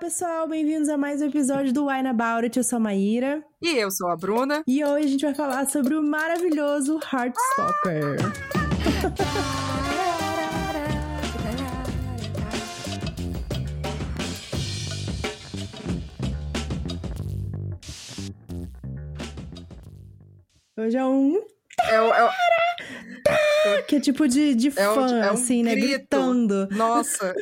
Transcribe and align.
pessoal, 0.00 0.48
bem-vindos 0.48 0.88
a 0.88 0.96
mais 0.96 1.20
um 1.20 1.26
episódio 1.26 1.74
do 1.74 1.88
Wine 1.88 2.08
About 2.08 2.44
It. 2.44 2.56
Eu 2.56 2.64
sou 2.64 2.78
a 2.78 2.80
Maíra. 2.80 3.44
E 3.60 3.76
eu 3.76 3.90
sou 3.90 4.08
a 4.08 4.16
Bruna. 4.16 4.62
E 4.66 4.82
hoje 4.82 5.04
a 5.04 5.08
gente 5.08 5.26
vai 5.26 5.34
falar 5.34 5.66
sobre 5.66 5.94
o 5.94 6.02
maravilhoso 6.02 6.98
Heartstopper. 7.12 8.16
Hoje 20.80 20.96
é 20.96 21.04
um. 21.04 21.36
É 21.90 21.94
é 21.94 22.00
o... 22.00 22.59
Que 23.86 23.96
é 23.96 24.00
tipo 24.00 24.26
de, 24.28 24.54
de 24.54 24.72
É 24.76 24.90
um- 24.90 24.94
fã, 24.94 25.06
é 25.20 25.30
um 25.30 25.34
assim, 25.34 25.62
né? 25.62 25.72
grito. 25.74 25.88
Gritando. 25.88 26.68
Nossa, 26.70 27.34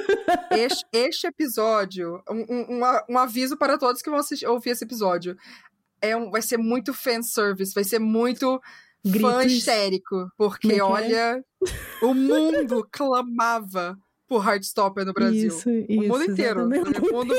este, 0.50 0.84
este 0.92 1.26
episódio, 1.26 2.22
um, 2.28 2.44
um- 2.48 2.80
um 2.80 2.82
um 3.10 3.18
aviso 3.18 3.56
para 3.56 3.78
todos 3.78 4.02
que 4.02 4.10
vão 4.10 4.18
assistir, 4.18 4.46
ouvir 4.46 4.70
esse 4.70 4.84
episódio. 4.84 5.36
É 6.00 6.16
um, 6.16 6.30
vai 6.30 6.42
ser 6.42 6.56
muito 6.56 6.92
fanservice, 6.94 7.74
vai 7.74 7.84
ser 7.84 7.98
muito 7.98 8.60
fã 9.04 9.10
Gritos. 9.38 9.52
histérico, 9.52 10.30
porque 10.36 10.72
é 10.72 10.78
é? 10.78 10.82
olha, 10.82 11.44
o 12.02 12.14
mundo 12.14 12.86
clamava 12.90 13.96
por 14.28 14.46
Heartstopper 14.46 15.04
no 15.06 15.12
Brasil. 15.14 15.48
Isso, 15.48 15.68
O 15.68 15.72
isso. 15.88 16.02
mundo 16.02 16.24
inteiro. 16.24 16.60
exatamente. 16.72 17.00
O 17.10 17.12
mundo, 17.12 17.34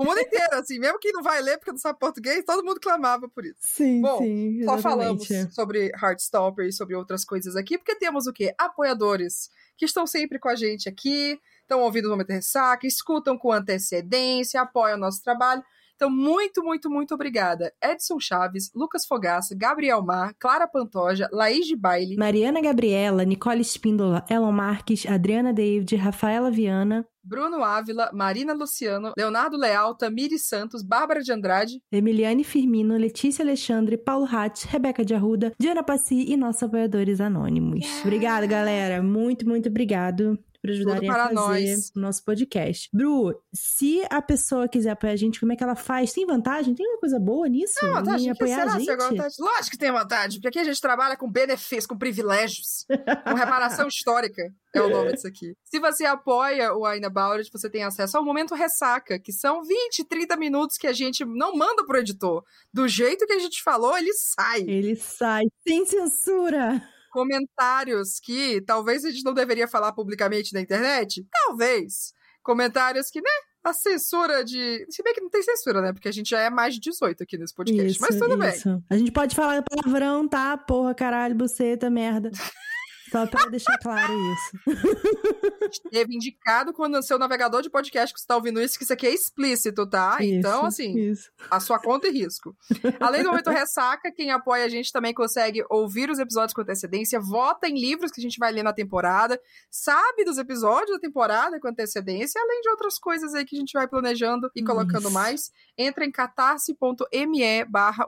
o 0.00 0.04
mundo 0.04 0.20
inteiro, 0.20 0.54
assim, 0.54 0.78
mesmo 0.78 0.98
quem 0.98 1.12
não 1.12 1.22
vai 1.22 1.42
ler 1.42 1.58
porque 1.58 1.72
não 1.72 1.78
sabe 1.78 1.98
português, 1.98 2.44
todo 2.46 2.64
mundo 2.64 2.78
clamava 2.80 3.28
por 3.28 3.44
isso. 3.44 3.56
Sim, 3.60 4.00
Bom, 4.00 4.18
sim. 4.18 4.62
Só 4.64 4.78
falamos 4.78 5.26
sobre 5.50 5.90
Heartstopper 6.00 6.66
e 6.66 6.72
sobre 6.72 6.94
outras 6.94 7.24
coisas 7.24 7.56
aqui, 7.56 7.76
porque 7.76 7.96
temos 7.96 8.26
o 8.26 8.32
quê? 8.32 8.54
Apoiadores 8.56 9.50
que 9.76 9.84
estão 9.84 10.06
sempre 10.06 10.38
com 10.38 10.48
a 10.48 10.54
gente 10.54 10.88
aqui, 10.88 11.38
estão 11.62 11.80
ouvindo 11.80 12.06
o 12.06 12.10
Momento 12.10 12.30
Ressaca, 12.30 12.86
escutam 12.86 13.36
com 13.36 13.52
antecedência, 13.52 14.60
apoiam 14.60 14.96
o 14.96 15.00
nosso 15.00 15.22
trabalho. 15.22 15.62
Então, 15.98 16.08
muito, 16.08 16.62
muito, 16.62 16.88
muito 16.88 17.12
obrigada. 17.12 17.72
Edson 17.82 18.20
Chaves, 18.20 18.70
Lucas 18.72 19.04
Fogaça, 19.04 19.52
Gabriel 19.58 20.00
Mar, 20.00 20.32
Clara 20.38 20.68
Pantoja, 20.68 21.28
Laís 21.32 21.66
de 21.66 21.74
Baile, 21.74 22.16
Mariana 22.16 22.60
Gabriela, 22.60 23.24
Nicole 23.24 23.60
Espíndola, 23.60 24.24
Elon 24.30 24.52
Marques, 24.52 25.04
Adriana 25.04 25.52
David, 25.52 25.96
Rafaela 25.96 26.52
Viana, 26.52 27.04
Bruno 27.24 27.64
Ávila, 27.64 28.10
Marina 28.14 28.54
Luciano, 28.54 29.12
Leonardo 29.18 29.56
Leal, 29.56 29.96
Tamiri 29.96 30.38
Santos, 30.38 30.84
Bárbara 30.84 31.20
de 31.20 31.32
Andrade, 31.32 31.82
Emiliane 31.90 32.44
Firmino, 32.44 32.96
Letícia 32.96 33.42
Alexandre, 33.42 33.98
Paulo 33.98 34.24
Hatz, 34.24 34.62
Rebeca 34.62 35.04
de 35.04 35.14
Arruda, 35.14 35.52
Diana 35.58 35.82
Passi 35.82 36.24
e 36.28 36.36
nossos 36.36 36.62
apoiadores 36.62 37.20
anônimos. 37.20 37.84
Obrigada, 38.02 38.46
galera. 38.46 39.02
Muito, 39.02 39.44
muito 39.46 39.68
obrigado 39.68 40.38
por 40.60 40.70
ajudarem 40.70 41.08
a 41.08 41.12
para 41.12 41.22
fazer 41.24 41.34
nós. 41.34 41.90
o 41.94 42.00
nosso 42.00 42.24
podcast. 42.24 42.88
Bru, 42.92 43.34
se 43.54 44.02
a 44.10 44.20
pessoa 44.20 44.68
quiser 44.68 44.90
apoiar 44.90 45.12
a 45.12 45.16
gente, 45.16 45.40
como 45.40 45.52
é 45.52 45.56
que 45.56 45.62
ela 45.62 45.76
faz? 45.76 46.12
Tem 46.12 46.26
vantagem? 46.26 46.74
Tem 46.74 46.86
uma 46.86 46.98
coisa 46.98 47.18
boa 47.18 47.48
nisso? 47.48 47.74
Tem 47.80 47.90
vantagem? 47.92 48.28
Em 48.28 48.32
O 48.32 48.34
que 48.34 48.42
apoiar 48.42 48.58
será 48.60 48.74
a 48.74 48.78
gente? 48.78 48.96
vantagem? 48.96 49.36
Lógico 49.38 49.70
que 49.70 49.78
tem 49.78 49.92
vantagem, 49.92 50.40
porque 50.40 50.48
aqui 50.48 50.58
a 50.58 50.64
gente 50.64 50.80
trabalha 50.80 51.16
com 51.16 51.30
benefícios, 51.30 51.86
com 51.86 51.96
privilégios, 51.96 52.84
com 53.24 53.34
reparação 53.34 53.86
histórica, 53.88 54.42
é 54.74 54.82
o 54.82 54.90
nome 54.90 55.12
disso 55.12 55.26
aqui. 55.26 55.54
Se 55.64 55.78
você 55.80 56.04
apoia 56.04 56.74
o 56.74 56.84
Aina 56.84 57.08
Bauer, 57.08 57.42
você 57.50 57.70
tem 57.70 57.84
acesso 57.84 58.16
ao 58.18 58.24
Momento 58.24 58.54
Ressaca, 58.54 59.18
que 59.18 59.32
são 59.32 59.62
20, 59.62 60.04
30 60.04 60.36
minutos 60.36 60.76
que 60.76 60.86
a 60.86 60.92
gente 60.92 61.24
não 61.24 61.54
manda 61.56 61.84
pro 61.86 61.98
editor. 61.98 62.42
Do 62.72 62.86
jeito 62.86 63.26
que 63.26 63.32
a 63.32 63.38
gente 63.38 63.62
falou, 63.62 63.96
ele 63.96 64.12
sai. 64.12 64.60
Ele 64.62 64.94
sai 64.96 65.44
sem 65.66 65.86
censura. 65.86 66.82
Comentários 67.10 68.20
que 68.20 68.60
talvez 68.62 69.04
a 69.04 69.10
gente 69.10 69.24
não 69.24 69.34
deveria 69.34 69.68
falar 69.68 69.92
publicamente 69.92 70.52
na 70.52 70.60
internet? 70.60 71.26
Talvez. 71.46 72.12
Comentários 72.42 73.10
que, 73.10 73.20
né? 73.20 73.30
A 73.64 73.72
censura 73.72 74.44
de. 74.44 74.86
Se 74.88 75.02
bem 75.02 75.12
que 75.12 75.20
não 75.20 75.28
tem 75.28 75.42
censura, 75.42 75.82
né? 75.82 75.92
Porque 75.92 76.08
a 76.08 76.12
gente 76.12 76.30
já 76.30 76.40
é 76.40 76.48
mais 76.48 76.74
de 76.74 76.80
18 76.80 77.22
aqui 77.22 77.36
nesse 77.36 77.54
podcast. 77.54 77.90
Isso, 77.90 78.00
Mas 78.00 78.16
tudo 78.16 78.36
bem. 78.38 78.50
isso. 78.50 78.82
A 78.88 78.96
gente 78.96 79.10
pode 79.12 79.34
falar 79.34 79.62
palavrão, 79.62 80.26
tá? 80.28 80.56
Porra, 80.56 80.94
caralho, 80.94 81.34
buceta, 81.34 81.90
merda. 81.90 82.30
Só 83.10 83.26
pra 83.26 83.46
deixar 83.46 83.78
claro 83.78 84.12
isso. 84.32 84.58
Teve 85.90 86.14
indicado 86.14 86.72
quando 86.72 86.94
no 86.94 87.02
seu 87.02 87.18
navegador 87.18 87.62
de 87.62 87.70
podcast 87.70 88.12
que 88.14 88.20
você 88.20 88.26
tá 88.26 88.36
ouvindo 88.36 88.60
isso, 88.60 88.76
que 88.78 88.84
isso 88.84 88.92
aqui 88.92 89.06
é 89.06 89.12
explícito, 89.14 89.86
tá? 89.86 90.16
então, 90.20 90.58
Isso, 90.58 90.66
assim, 90.66 90.98
Isso. 90.98 91.30
a 91.50 91.60
sua 91.60 91.78
conta 91.78 92.08
e 92.08 92.10
risco. 92.10 92.56
Além 93.00 93.22
do 93.22 93.28
momento 93.30 93.50
ressaca, 93.50 94.10
quem 94.10 94.30
apoia 94.30 94.64
a 94.64 94.68
gente 94.68 94.92
também 94.92 95.12
consegue 95.12 95.62
ouvir 95.68 96.10
os 96.10 96.18
episódios 96.18 96.54
com 96.54 96.62
antecedência, 96.62 97.20
vota 97.20 97.68
em 97.68 97.78
livros 97.78 98.10
que 98.10 98.20
a 98.20 98.22
gente 98.22 98.38
vai 98.38 98.50
ler 98.52 98.62
na 98.62 98.72
temporada, 98.72 99.40
sabe 99.70 100.24
dos 100.24 100.38
episódios 100.38 100.90
da 100.90 100.98
temporada 100.98 101.58
com 101.60 101.68
antecedência, 101.68 102.40
além 102.40 102.60
de 102.62 102.70
outras 102.70 102.98
coisas 102.98 103.34
aí 103.34 103.44
que 103.44 103.56
a 103.56 103.58
gente 103.58 103.72
vai 103.72 103.86
planejando 103.86 104.50
e 104.54 104.62
colocando 104.62 105.02
Isso. 105.04 105.10
mais. 105.12 105.52
Entra 105.76 106.04
em 106.04 106.10
catarse.me 106.10 107.64
barra. 107.68 108.06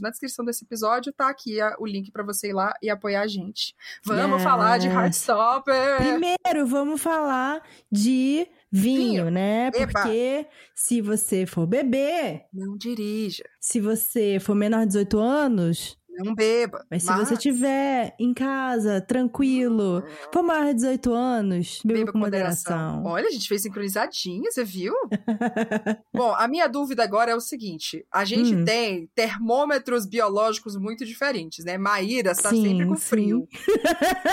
Na 0.00 0.10
descrição 0.10 0.44
desse 0.44 0.64
episódio 0.64 1.12
tá 1.12 1.28
aqui 1.28 1.60
a- 1.60 1.76
o 1.78 1.86
link 1.86 2.10
pra 2.10 2.22
você 2.22 2.48
ir 2.48 2.52
lá 2.52 2.72
e 2.82 2.88
apoiar 2.90 3.22
a 3.22 3.26
gente. 3.26 3.74
Vamos 4.16 4.36
Yes. 4.38 4.42
falar 4.44 4.78
de 4.78 4.88
Heartstopper! 4.88 5.96
Primeiro, 5.98 6.66
vamos 6.66 7.00
falar 7.00 7.62
de 7.90 8.46
vinho, 8.70 9.24
Vinho. 9.24 9.30
né? 9.30 9.68
Eba. 9.74 9.86
Porque 9.86 10.46
se 10.74 11.00
você 11.00 11.46
for 11.46 11.66
beber, 11.66 12.42
Não 12.52 12.76
dirija, 12.76 13.44
se 13.60 13.80
você 13.80 14.38
for 14.40 14.54
menor 14.54 14.80
de 14.80 14.88
18 14.88 15.18
anos, 15.18 15.96
não 16.24 16.34
beba. 16.34 16.84
mas 16.90 17.02
se 17.02 17.12
você 17.12 17.34
estiver 17.34 18.14
em 18.18 18.32
casa, 18.34 19.00
tranquilo, 19.00 20.02
for 20.32 20.42
maior 20.42 20.66
de 20.68 20.74
18 20.74 21.12
anos, 21.12 21.80
beba, 21.84 22.12
com 22.12 22.18
moderação. 22.18 23.02
Olha, 23.04 23.26
a 23.28 23.30
gente 23.30 23.48
fez 23.48 23.62
sincronizadinha, 23.62 24.50
você 24.50 24.64
viu? 24.64 24.94
Bom, 26.14 26.34
a 26.34 26.46
minha 26.48 26.66
dúvida 26.68 27.02
agora 27.02 27.30
é 27.30 27.34
o 27.34 27.40
seguinte: 27.40 28.04
a 28.12 28.24
gente 28.24 28.54
Hum. 28.54 28.64
tem 28.64 29.06
termômetros 29.14 30.06
biológicos 30.06 30.76
muito 30.76 31.04
diferentes, 31.04 31.64
né? 31.64 31.76
Maíra 31.78 32.32
está 32.32 32.50
Sim, 32.50 32.62
sempre 32.68 32.86
com 32.86 32.96
sim. 32.96 33.00
frio. 33.02 33.48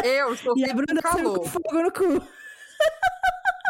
Eu 0.03 0.33
estou 0.33 0.57
sempre 0.57 0.85
com 0.87 1.01
calor. 1.01 1.39
com 1.39 1.45
fogo 1.45 1.81
no 1.83 1.91
cu. 1.91 2.21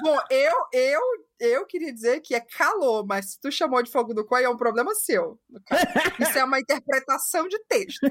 Bom, 0.02 0.18
eu, 0.30 0.54
eu, 0.74 1.02
eu 1.40 1.66
queria 1.66 1.94
dizer 1.94 2.22
que 2.22 2.36
é 2.36 2.40
calor, 2.40 3.06
mas 3.06 3.32
se 3.32 3.42
tu 3.42 3.52
chamou 3.52 3.82
de 3.82 3.92
fogo 3.92 4.14
do 4.14 4.26
cu, 4.26 4.36
aí 4.36 4.44
é 4.44 4.50
um 4.50 4.58
problema 4.58 4.94
seu. 4.96 5.40
Isso 6.20 6.38
é 6.38 6.44
uma 6.44 6.60
interpretação 6.60 7.48
de 7.48 7.58
texto. 7.66 8.06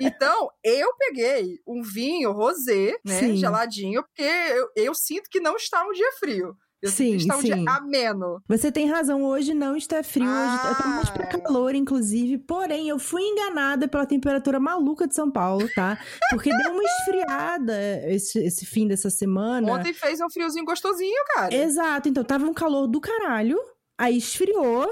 Então, 0.00 0.50
eu 0.62 0.94
peguei 0.96 1.60
um 1.66 1.82
vinho 1.82 2.32
rosé, 2.32 2.96
né, 3.04 3.18
Sim. 3.18 3.36
geladinho, 3.36 4.02
porque 4.02 4.22
eu, 4.22 4.68
eu 4.76 4.94
sinto 4.94 5.28
que 5.30 5.40
não 5.40 5.56
está 5.56 5.84
um 5.84 5.92
dia 5.92 6.10
frio. 6.18 6.56
Sim, 6.90 7.16
está 7.16 7.36
um 7.36 7.40
sim. 7.40 7.64
ameno. 7.68 8.42
Você 8.48 8.72
tem 8.72 8.88
razão, 8.90 9.22
hoje 9.24 9.54
não 9.54 9.76
está 9.76 10.02
frio, 10.02 10.26
hoje 10.28 10.58
tá 10.78 10.86
mais 10.88 11.10
pra 11.10 11.24
Ah. 11.24 11.38
calor, 11.40 11.74
inclusive. 11.74 12.38
Porém, 12.38 12.88
eu 12.88 12.98
fui 12.98 13.22
enganada 13.22 13.86
pela 13.86 14.04
temperatura 14.06 14.58
maluca 14.58 15.06
de 15.06 15.14
São 15.14 15.30
Paulo, 15.30 15.68
tá? 15.74 15.98
Porque 16.30 16.50
deu 16.50 16.72
uma 16.72 16.82
esfriada 16.82 17.74
esse, 18.10 18.38
esse 18.40 18.66
fim 18.66 18.86
dessa 18.88 19.10
semana. 19.10 19.70
Ontem 19.72 19.92
fez 19.92 20.20
um 20.20 20.28
friozinho 20.30 20.64
gostosinho, 20.64 21.24
cara. 21.34 21.54
Exato, 21.54 22.08
então 22.08 22.24
tava 22.24 22.46
um 22.46 22.54
calor 22.54 22.86
do 22.86 23.00
caralho, 23.00 23.58
aí 23.98 24.16
esfriou, 24.16 24.90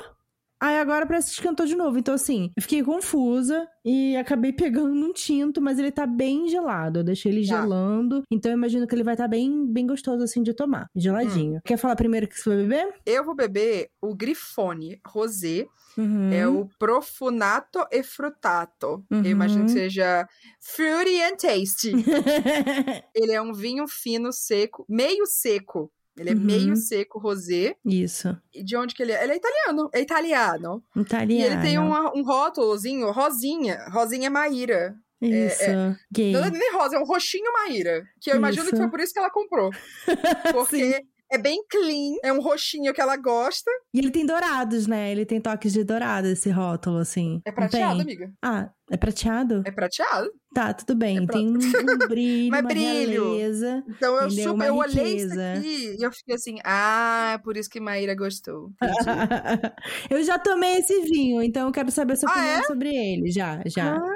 aí 0.60 0.78
agora 0.78 1.06
parece 1.06 1.28
que 1.28 1.34
esquentou 1.34 1.65
de 1.66 1.75
novo. 1.75 1.98
Então, 1.98 2.15
assim, 2.15 2.50
eu 2.56 2.62
fiquei 2.62 2.82
confusa 2.82 3.66
e 3.84 4.16
acabei 4.16 4.53
pegando 4.53 4.93
um 5.06 5.12
tinto, 5.12 5.60
mas 5.60 5.78
ele 5.78 5.91
tá 5.91 6.06
bem 6.06 6.48
gelado. 6.48 7.00
Eu 7.00 7.04
deixei 7.04 7.32
ele 7.32 7.47
Tá. 7.47 7.60
gelando, 7.62 8.22
então 8.31 8.53
eu 8.53 8.56
imagino 8.59 8.87
que 8.87 8.94
ele 8.94 9.03
vai 9.04 9.15
estar 9.15 9.26
bem, 9.28 9.66
bem 9.66 9.87
gostoso 9.87 10.22
assim 10.22 10.43
de 10.43 10.53
tomar, 10.54 10.87
geladinho. 10.94 11.56
Hum. 11.56 11.60
Quer 11.65 11.76
falar 11.78 11.97
primeiro 11.97 12.28
que 12.28 12.38
você 12.38 12.50
vai 12.50 12.59
beber? 12.59 12.94
Eu 13.06 13.25
vou 13.25 13.34
beber 13.34 13.88
o 14.03 14.15
Grifone 14.15 15.00
Rosé, 15.06 15.66
Uhum. 15.98 16.32
é 16.32 16.47
o 16.47 16.69
Profunato 16.78 17.84
e 17.91 18.03
Frutato. 18.03 19.04
Eu 19.10 19.25
imagino 19.31 19.65
que 19.65 19.71
Uhum. 19.72 19.77
seja 19.77 20.27
fruity 20.60 21.21
and 21.22 21.37
tasty. 21.37 21.92
Ele 23.15 23.32
é 23.32 23.41
um 23.42 23.53
vinho 23.53 23.87
fino, 23.88 24.32
seco, 24.32 24.84
meio 24.88 25.27
seco. 25.27 25.91
Ele 26.20 26.31
é 26.31 26.34
Uhum. 26.34 26.41
meio 26.41 26.76
seco, 26.76 27.19
rosé. 27.19 27.75
Isso. 27.84 28.36
E 28.54 28.62
de 28.62 28.76
onde 28.76 28.94
que 28.94 29.03
ele 29.03 29.12
é? 29.12 29.22
Ele 29.25 29.32
é 29.32 29.36
italiano. 29.36 29.89
É 29.94 30.00
italiano. 30.00 30.84
Italiano. 30.94 31.33
E 31.33 31.42
ele 31.42 31.62
tem 31.62 31.78
uma- 31.78 32.15
um 32.15 32.22
rótulozinho, 32.22 33.10
rosinha. 33.10 33.86
Rosinha 33.91 34.28
Maíra. 34.30 34.94
Isso, 35.22 35.65
gay. 36.10 36.33
Não 36.33 36.44
é 36.44 36.50
nem 36.50 36.72
rosa, 36.74 36.97
é 36.97 36.98
um 36.98 37.04
roxinho 37.04 37.53
Maíra. 37.53 38.03
Que 38.21 38.30
eu 38.30 38.36
imagino 38.36 38.62
Isso. 38.65 38.72
que 38.72 38.77
foi 38.78 38.89
por 38.91 39.00
isso 39.00 39.12
que 39.12 39.18
ela 39.18 39.30
comprou. 39.30 39.71
Porque 40.54 41.04
é 41.30 41.38
bem 41.38 41.62
clean, 41.71 42.16
é 42.24 42.32
um 42.32 42.41
roxinho 42.41 42.92
que 42.92 43.00
ela 43.00 43.16
gosta. 43.16 43.71
E 43.94 43.98
ele 43.98 44.10
tem 44.10 44.27
dourados, 44.27 44.86
né? 44.86 45.10
Ele 45.12 45.24
tem 45.24 45.41
toques 45.41 45.72
de 45.72 45.84
dourado, 45.84 46.27
esse 46.28 46.50
rótulo, 46.50 46.98
assim. 46.98 47.41
É 47.44 47.53
prateado, 47.53 47.92
tem? 47.94 48.03
amiga. 48.03 48.32
Ah, 48.42 48.71
é 48.91 48.97
prateado? 48.97 49.62
É 49.65 49.71
prateado. 49.71 50.30
Tá, 50.53 50.74
tudo 50.74 50.97
bem. 50.97 51.18
É 51.22 51.27
tem 51.27 51.47
um, 51.48 51.54
um 51.54 52.09
brilho, 52.09 52.50
Mas 52.50 52.60
uma 52.60 52.68
brilho. 52.68 53.24
realeza. 53.36 53.84
Então 53.88 54.16
eu 54.21 54.30
super, 54.30 54.50
Uma 54.50 54.66
eu 54.66 54.74
olhei 54.77 55.16
isso 55.16 55.41
aqui 55.41 55.97
e 55.98 56.03
eu 56.04 56.12
fiquei 56.12 56.34
assim, 56.34 56.56
ah, 56.65 57.32
é 57.34 57.38
por 57.38 57.56
isso 57.56 57.71
que 57.71 57.78
Maíra 57.80 58.15
gostou. 58.15 58.71
Eu 60.10 60.22
já 60.24 60.38
tomei 60.38 60.78
esse 60.78 61.00
vinho, 61.03 61.42
então 61.42 61.66
eu 61.68 61.72
quero 61.72 61.91
saber 61.91 62.15
a 62.15 62.16
sua 62.16 62.30
Ah, 62.30 62.32
opinião 62.34 62.59
é? 62.59 62.62
sobre 62.65 62.88
ele. 62.94 63.30
Já, 63.30 63.60
já. 63.66 63.97
Ah, 63.97 64.12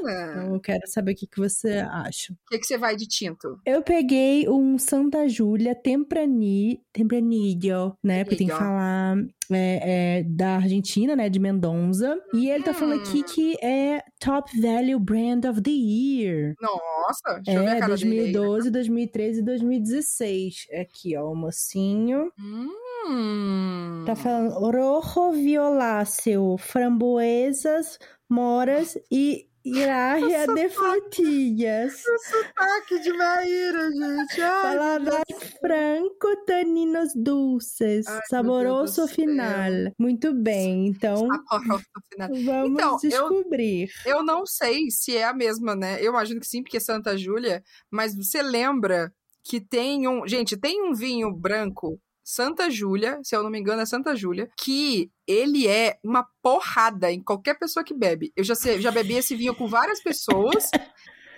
Então 0.00 0.54
eu 0.54 0.60
quero 0.60 0.86
saber 0.86 1.12
o 1.12 1.14
que, 1.14 1.26
que 1.26 1.38
você 1.38 1.78
acha. 1.90 2.32
O 2.32 2.50
que, 2.50 2.58
que 2.58 2.66
você 2.66 2.78
vai 2.78 2.96
de 2.96 3.06
tinto? 3.06 3.58
Eu 3.64 3.82
peguei 3.82 4.48
um 4.48 4.78
Santa 4.78 5.28
Júlia 5.28 5.74
Temprani, 5.74 6.80
Tempranillo, 6.92 7.96
né? 8.02 8.24
Porque 8.24 8.36
tem 8.36 8.46
que 8.48 8.54
falar 8.54 9.16
é, 9.50 10.18
é, 10.18 10.22
da 10.24 10.56
Argentina, 10.56 11.14
né? 11.16 11.28
De 11.28 11.38
Mendonça. 11.38 12.16
E 12.34 12.48
ele 12.50 12.64
tá 12.64 12.74
falando 12.74 13.00
aqui 13.00 13.20
Hum. 13.20 13.24
que 13.24 13.56
é 13.64 14.02
Top 14.20 14.50
Value 14.60 14.98
Brand 14.98 15.44
of 15.44 15.60
the 15.62 15.70
Year. 15.70 16.54
Nossa, 16.60 17.40
deixa 17.44 17.60
eu 17.60 17.64
ver 17.64 17.70
a 17.70 17.76
É, 17.76 17.80
cara 17.80 17.96
dele 17.96 18.20
aí. 18.20 18.32
2012, 18.32 18.70
2013 18.70 19.40
e 19.40 19.44
2016. 19.44 20.54
Aqui, 20.80 21.16
ó, 21.16 21.30
o 21.30 21.36
mocinho. 21.36 22.30
Hum. 22.38 24.04
Tá 24.04 24.16
falando 24.16 24.58
rojo 25.00 25.32
violáceo, 25.32 26.56
framboesas, 26.58 27.98
moras 28.28 28.98
e 29.10 29.46
irarria 29.68 30.46
de 30.46 30.68
frutillas. 30.68 32.02
Sotaque 32.30 33.00
de 33.00 33.12
Maíra, 33.12 33.90
gente. 33.90 34.40
Ai, 34.42 34.62
Paladar 34.76 35.22
franco, 35.60 36.36
taninos 36.46 37.12
dulces, 37.14 38.06
Ai, 38.06 38.20
saboroso 38.28 39.06
final. 39.08 39.70
Muito 39.98 40.32
bem, 40.32 40.86
então 40.88 41.16
saboroso 41.26 41.84
final. 42.12 42.28
vamos 42.44 42.70
Então, 42.72 42.92
eu- 42.92 42.98
descobrir. 43.00 43.90
Eu 44.04 44.22
não 44.24 44.46
sei 44.46 44.90
se 44.90 45.16
é 45.16 45.24
a 45.24 45.32
mesma, 45.34 45.74
né? 45.74 45.98
Eu 46.00 46.10
imagino 46.10 46.40
que 46.40 46.46
sim, 46.46 46.62
porque 46.62 46.76
é 46.76 46.80
Santa 46.80 47.16
Júlia. 47.16 47.62
Mas 47.90 48.14
você 48.14 48.42
lembra 48.42 49.12
que 49.44 49.60
tem 49.60 50.08
um. 50.08 50.26
Gente, 50.26 50.56
tem 50.56 50.82
um 50.82 50.92
vinho 50.94 51.32
branco, 51.32 52.00
Santa 52.28 52.68
Júlia, 52.68 53.20
se 53.22 53.36
eu 53.36 53.42
não 53.44 53.50
me 53.50 53.60
engano, 53.60 53.80
é 53.82 53.86
Santa 53.86 54.16
Júlia, 54.16 54.50
que 54.58 55.12
ele 55.28 55.68
é 55.68 55.96
uma 56.02 56.26
porrada 56.42 57.12
em 57.12 57.22
qualquer 57.22 57.56
pessoa 57.56 57.84
que 57.84 57.94
bebe. 57.94 58.32
Eu 58.34 58.42
já, 58.42 58.56
sei, 58.56 58.80
já 58.80 58.90
bebi 58.90 59.14
esse 59.14 59.36
vinho 59.36 59.54
com 59.54 59.68
várias 59.68 60.02
pessoas. 60.02 60.68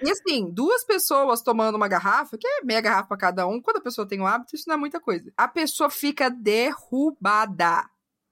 E 0.00 0.10
assim, 0.10 0.48
duas 0.50 0.84
pessoas 0.86 1.42
tomando 1.42 1.74
uma 1.74 1.88
garrafa, 1.88 2.38
que 2.38 2.46
é 2.46 2.64
meia 2.64 2.80
garrafa 2.80 3.08
pra 3.08 3.18
cada 3.18 3.46
um, 3.46 3.60
quando 3.60 3.76
a 3.76 3.82
pessoa 3.82 4.08
tem 4.08 4.18
um 4.18 4.26
hábito, 4.26 4.56
isso 4.56 4.64
não 4.66 4.76
é 4.76 4.78
muita 4.78 4.98
coisa. 4.98 5.30
A 5.36 5.46
pessoa 5.46 5.90
fica 5.90 6.30
derrubada. 6.30 7.84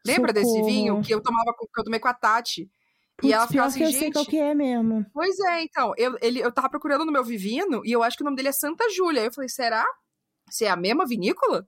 Lembra 0.06 0.32
desse 0.32 0.46
Socorro. 0.46 0.64
vinho 0.66 1.02
que 1.02 1.12
eu 1.12 1.20
tomava 1.20 1.52
com- 1.52 1.66
que 1.66 1.78
eu 1.80 1.84
tomei 1.84 2.00
com 2.00 2.08
a 2.08 2.14
Tati? 2.14 2.70
Putz, 3.18 3.30
e 3.30 3.34
ela 3.34 3.46
ficava 3.46 3.66
assim, 3.68 3.78
que 3.80 3.84
eu 3.84 3.92
sei 3.92 4.12
qual 4.12 4.24
que 4.24 4.38
é 4.38 4.54
mesmo. 4.54 5.04
Pois 5.12 5.38
é, 5.40 5.62
então, 5.62 5.92
eu, 5.98 6.16
ele, 6.22 6.40
eu 6.40 6.50
tava 6.52 6.70
procurando 6.70 7.04
no 7.04 7.12
meu 7.12 7.24
Vivino 7.24 7.82
e 7.84 7.92
eu 7.92 8.02
acho 8.02 8.16
que 8.16 8.22
o 8.22 8.24
nome 8.24 8.36
dele 8.36 8.48
é 8.48 8.52
Santa 8.52 8.88
Júlia. 8.90 9.20
Aí 9.20 9.26
eu 9.28 9.32
falei, 9.32 9.48
será? 9.50 9.84
Se 10.50 10.64
é 10.64 10.70
a 10.70 10.76
mesma 10.76 11.04
vinícola? 11.06 11.66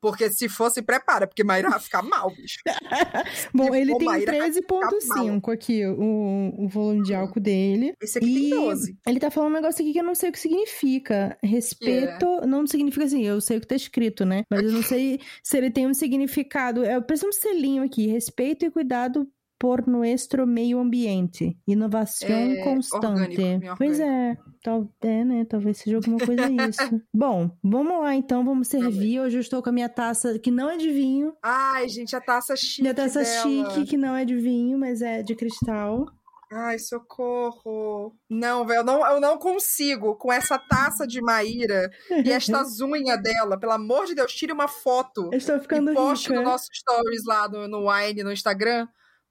Porque 0.00 0.30
se 0.30 0.48
fosse, 0.48 0.80
prepara, 0.82 1.26
porque 1.26 1.42
Maíra 1.42 1.70
vai 1.70 1.80
ficar 1.80 2.02
mal, 2.02 2.30
bicho. 2.30 2.58
Bom, 3.52 3.74
ele 3.74 3.92
for 3.92 3.98
tem 3.98 4.06
Maíra, 4.06 4.38
vai 4.38 4.52
ficar 4.52 4.90
13,5 4.90 5.52
aqui, 5.52 5.86
o, 5.86 6.54
o 6.56 6.68
volume 6.68 7.02
de 7.02 7.14
álcool 7.14 7.40
dele. 7.40 7.92
Esse 8.00 8.18
aqui 8.18 8.46
E 8.46 8.50
tem 8.50 8.60
12. 8.60 8.96
ele 9.06 9.20
tá 9.20 9.30
falando 9.30 9.50
um 9.50 9.54
negócio 9.54 9.82
aqui 9.82 9.92
que 9.92 10.00
eu 10.00 10.04
não 10.04 10.14
sei 10.14 10.28
o 10.28 10.32
que 10.32 10.38
significa. 10.38 11.36
Respeito, 11.42 12.26
não 12.46 12.66
significa 12.66 13.04
assim, 13.04 13.24
eu 13.26 13.40
sei 13.40 13.58
o 13.58 13.60
que 13.60 13.66
tá 13.66 13.74
escrito, 13.74 14.24
né? 14.24 14.42
Mas 14.50 14.62
eu 14.62 14.72
não 14.72 14.82
sei 14.82 15.20
se 15.42 15.56
ele 15.56 15.70
tem 15.70 15.86
um 15.86 15.94
significado. 15.94 16.84
É, 16.84 17.00
parece 17.00 17.26
um 17.26 17.32
selinho 17.32 17.82
aqui. 17.82 18.06
Respeito 18.06 18.64
e 18.64 18.70
cuidado 18.70 19.28
por 19.58 19.86
nuestro 19.86 20.46
meio 20.46 20.78
ambiente. 20.78 21.58
Inovação 21.66 22.28
É, 22.28 22.62
constante. 22.62 23.06
orgânico, 23.40 23.74
pois 23.76 23.98
é, 23.98 24.36
tal, 24.62 24.88
é, 25.02 25.24
né? 25.24 25.44
Talvez 25.44 25.78
seja 25.78 25.96
alguma 25.96 26.18
coisa 26.18 26.42
isso. 26.70 27.02
Bom, 27.12 27.50
vamos 27.62 28.00
lá 28.00 28.14
então, 28.14 28.44
vamos 28.44 28.68
servir. 28.68 29.20
Hoje 29.20 29.36
eu 29.38 29.40
estou 29.40 29.62
com 29.62 29.70
a 29.70 29.72
minha 29.72 29.88
taça 29.88 30.38
que 30.38 30.50
não 30.50 30.70
é 30.70 30.76
de 30.76 30.90
vinho. 30.90 31.34
Ai, 31.42 31.88
gente, 31.88 32.14
a 32.14 32.20
taça 32.20 32.54
chique 32.56 32.82
Minha 32.82 32.94
taça 32.94 33.22
dela. 33.22 33.42
chique, 33.42 33.86
que 33.86 33.96
não 33.96 34.14
é 34.14 34.24
de 34.24 34.36
vinho, 34.36 34.78
mas 34.78 35.02
é 35.02 35.22
de 35.22 35.34
cristal. 35.34 36.06
Ai, 36.50 36.78
socorro. 36.78 38.14
Não, 38.30 38.64
velho, 38.66 38.78
eu 38.80 38.84
não, 38.84 39.06
eu 39.06 39.20
não 39.20 39.36
consigo 39.38 40.14
com 40.16 40.32
essa 40.32 40.58
taça 40.58 41.06
de 41.06 41.20
Maíra 41.20 41.90
e 42.24 42.30
estas 42.30 42.80
unhas 42.80 43.20
dela. 43.22 43.58
Pelo 43.58 43.72
amor 43.72 44.06
de 44.06 44.14
Deus, 44.14 44.32
tire 44.32 44.52
uma 44.52 44.68
foto. 44.68 45.28
Eu 45.32 45.36
estou 45.38 45.58
ficando 45.60 45.90
e 45.90 45.94
poste 45.94 46.28
rica. 46.28 46.40
no 46.40 46.48
nosso 46.48 46.68
stories 46.72 47.24
lá 47.26 47.48
no, 47.48 47.68
no 47.68 47.90
Wine, 47.90 48.22
no 48.22 48.32
Instagram, 48.32 48.88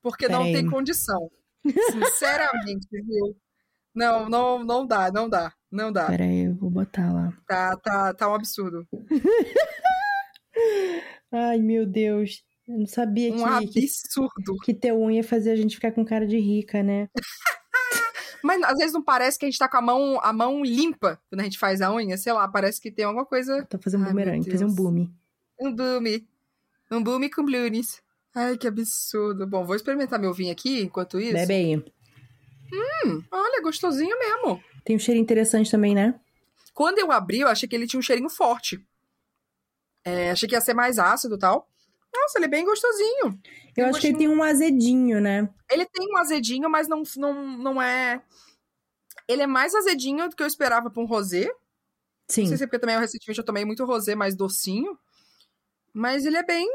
porque 0.10 0.28
não 0.28 0.40
Peraí. 0.40 0.54
tem 0.54 0.70
condição. 0.70 1.30
Sinceramente, 1.92 2.88
viu? 2.92 3.36
Não, 3.94 4.30
não, 4.30 4.64
não 4.64 4.86
dá, 4.86 5.12
não 5.12 5.28
dá, 5.28 5.52
não 5.72 5.92
dá. 5.92 6.06
Pera 6.06 6.24
aí, 6.24 6.46
eu 6.46 6.56
vou 6.56 6.70
botar 6.70 7.12
lá. 7.12 7.34
Tá, 7.48 7.76
tá, 7.78 8.14
tá 8.14 8.30
um 8.30 8.36
absurdo. 8.36 8.88
Ai, 11.32 11.60
meu 11.60 11.86
Deus. 11.86 12.44
Eu 12.68 12.80
não 12.80 12.86
sabia 12.86 13.34
Um 13.34 13.38
que, 13.38 13.68
que, 13.68 13.80
absurdo. 13.80 14.58
que 14.64 14.74
ter 14.74 14.94
unha 14.94 15.24
fazia 15.24 15.54
a 15.54 15.56
gente 15.56 15.76
ficar 15.76 15.92
com 15.92 16.04
cara 16.04 16.28
de 16.28 16.38
rica, 16.38 16.84
né? 16.84 17.10
Mas 18.44 18.62
às 18.64 18.78
vezes 18.78 18.94
não 18.94 19.04
parece 19.04 19.40
que 19.40 19.46
a 19.46 19.50
gente 19.50 19.58
tá 19.58 19.68
com 19.68 19.78
a 19.78 19.82
mão, 19.82 20.20
a 20.22 20.32
mão 20.32 20.64
limpa 20.64 21.20
quando 21.30 21.42
a 21.42 21.44
gente 21.44 21.58
faz 21.58 21.82
a 21.82 21.92
unha, 21.92 22.18
sei 22.18 22.32
lá, 22.34 22.48
parece 22.48 22.80
que 22.80 22.92
tem 22.92 23.06
alguma 23.06 23.26
coisa. 23.26 23.66
Tô 23.66 23.80
fazendo 23.80 24.06
um 24.06 24.10
bumerangue, 24.10 24.52
fazer 24.52 24.66
um 24.66 24.74
boom. 24.74 25.10
Um 25.60 25.74
boom. 25.74 26.04
Um 26.92 27.04
boom 27.04 27.30
com 27.30 27.44
blues. 27.44 28.02
Ai, 28.38 28.56
que 28.56 28.68
absurdo. 28.68 29.48
Bom, 29.48 29.66
vou 29.66 29.76
experimentar 29.76 30.20
meu 30.20 30.32
vinho 30.32 30.52
aqui 30.52 30.82
enquanto 30.82 31.20
isso. 31.20 31.34
Bebe 31.34 31.54
aí. 31.56 31.76
Hum, 31.76 33.24
olha, 33.32 33.64
gostosinho 33.64 34.16
mesmo. 34.20 34.64
Tem 34.86 34.96
um 34.96 35.00
cheiro 35.00 35.20
interessante 35.20 35.72
também, 35.72 35.96
né? 35.96 36.20
Quando 36.72 37.00
eu 37.00 37.12
abri, 37.12 37.40
eu 37.40 37.48
achei 37.48 37.68
que 37.68 37.76
ele 37.76 37.88
tinha 37.88 38.00
um 38.00 38.04
cheirinho 38.04 38.30
forte. 38.30 38.80
É, 40.06 40.30
achei 40.30 40.48
que 40.48 40.54
ia 40.54 40.62
ser 40.62 40.76
mais 40.76 41.00
ácido 41.00 41.34
e 41.34 41.40
tal. 41.40 41.68
Nossa, 42.16 42.38
ele 42.38 42.46
é 42.46 42.50
bem 42.50 42.64
gostosinho. 42.64 43.42
Eu 43.76 43.88
acho 43.88 44.00
que 44.00 44.08
ele 44.08 44.18
tem 44.20 44.28
um 44.28 44.44
azedinho, 44.44 45.20
né? 45.20 45.50
Ele 45.72 45.86
tem 45.88 46.08
um 46.08 46.18
azedinho, 46.18 46.70
mas 46.70 46.88
não, 46.88 47.02
não, 47.18 47.58
não 47.58 47.82
é. 47.82 48.22
Ele 49.28 49.42
é 49.42 49.48
mais 49.48 49.74
azedinho 49.74 50.30
do 50.30 50.36
que 50.36 50.44
eu 50.44 50.48
esperava 50.48 50.92
pra 50.92 51.02
um 51.02 51.08
rosé. 51.08 51.52
Sim. 52.28 52.42
Não 52.42 52.50
sei 52.50 52.58
se 52.58 52.64
é 52.66 52.68
porque 52.68 52.80
também 52.80 53.00
recentemente 53.00 53.40
eu 53.40 53.46
tomei 53.46 53.66
muito 53.66 53.84
rosé 53.84 54.14
mais 54.14 54.36
docinho. 54.36 54.96
Mas 55.92 56.24
ele 56.24 56.38
é 56.38 56.44
bem. 56.44 56.70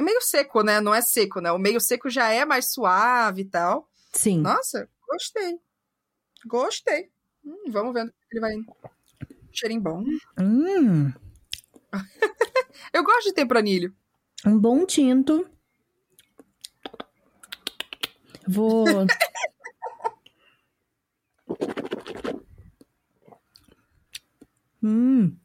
É 0.00 0.02
meio 0.02 0.22
seco, 0.22 0.62
né? 0.62 0.80
Não 0.80 0.94
é 0.94 1.02
seco, 1.02 1.42
né? 1.42 1.52
O 1.52 1.58
meio 1.58 1.78
seco 1.78 2.08
já 2.08 2.30
é 2.30 2.46
mais 2.46 2.72
suave 2.72 3.42
e 3.42 3.44
tal. 3.44 3.86
Sim. 4.14 4.40
Nossa, 4.40 4.88
gostei. 5.06 5.60
Gostei. 6.46 7.10
Hum, 7.44 7.64
vamos 7.68 7.92
ver 7.92 8.04
onde 8.04 8.14
ele 8.32 8.40
vai. 8.40 8.54
Cheirinho 9.52 9.82
bom. 9.82 10.02
Hum, 10.38 11.12
Eu 12.94 13.04
gosto 13.04 13.26
de 13.26 13.34
tempranilho. 13.34 13.94
um 14.46 14.58
bom 14.58 14.86
tinto. 14.86 15.46
Vou. 18.48 18.86
hum, 24.82 25.36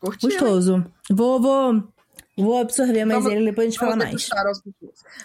Curtiu. 0.00 0.30
hein? 0.30 0.36
gostoso. 0.36 0.84
Vou, 1.08 1.40
vou, 1.40 1.92
vou 2.36 2.58
absorver 2.58 3.04
mais 3.04 3.22
Vamos- 3.24 3.36
ele, 3.38 3.46
depois 3.46 3.66
a 3.66 3.70
gente 3.70 3.78
fala 3.78 3.96
mais. 3.96 4.28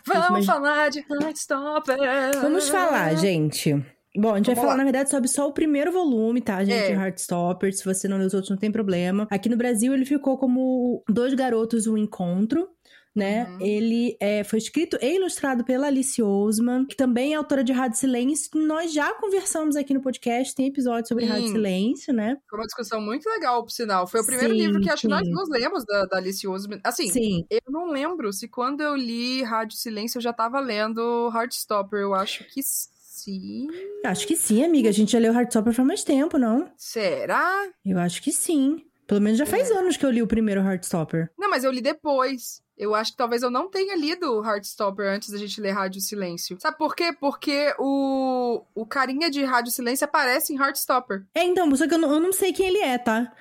Vamos 0.06 0.30
mas- 0.32 0.46
falar 0.46 0.90
de 0.90 1.00
Heartstopper. 1.10 1.98
Vamos 2.42 2.70
falar, 2.70 3.16
gente. 3.16 3.74
Bom, 4.20 4.34
a 4.34 4.38
gente 4.38 4.48
vai 4.48 4.56
Vamos 4.56 4.62
falar, 4.62 4.72
lá. 4.72 4.78
na 4.78 4.84
verdade, 4.84 5.12
sobre 5.12 5.28
só 5.28 5.48
o 5.48 5.54
primeiro 5.54 5.92
volume, 5.92 6.42
tá, 6.42 6.64
gente? 6.64 6.92
É. 6.92 6.96
Heartstopper. 6.96 7.72
Se 7.72 7.86
você 7.86 8.08
não 8.08 8.18
leu 8.18 8.26
os 8.26 8.34
outros, 8.34 8.50
não 8.50 8.58
tem 8.58 8.72
problema. 8.72 9.28
Aqui 9.30 9.48
no 9.48 9.56
Brasil, 9.56 9.94
ele 9.94 10.06
ficou 10.06 10.40
como 10.40 11.04
Dois 11.08 11.36
Garotos, 11.36 11.86
um 11.86 11.96
Encontro. 11.98 12.68
Né? 13.16 13.46
Uhum. 13.50 13.62
Ele 13.62 14.18
é, 14.20 14.44
foi 14.44 14.60
escrito 14.60 14.96
e 15.02 15.16
ilustrado 15.16 15.64
pela 15.66 15.88
Alice 15.88 16.22
Ousman, 16.22 16.86
que 16.86 16.96
também 16.96 17.34
é 17.34 17.36
autora 17.36 17.64
de 17.64 17.72
Rádio 17.74 17.98
Silêncio. 17.98 18.52
Nós 18.56 18.94
já 18.94 19.12
conversamos 19.16 19.76
aqui 19.76 19.92
no 19.94 20.02
podcast, 20.02 20.54
tem 20.54 20.68
episódio 20.68 21.08
sobre 21.08 21.26
Sim. 21.26 21.32
Rádio 21.32 21.48
Silêncio, 21.48 22.14
né? 22.14 22.38
Foi 22.48 22.60
uma 22.60 22.66
discussão 22.66 23.02
muito 23.02 23.28
legal, 23.28 23.64
por 23.64 23.72
sinal. 23.72 24.06
Foi 24.06 24.22
o 24.22 24.26
primeiro 24.26 24.54
Sim, 24.54 24.60
livro 24.60 24.82
que 24.82 24.90
acho 24.90 25.02
que 25.02 25.08
nós 25.08 25.28
duas 25.28 25.50
lemos 25.50 25.84
da, 25.86 26.06
da 26.06 26.18
Alice 26.18 26.48
Oseman. 26.48 26.80
Assim, 26.84 27.10
Sim. 27.10 27.46
eu 27.50 27.62
não 27.70 27.90
lembro 27.92 28.32
se 28.32 28.48
quando 28.48 28.82
eu 28.82 28.96
li 28.96 29.42
Rádio 29.42 29.78
Silêncio 29.78 30.18
eu 30.20 30.22
já 30.22 30.32
tava 30.32 30.60
lendo 30.60 31.32
Heartstopper. 31.34 32.00
Eu 32.00 32.14
acho 32.14 32.44
que 32.54 32.62
sim. 32.64 33.68
Acho 34.06 34.28
que 34.28 34.36
sim, 34.36 34.64
amiga. 34.64 34.90
A 34.90 34.94
gente 34.94 35.12
já 35.12 35.20
leu 35.20 35.34
Heartstopper 35.34 35.74
faz 35.74 35.88
mais 35.88 36.04
tempo, 36.04 36.38
não? 36.38 36.72
Será? 36.78 37.68
Eu 37.84 37.98
acho 37.98 38.22
que 38.22 38.32
sim. 38.32 38.84
Pelo 39.08 39.22
menos 39.22 39.40
já 39.40 39.46
faz 39.46 39.72
É. 39.72 39.74
anos 39.78 39.98
que 39.98 40.06
eu 40.06 40.12
li 40.12 40.22
o 40.22 40.28
primeiro 40.28 40.62
Heartstopper. 40.62 41.32
Não, 41.38 41.50
mas 41.50 41.64
eu 41.64 41.72
li 41.72 41.82
depois. 41.82 42.62
Eu 42.78 42.94
acho 42.94 43.12
que 43.12 43.18
talvez 43.18 43.42
eu 43.42 43.50
não 43.50 43.70
tenha 43.70 43.96
lido 43.96 44.44
Heartstopper 44.46 45.10
antes 45.12 45.30
da 45.32 45.38
gente 45.38 45.60
ler 45.60 45.72
Rádio 45.72 46.00
Silêncio. 46.00 46.58
Sabe 46.62 46.78
por 46.78 46.96
quê? 46.96 47.12
Porque 47.20 47.74
o, 47.80 48.62
o 48.76 48.86
carinha 48.86 49.30
de 49.32 49.44
Rádio 49.44 49.72
Silêncio 49.72 50.06
aparece 50.06 50.54
em 50.54 50.58
Heartstopper. 50.58 51.24
É, 51.34 51.44
então, 51.44 51.74
só 51.76 51.88
que 51.88 51.94
eu 51.94 51.98
não, 51.98 52.14
eu 52.14 52.20
não 52.20 52.32
sei 52.32 52.54
quem 52.54 52.68
ele 52.68 52.78
é, 52.80 52.98
tá? 52.98 53.32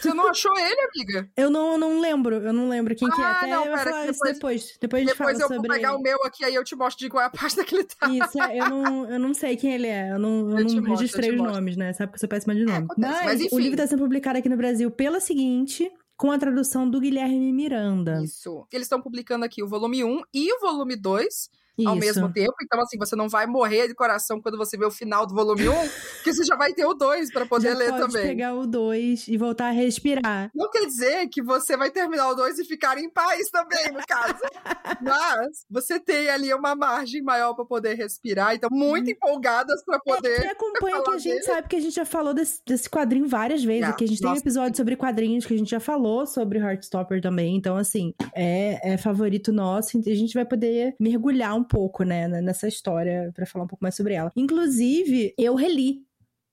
Você 0.00 0.12
não 0.12 0.28
achou 0.28 0.52
ele, 0.58 0.80
amiga? 0.92 1.28
Eu 1.36 1.50
não, 1.50 1.72
eu 1.72 1.78
não 1.78 2.00
lembro, 2.00 2.36
eu 2.36 2.52
não 2.52 2.68
lembro 2.68 2.94
quem 2.94 3.08
que 3.08 3.20
é. 3.20 3.24
Ah, 3.24 3.30
Até 3.38 3.50
não, 3.50 3.64
eu 3.66 3.72
pera, 3.72 3.90
falar 3.90 4.06
depois- 4.06 4.32
depois. 4.34 4.78
Depois 4.80 5.02
a 5.02 5.04
gente 5.06 5.16
Depois 5.18 5.32
fala 5.38 5.44
eu 5.44 5.48
sobre 5.56 5.68
vou 5.68 5.76
pegar 5.76 5.94
o 5.96 6.00
meu 6.02 6.24
aqui, 6.24 6.44
aí 6.44 6.54
eu 6.54 6.64
te 6.64 6.74
mostro 6.74 7.04
de 7.04 7.10
qual 7.10 7.22
é 7.22 7.26
a 7.26 7.30
página 7.30 7.64
que 7.64 7.74
ele 7.74 7.84
tá. 7.84 8.08
Isso, 8.08 8.42
é, 8.42 8.58
eu 8.58 8.68
não, 8.70 9.10
eu 9.10 9.18
não 9.18 9.32
sei 9.34 9.56
quem 9.56 9.72
ele 9.74 9.86
é. 9.86 10.10
Eu 10.12 10.18
não, 10.18 10.50
eu 10.50 10.58
Eu 10.58 10.64
não 10.64 10.74
mostro, 10.74 10.90
registrei 10.96 11.30
eu 11.30 11.34
os 11.34 11.38
mostro. 11.40 11.54
nomes, 11.56 11.76
né? 11.76 11.92
Sabe 11.92 12.10
que 12.12 12.16
eu 12.16 12.20
sou 12.20 12.28
péssima 12.28 12.54
de 12.54 12.64
nome. 12.64 12.86
acontece, 12.90 13.24
mas, 13.24 13.40
mas 13.42 13.52
o 13.52 13.58
livro 13.58 13.76
tá 13.76 13.86
sendo 13.86 14.00
publicado 14.02 14.38
aqui 14.38 14.48
no 14.48 14.56
Brasil 14.56 14.90
pela 14.90 15.20
seguinte, 15.20 15.90
com 16.16 16.30
a 16.30 16.38
tradução 16.38 16.88
do 16.88 17.00
Guilherme 17.00 17.52
Miranda. 17.52 18.22
Isso. 18.22 18.66
Eles 18.72 18.86
estão 18.86 19.00
publicando 19.00 19.44
aqui 19.44 19.62
o 19.62 19.68
volume 19.68 20.04
1 20.04 20.22
e 20.32 20.52
o 20.52 20.60
volume 20.60 20.96
2. 20.96 21.50
Isso. 21.76 21.88
ao 21.88 21.96
mesmo 21.96 22.32
tempo. 22.32 22.54
Então, 22.62 22.80
assim, 22.80 22.96
você 22.98 23.16
não 23.16 23.28
vai 23.28 23.46
morrer 23.46 23.88
de 23.88 23.94
coração 23.94 24.40
quando 24.40 24.56
você 24.56 24.76
vê 24.76 24.84
o 24.84 24.90
final 24.90 25.26
do 25.26 25.34
volume 25.34 25.68
1, 25.68 25.72
que 26.22 26.32
você 26.32 26.44
já 26.44 26.56
vai 26.56 26.72
ter 26.72 26.86
o 26.86 26.94
2 26.94 27.32
para 27.32 27.46
poder 27.46 27.72
já 27.72 27.78
ler 27.78 27.90
pode 27.90 28.06
também. 28.06 28.28
pegar 28.28 28.54
o 28.54 28.66
2 28.66 29.28
e 29.28 29.36
voltar 29.36 29.68
a 29.68 29.70
respirar. 29.70 30.50
Não 30.54 30.70
quer 30.70 30.86
dizer 30.86 31.28
que 31.28 31.42
você 31.42 31.76
vai 31.76 31.90
terminar 31.90 32.30
o 32.30 32.34
2 32.34 32.58
e 32.58 32.64
ficar 32.64 32.98
em 32.98 33.10
paz 33.10 33.50
também, 33.50 33.92
no 33.92 34.00
caso. 34.06 34.42
Mas 35.02 35.64
você 35.70 35.98
tem 35.98 36.28
ali 36.28 36.52
uma 36.54 36.74
margem 36.74 37.22
maior 37.22 37.54
para 37.54 37.64
poder 37.64 37.94
respirar. 37.94 38.54
Então, 38.54 38.70
muito 38.72 39.08
hum. 39.08 39.10
empolgadas 39.10 39.84
para 39.84 39.98
poder. 39.98 40.32
É, 40.32 40.40
quem 40.42 40.50
acompanha 40.50 41.02
que 41.02 41.10
a 41.10 41.18
gente 41.18 41.32
dele. 41.32 41.42
sabe 41.42 41.68
que 41.68 41.76
a 41.76 41.80
gente 41.80 41.94
já 41.94 42.04
falou 42.04 42.34
desse, 42.34 42.60
desse 42.66 42.88
quadrinho 42.88 43.26
várias 43.26 43.62
vezes. 43.64 43.80
Yeah. 43.80 43.96
Que 43.96 44.04
a 44.04 44.08
gente 44.08 44.22
Nossa. 44.22 44.34
tem 44.34 44.40
um 44.40 44.42
episódio 44.42 44.76
sobre 44.76 44.96
quadrinhos 44.96 45.44
que 45.44 45.54
a 45.54 45.58
gente 45.58 45.70
já 45.70 45.80
falou 45.80 46.26
sobre 46.26 46.58
Heartstopper 46.58 47.20
também. 47.20 47.56
Então, 47.56 47.76
assim, 47.76 48.14
é, 48.34 48.94
é 48.94 48.96
favorito 48.96 49.52
nosso. 49.52 49.98
A 49.98 50.14
gente 50.14 50.34
vai 50.34 50.44
poder 50.44 50.94
mergulhar 51.00 51.56
um 51.56 51.63
pouco, 51.64 52.02
né, 52.04 52.28
nessa 52.28 52.68
história 52.68 53.30
para 53.34 53.46
falar 53.46 53.64
um 53.64 53.68
pouco 53.68 53.82
mais 53.82 53.94
sobre 53.94 54.14
ela. 54.14 54.32
Inclusive, 54.36 55.34
eu 55.38 55.54
reli 55.54 56.04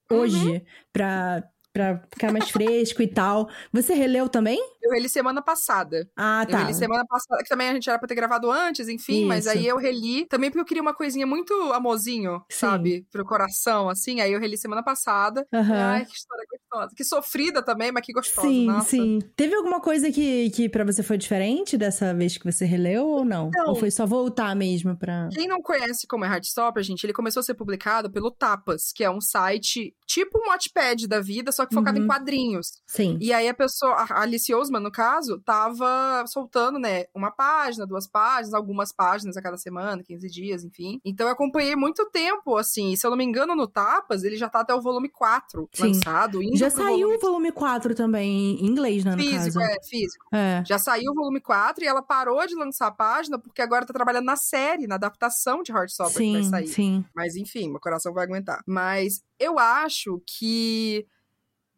hoje 0.09 0.47
uhum. 0.47 0.61
pra 0.91 1.43
pra 1.73 2.01
ficar 2.11 2.31
mais 2.31 2.49
fresco 2.49 3.01
e 3.01 3.07
tal. 3.07 3.49
Você 3.71 3.93
releu 3.93 4.27
também? 4.27 4.59
Eu 4.81 4.91
reli 4.91 5.07
semana 5.07 5.41
passada. 5.41 6.09
Ah, 6.15 6.45
tá. 6.45 6.53
Eu 6.53 6.65
reli 6.65 6.73
semana 6.73 7.05
passada, 7.07 7.41
que 7.43 7.49
também 7.49 7.69
a 7.69 7.73
gente 7.73 7.89
era 7.89 7.97
pra 7.97 8.07
ter 8.07 8.15
gravado 8.15 8.51
antes, 8.51 8.89
enfim, 8.89 9.19
Isso. 9.19 9.27
mas 9.27 9.47
aí 9.47 9.65
eu 9.65 9.77
reli 9.77 10.25
também 10.25 10.49
porque 10.49 10.59
eu 10.59 10.65
queria 10.65 10.81
uma 10.81 10.93
coisinha 10.93 11.25
muito 11.25 11.53
amorzinho, 11.73 12.43
Sim. 12.49 12.57
sabe? 12.57 13.07
Pro 13.11 13.25
coração, 13.25 13.89
assim. 13.89 14.19
Aí 14.19 14.33
eu 14.33 14.39
reli 14.39 14.57
semana 14.57 14.83
passada. 14.83 15.47
Uhum. 15.53 15.73
Ai, 15.73 16.05
que 16.05 16.15
história 16.15 16.45
gostosa. 16.71 16.95
Que 16.95 17.03
sofrida 17.03 17.61
também, 17.61 17.91
mas 17.91 18.05
que 18.05 18.13
gostosa. 18.13 18.47
Sim, 18.47 18.65
nossa. 18.65 18.89
sim. 18.89 19.19
Teve 19.35 19.55
alguma 19.55 19.81
coisa 19.81 20.11
que, 20.11 20.49
que 20.51 20.69
para 20.69 20.85
você 20.85 21.03
foi 21.03 21.17
diferente 21.17 21.77
dessa 21.77 22.13
vez 22.13 22.37
que 22.37 22.49
você 22.49 22.65
releu 22.65 23.05
ou 23.05 23.25
não? 23.25 23.49
Então, 23.49 23.69
ou 23.69 23.75
foi 23.75 23.91
só 23.91 24.05
voltar 24.05 24.55
mesmo 24.55 24.95
pra. 24.95 25.29
Quem 25.31 25.47
não 25.47 25.61
conhece 25.61 26.07
como 26.07 26.25
é 26.25 26.27
Heartstopper, 26.27 26.83
gente, 26.83 27.03
ele 27.03 27.13
começou 27.13 27.41
a 27.41 27.43
ser 27.43 27.53
publicado 27.53 28.09
pelo 28.09 28.31
Tapas, 28.31 28.91
que 28.93 29.03
é 29.03 29.11
um 29.11 29.21
site 29.21 29.93
tipo 30.05 30.39
um 30.39 30.49
Wattpad 30.49 31.07
da 31.07 31.21
vida, 31.21 31.51
só 31.51 31.65
que 31.65 31.73
focado 31.73 31.97
uhum. 31.97 32.03
em 32.03 32.07
quadrinhos. 32.07 32.73
Sim. 32.85 33.17
E 33.21 33.31
aí 33.31 33.47
a 33.47 33.53
pessoa, 33.53 33.93
a 33.93 34.21
Alice 34.21 34.53
Osman, 34.53 34.81
no 34.81 34.91
caso, 34.91 35.39
tava 35.39 36.25
soltando, 36.27 36.77
né, 36.77 37.05
uma 37.15 37.31
página, 37.31 37.87
duas 37.87 38.07
páginas, 38.07 38.53
algumas 38.53 38.91
páginas 38.91 39.37
a 39.37 39.41
cada 39.41 39.57
semana, 39.57 40.03
15 40.03 40.29
dias, 40.29 40.63
enfim. 40.63 40.99
Então 41.05 41.27
eu 41.27 41.33
acompanhei 41.33 41.75
muito 41.75 42.05
tempo, 42.09 42.57
assim, 42.57 42.95
se 42.95 43.05
eu 43.05 43.11
não 43.11 43.17
me 43.17 43.23
engano, 43.23 43.55
no 43.55 43.67
Tapas, 43.67 44.23
ele 44.23 44.35
já 44.35 44.49
tá 44.49 44.59
até 44.61 44.73
o 44.75 44.81
volume 44.81 45.07
4 45.07 45.69
Sim. 45.73 45.83
lançado. 45.83 46.41
Já 46.61 46.69
saiu 46.69 47.07
volume... 47.07 47.15
o 47.15 47.19
volume 47.19 47.51
4 47.51 47.95
também, 47.95 48.59
em 48.59 48.65
inglês, 48.65 49.03
né, 49.03 49.15
Físico, 49.17 49.59
caso. 49.59 49.71
é, 49.71 49.83
físico. 49.83 50.25
É. 50.31 50.63
Já 50.65 50.77
saiu 50.79 51.11
o 51.11 51.15
volume 51.15 51.41
4 51.41 51.83
e 51.83 51.87
ela 51.87 52.01
parou 52.01 52.45
de 52.47 52.55
lançar 52.55 52.87
a 52.87 52.91
página 52.91 53.37
porque 53.37 53.61
agora 53.61 53.85
tá 53.85 53.93
trabalhando 53.93 54.25
na 54.25 54.35
série, 54.35 54.87
na 54.87 54.95
adaptação 54.95 55.63
de 55.63 55.71
Heartstopper 55.71 56.13
sim, 56.13 56.33
que 56.33 56.41
vai 56.41 56.43
sair. 56.49 56.67
Sim. 56.67 57.05
Mas 57.13 57.35
enfim, 57.35 57.69
meu 57.69 57.79
coração 57.79 58.13
vai 58.13 58.23
aguentar. 58.23 58.63
Mas 58.65 59.23
eu 59.39 59.59
acho 59.59 60.21
que 60.25 61.05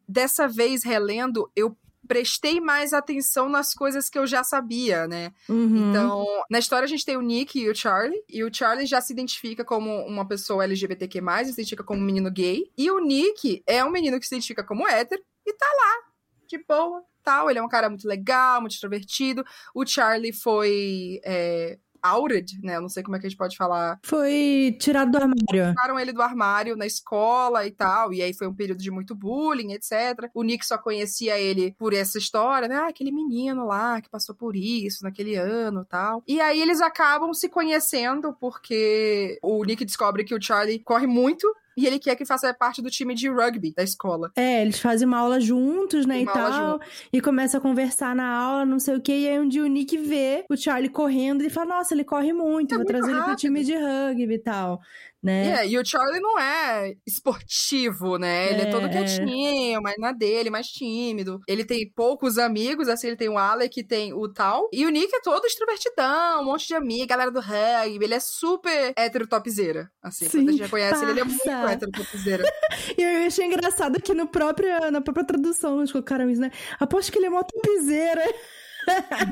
dessa 0.07 0.47
vez 0.47 0.83
relendo, 0.83 1.49
eu 1.55 1.75
prestei 2.07 2.59
mais 2.59 2.93
atenção 2.93 3.49
nas 3.49 3.73
coisas 3.73 4.09
que 4.09 4.17
eu 4.17 4.27
já 4.27 4.43
sabia, 4.43 5.07
né? 5.07 5.31
Uhum. 5.47 5.89
Então, 5.89 6.25
na 6.49 6.59
história 6.59 6.85
a 6.85 6.89
gente 6.89 7.05
tem 7.05 7.17
o 7.17 7.21
Nick 7.21 7.59
e 7.59 7.69
o 7.69 7.75
Charlie, 7.75 8.21
e 8.29 8.43
o 8.43 8.53
Charlie 8.53 8.85
já 8.85 9.01
se 9.01 9.13
identifica 9.13 9.63
como 9.63 10.05
uma 10.05 10.27
pessoa 10.27 10.63
LGBTQ+, 10.63 11.19
se 11.45 11.51
identifica 11.51 11.83
como 11.83 11.99
um 11.99 12.05
menino 12.05 12.31
gay, 12.31 12.71
e 12.77 12.91
o 12.91 12.99
Nick 12.99 13.63
é 13.65 13.83
um 13.83 13.91
menino 13.91 14.19
que 14.19 14.27
se 14.27 14.35
identifica 14.35 14.63
como 14.63 14.87
hétero, 14.87 15.21
e 15.45 15.53
tá 15.53 15.65
lá, 15.65 16.13
de 16.47 16.57
boa, 16.67 17.03
tal. 17.23 17.49
Ele 17.49 17.59
é 17.59 17.63
um 17.63 17.69
cara 17.69 17.89
muito 17.89 18.07
legal, 18.07 18.61
muito 18.61 18.73
extrovertido. 18.73 19.43
O 19.73 19.85
Charlie 19.85 20.33
foi 20.33 21.19
é, 21.23 21.77
outed, 22.03 22.59
né? 22.61 22.75
Eu 22.75 22.81
não 22.81 22.89
sei 22.89 23.01
como 23.01 23.15
é 23.15 23.19
que 23.19 23.25
a 23.25 23.29
gente 23.29 23.37
pode 23.37 23.55
falar. 23.55 23.99
Foi 24.03 24.75
tirado 24.79 25.11
do 25.11 25.17
armário. 25.17 25.73
Tiraram 25.73 25.99
ele 25.99 26.11
do 26.11 26.21
armário 26.21 26.75
na 26.75 26.85
escola 26.85 27.65
e 27.65 27.71
tal. 27.71 28.13
E 28.13 28.21
aí 28.21 28.33
foi 28.33 28.47
um 28.47 28.53
período 28.53 28.79
de 28.79 28.91
muito 28.91 29.15
bullying, 29.15 29.73
etc. 29.73 30.29
O 30.33 30.43
Nick 30.43 30.65
só 30.65 30.77
conhecia 30.77 31.39
ele 31.39 31.73
por 31.77 31.93
essa 31.93 32.17
história, 32.17 32.67
né? 32.67 32.75
Ah, 32.75 32.87
aquele 32.87 33.11
menino 33.11 33.65
lá 33.65 34.01
que 34.01 34.09
passou 34.09 34.35
por 34.35 34.55
isso 34.55 35.03
naquele 35.03 35.35
ano 35.35 35.85
tal. 35.85 36.23
E 36.27 36.41
aí 36.41 36.61
eles 36.61 36.81
acabam 36.81 37.33
se 37.33 37.49
conhecendo 37.49 38.35
porque 38.39 39.39
o 39.41 39.63
Nick 39.63 39.85
descobre 39.85 40.23
que 40.23 40.35
o 40.35 40.41
Charlie 40.41 40.79
corre 40.79 41.07
muito 41.07 41.47
e 41.77 41.85
ele 41.85 41.99
quer 41.99 42.15
que 42.15 42.25
faça 42.25 42.53
parte 42.53 42.81
do 42.81 42.89
time 42.89 43.13
de 43.13 43.29
rugby 43.29 43.73
da 43.73 43.83
escola. 43.83 44.31
É, 44.35 44.61
eles 44.61 44.79
fazem 44.79 45.07
uma 45.07 45.17
aula 45.17 45.39
juntos, 45.39 46.05
né, 46.05 46.15
uma 46.15 46.21
e 46.21 46.25
tal. 46.25 46.79
E 47.11 47.21
começa 47.21 47.57
a 47.57 47.61
conversar 47.61 48.15
na 48.15 48.27
aula, 48.27 48.65
não 48.65 48.79
sei 48.79 48.95
o 48.95 49.01
quê. 49.01 49.13
E 49.13 49.27
aí 49.27 49.39
um 49.39 49.47
dia 49.47 49.63
o 49.63 49.67
Nick 49.67 49.97
vê 49.97 50.45
o 50.49 50.55
Charlie 50.55 50.89
correndo 50.89 51.43
e 51.43 51.49
fala: 51.49 51.77
Nossa, 51.77 51.93
ele 51.93 52.03
corre 52.03 52.33
muito, 52.33 52.73
é 52.73 52.77
vou 52.77 52.85
muito 52.85 52.87
trazer 52.87 53.11
rápido. 53.11 53.17
ele 53.17 53.25
pro 53.25 53.35
time 53.35 53.63
de 53.63 53.75
rugby 53.75 54.33
e 54.33 54.39
tal 54.39 54.81
né? 55.23 55.45
Yeah, 55.45 55.65
e 55.65 55.77
o 55.77 55.85
Charlie 55.85 56.19
não 56.19 56.37
é 56.37 56.95
esportivo, 57.07 58.17
né? 58.17 58.51
Ele 58.51 58.61
é, 58.63 58.67
é 58.67 58.71
todo 58.71 58.89
quietinho, 58.89 59.81
mas 59.81 59.95
na 59.97 60.11
dele, 60.11 60.49
mais 60.49 60.67
tímido. 60.67 61.39
Ele 61.47 61.63
tem 61.63 61.89
poucos 61.95 62.37
amigos, 62.37 62.89
assim, 62.89 63.07
ele 63.07 63.15
tem 63.15 63.29
o 63.29 63.37
Alec, 63.37 63.81
tem 63.85 64.13
o 64.13 64.27
Tal. 64.27 64.67
E 64.73 64.85
o 64.85 64.89
Nick 64.89 65.15
é 65.15 65.21
todo 65.21 65.45
extrovertidão, 65.45 66.41
um 66.41 66.45
monte 66.45 66.67
de 66.67 66.73
amigo, 66.73 67.07
galera 67.07 67.31
do 67.31 67.39
rugby. 67.39 68.03
Ele 68.03 68.15
é 68.15 68.19
super 68.19 68.93
hétero 68.97 69.25
topzera, 69.25 69.89
assim. 70.01 70.25
Sim, 70.25 70.39
quando 70.39 70.49
a 70.49 70.51
gente 70.51 70.61
já 70.61 70.69
conhece 70.69 71.03
ele, 71.03 71.11
ele 71.11 71.19
é 71.21 71.23
muito 71.23 71.49
hétero 71.49 71.91
topzera. 71.91 72.43
e 72.97 73.01
eu 73.01 73.27
achei 73.27 73.45
engraçado 73.45 74.01
que 74.01 74.13
no 74.13 74.27
próprio, 74.27 74.91
na 74.91 74.99
própria 74.99 75.25
tradução 75.25 75.79
eles 75.79 75.91
colocaram 75.91 76.29
isso, 76.29 76.41
né? 76.41 76.51
Aposto 76.79 77.11
que 77.11 77.17
ele 77.17 77.27
é 77.27 77.29
mó 77.29 77.41
topzera. 77.43 78.23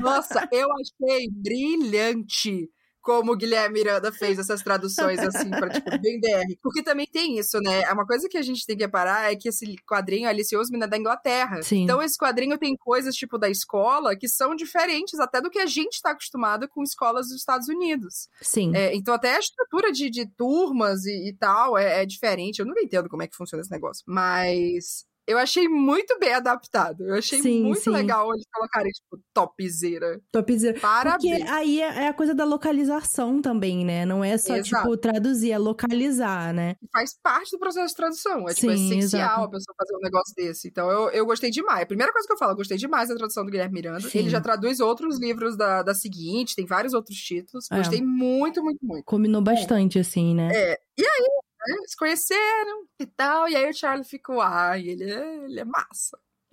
Nossa, 0.00 0.48
eu 0.50 0.68
achei 0.72 1.28
brilhante 1.30 2.70
como 3.02 3.32
o 3.32 3.36
Guilherme 3.36 3.80
Miranda 3.80 4.12
fez 4.12 4.38
essas 4.38 4.62
traduções, 4.62 5.18
assim, 5.18 5.50
pra, 5.50 5.68
tipo, 5.68 5.90
bem 6.00 6.20
BR. 6.20 6.56
Porque 6.62 6.82
também 6.82 7.06
tem 7.06 7.38
isso, 7.38 7.58
né? 7.60 7.82
É 7.82 7.92
uma 7.92 8.06
coisa 8.06 8.28
que 8.28 8.38
a 8.38 8.42
gente 8.42 8.64
tem 8.64 8.76
que 8.76 8.84
reparar 8.84 9.32
é 9.32 9.36
que 9.36 9.48
esse 9.48 9.76
quadrinho, 9.86 10.28
Alice 10.28 10.56
Osman, 10.56 10.84
é 10.84 10.86
da 10.86 10.96
Inglaterra. 10.96 11.62
Sim. 11.62 11.82
Então, 11.82 12.00
esse 12.00 12.16
quadrinho 12.16 12.56
tem 12.56 12.76
coisas, 12.76 13.14
tipo, 13.14 13.36
da 13.36 13.50
escola 13.50 14.16
que 14.16 14.28
são 14.28 14.54
diferentes 14.54 15.18
até 15.18 15.40
do 15.40 15.50
que 15.50 15.58
a 15.58 15.66
gente 15.66 16.00
tá 16.00 16.12
acostumado 16.12 16.68
com 16.68 16.82
escolas 16.82 17.26
dos 17.26 17.36
Estados 17.36 17.68
Unidos. 17.68 18.28
Sim. 18.40 18.74
É, 18.74 18.94
então, 18.94 19.14
até 19.14 19.36
a 19.36 19.40
estrutura 19.40 19.90
de, 19.90 20.08
de 20.08 20.26
turmas 20.26 21.04
e, 21.04 21.30
e 21.30 21.36
tal 21.36 21.76
é, 21.76 22.02
é 22.02 22.06
diferente. 22.06 22.60
Eu 22.60 22.66
nunca 22.66 22.82
entendo 22.82 23.08
como 23.08 23.22
é 23.22 23.26
que 23.26 23.36
funciona 23.36 23.62
esse 23.62 23.70
negócio. 23.70 24.04
Mas 24.06 25.04
eu 25.26 25.38
achei 25.38 25.68
muito 25.68 26.18
bem 26.18 26.34
adaptado. 26.34 27.04
Eu 27.04 27.14
achei 27.14 27.40
sim, 27.40 27.62
muito 27.62 27.80
sim. 27.80 27.90
legal 27.90 28.32
eles 28.32 28.44
colocarem, 28.52 28.90
tipo, 28.90 29.20
topzera. 29.32 30.20
Topzera. 30.32 30.78
Parabéns. 30.80 31.38
Porque 31.38 31.50
aí 31.50 31.80
é, 31.80 32.04
é, 32.04 32.08
a 32.08 32.14
coisa 32.14 32.34
da 32.34 32.44
localização 32.44 33.40
também, 33.40 33.84
né? 33.84 34.04
Não 34.04 34.24
é 34.24 34.36
só, 34.36 34.56
exato. 34.56 34.82
tipo, 34.82 34.96
traduzir, 34.96 35.52
é 35.52 35.58
localizar, 35.58 36.52
né? 36.52 36.76
Faz 36.92 37.16
parte 37.22 37.52
do 37.52 37.58
processo 37.58 37.88
de 37.88 37.94
tradução. 37.94 38.48
É, 38.48 38.54
tipo, 38.54 38.76
sim, 38.76 38.86
essencial 38.86 39.22
exato. 39.22 39.44
a 39.44 39.50
pessoa 39.50 39.74
fazer 39.78 39.96
um 39.96 40.00
negócio 40.00 40.34
desse. 40.34 40.68
Então, 40.68 40.90
eu, 40.90 41.10
eu 41.10 41.26
gostei 41.26 41.50
demais. 41.50 41.82
A 41.82 41.86
primeira 41.86 42.12
coisa 42.12 42.26
que 42.26 42.32
eu 42.32 42.38
falo, 42.38 42.52
eu 42.52 42.56
gostei 42.56 42.76
demais 42.76 43.08
da 43.08 43.14
tradução 43.14 43.44
do 43.44 43.50
Guilherme 43.50 43.74
Miranda. 43.74 44.08
Ele 44.12 44.28
já 44.28 44.40
traduz 44.40 44.80
outros 44.80 45.20
livros 45.20 45.56
da, 45.56 45.82
da 45.82 45.94
seguinte, 45.94 46.56
tem 46.56 46.66
vários 46.66 46.94
outros 46.94 47.16
títulos. 47.16 47.70
É. 47.70 47.76
Gostei 47.76 48.02
muito, 48.02 48.62
muito, 48.62 48.84
muito. 48.84 49.04
Combinou 49.04 49.40
bastante, 49.40 49.98
assim, 49.98 50.34
né? 50.34 50.50
É. 50.52 50.78
E 50.98 51.02
aí, 51.02 51.26
né? 51.66 51.76
Se 51.86 51.96
conheceram 51.96 52.86
e 52.98 53.06
tal. 53.06 53.48
E 53.48 53.56
aí 53.56 53.68
o 53.68 53.74
Charlie 53.74 54.04
ficou, 54.04 54.40
ai, 54.40 54.88
ele 54.88 55.10
é, 55.10 55.44
ele 55.44 55.60
é 55.60 55.64
massa. 55.64 56.18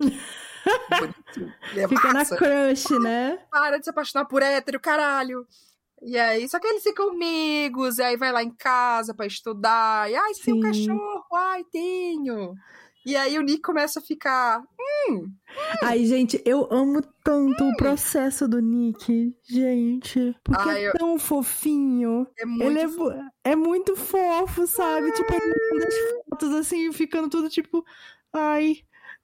ele 1.72 1.80
é 1.80 1.88
Fica 1.88 2.12
massa. 2.12 2.34
na 2.34 2.38
crush, 2.38 2.98
né? 3.00 3.38
Para 3.50 3.78
de 3.78 3.84
se 3.84 3.90
apaixonar 3.90 4.24
por 4.26 4.42
hétero, 4.42 4.80
caralho. 4.80 5.46
E 6.02 6.18
aí, 6.18 6.48
só 6.48 6.58
que 6.58 6.66
eles 6.66 6.82
ficam 6.82 7.10
amigos, 7.10 7.98
e 7.98 8.02
aí 8.02 8.16
vai 8.16 8.32
lá 8.32 8.42
em 8.42 8.50
casa 8.50 9.12
para 9.12 9.26
estudar. 9.26 10.10
E, 10.10 10.16
ai, 10.16 10.32
tem 10.42 10.54
um 10.54 10.60
cachorro? 10.60 11.24
Ai, 11.34 11.62
tenho. 11.64 12.54
E 13.04 13.16
aí 13.16 13.38
o 13.38 13.42
Nick 13.42 13.62
começa 13.62 13.98
a 13.98 14.02
ficar. 14.02 14.60
Hum, 14.60 15.12
hum. 15.12 15.34
Ai, 15.82 16.04
gente, 16.04 16.42
eu 16.44 16.68
amo 16.70 17.02
tanto 17.24 17.64
hum. 17.64 17.70
o 17.70 17.76
processo 17.76 18.46
do 18.46 18.60
Nick, 18.60 19.34
gente. 19.42 20.36
Porque 20.44 20.68
Ai, 20.68 20.86
é 20.86 20.92
tão 20.92 21.18
fofinho. 21.18 22.26
É 22.38 22.44
muito 22.44 22.62
ele 22.64 22.80
é, 22.80 23.52
é 23.52 23.56
muito 23.56 23.96
fofo, 23.96 24.66
sabe? 24.66 25.12
Tipo, 25.12 25.32
ele 25.32 25.54
manda 25.72 25.88
as 25.88 25.94
fotos 26.24 26.54
assim, 26.54 26.92
ficando 26.92 27.28
tudo 27.30 27.48
tipo. 27.48 27.84
Ai, 28.32 28.76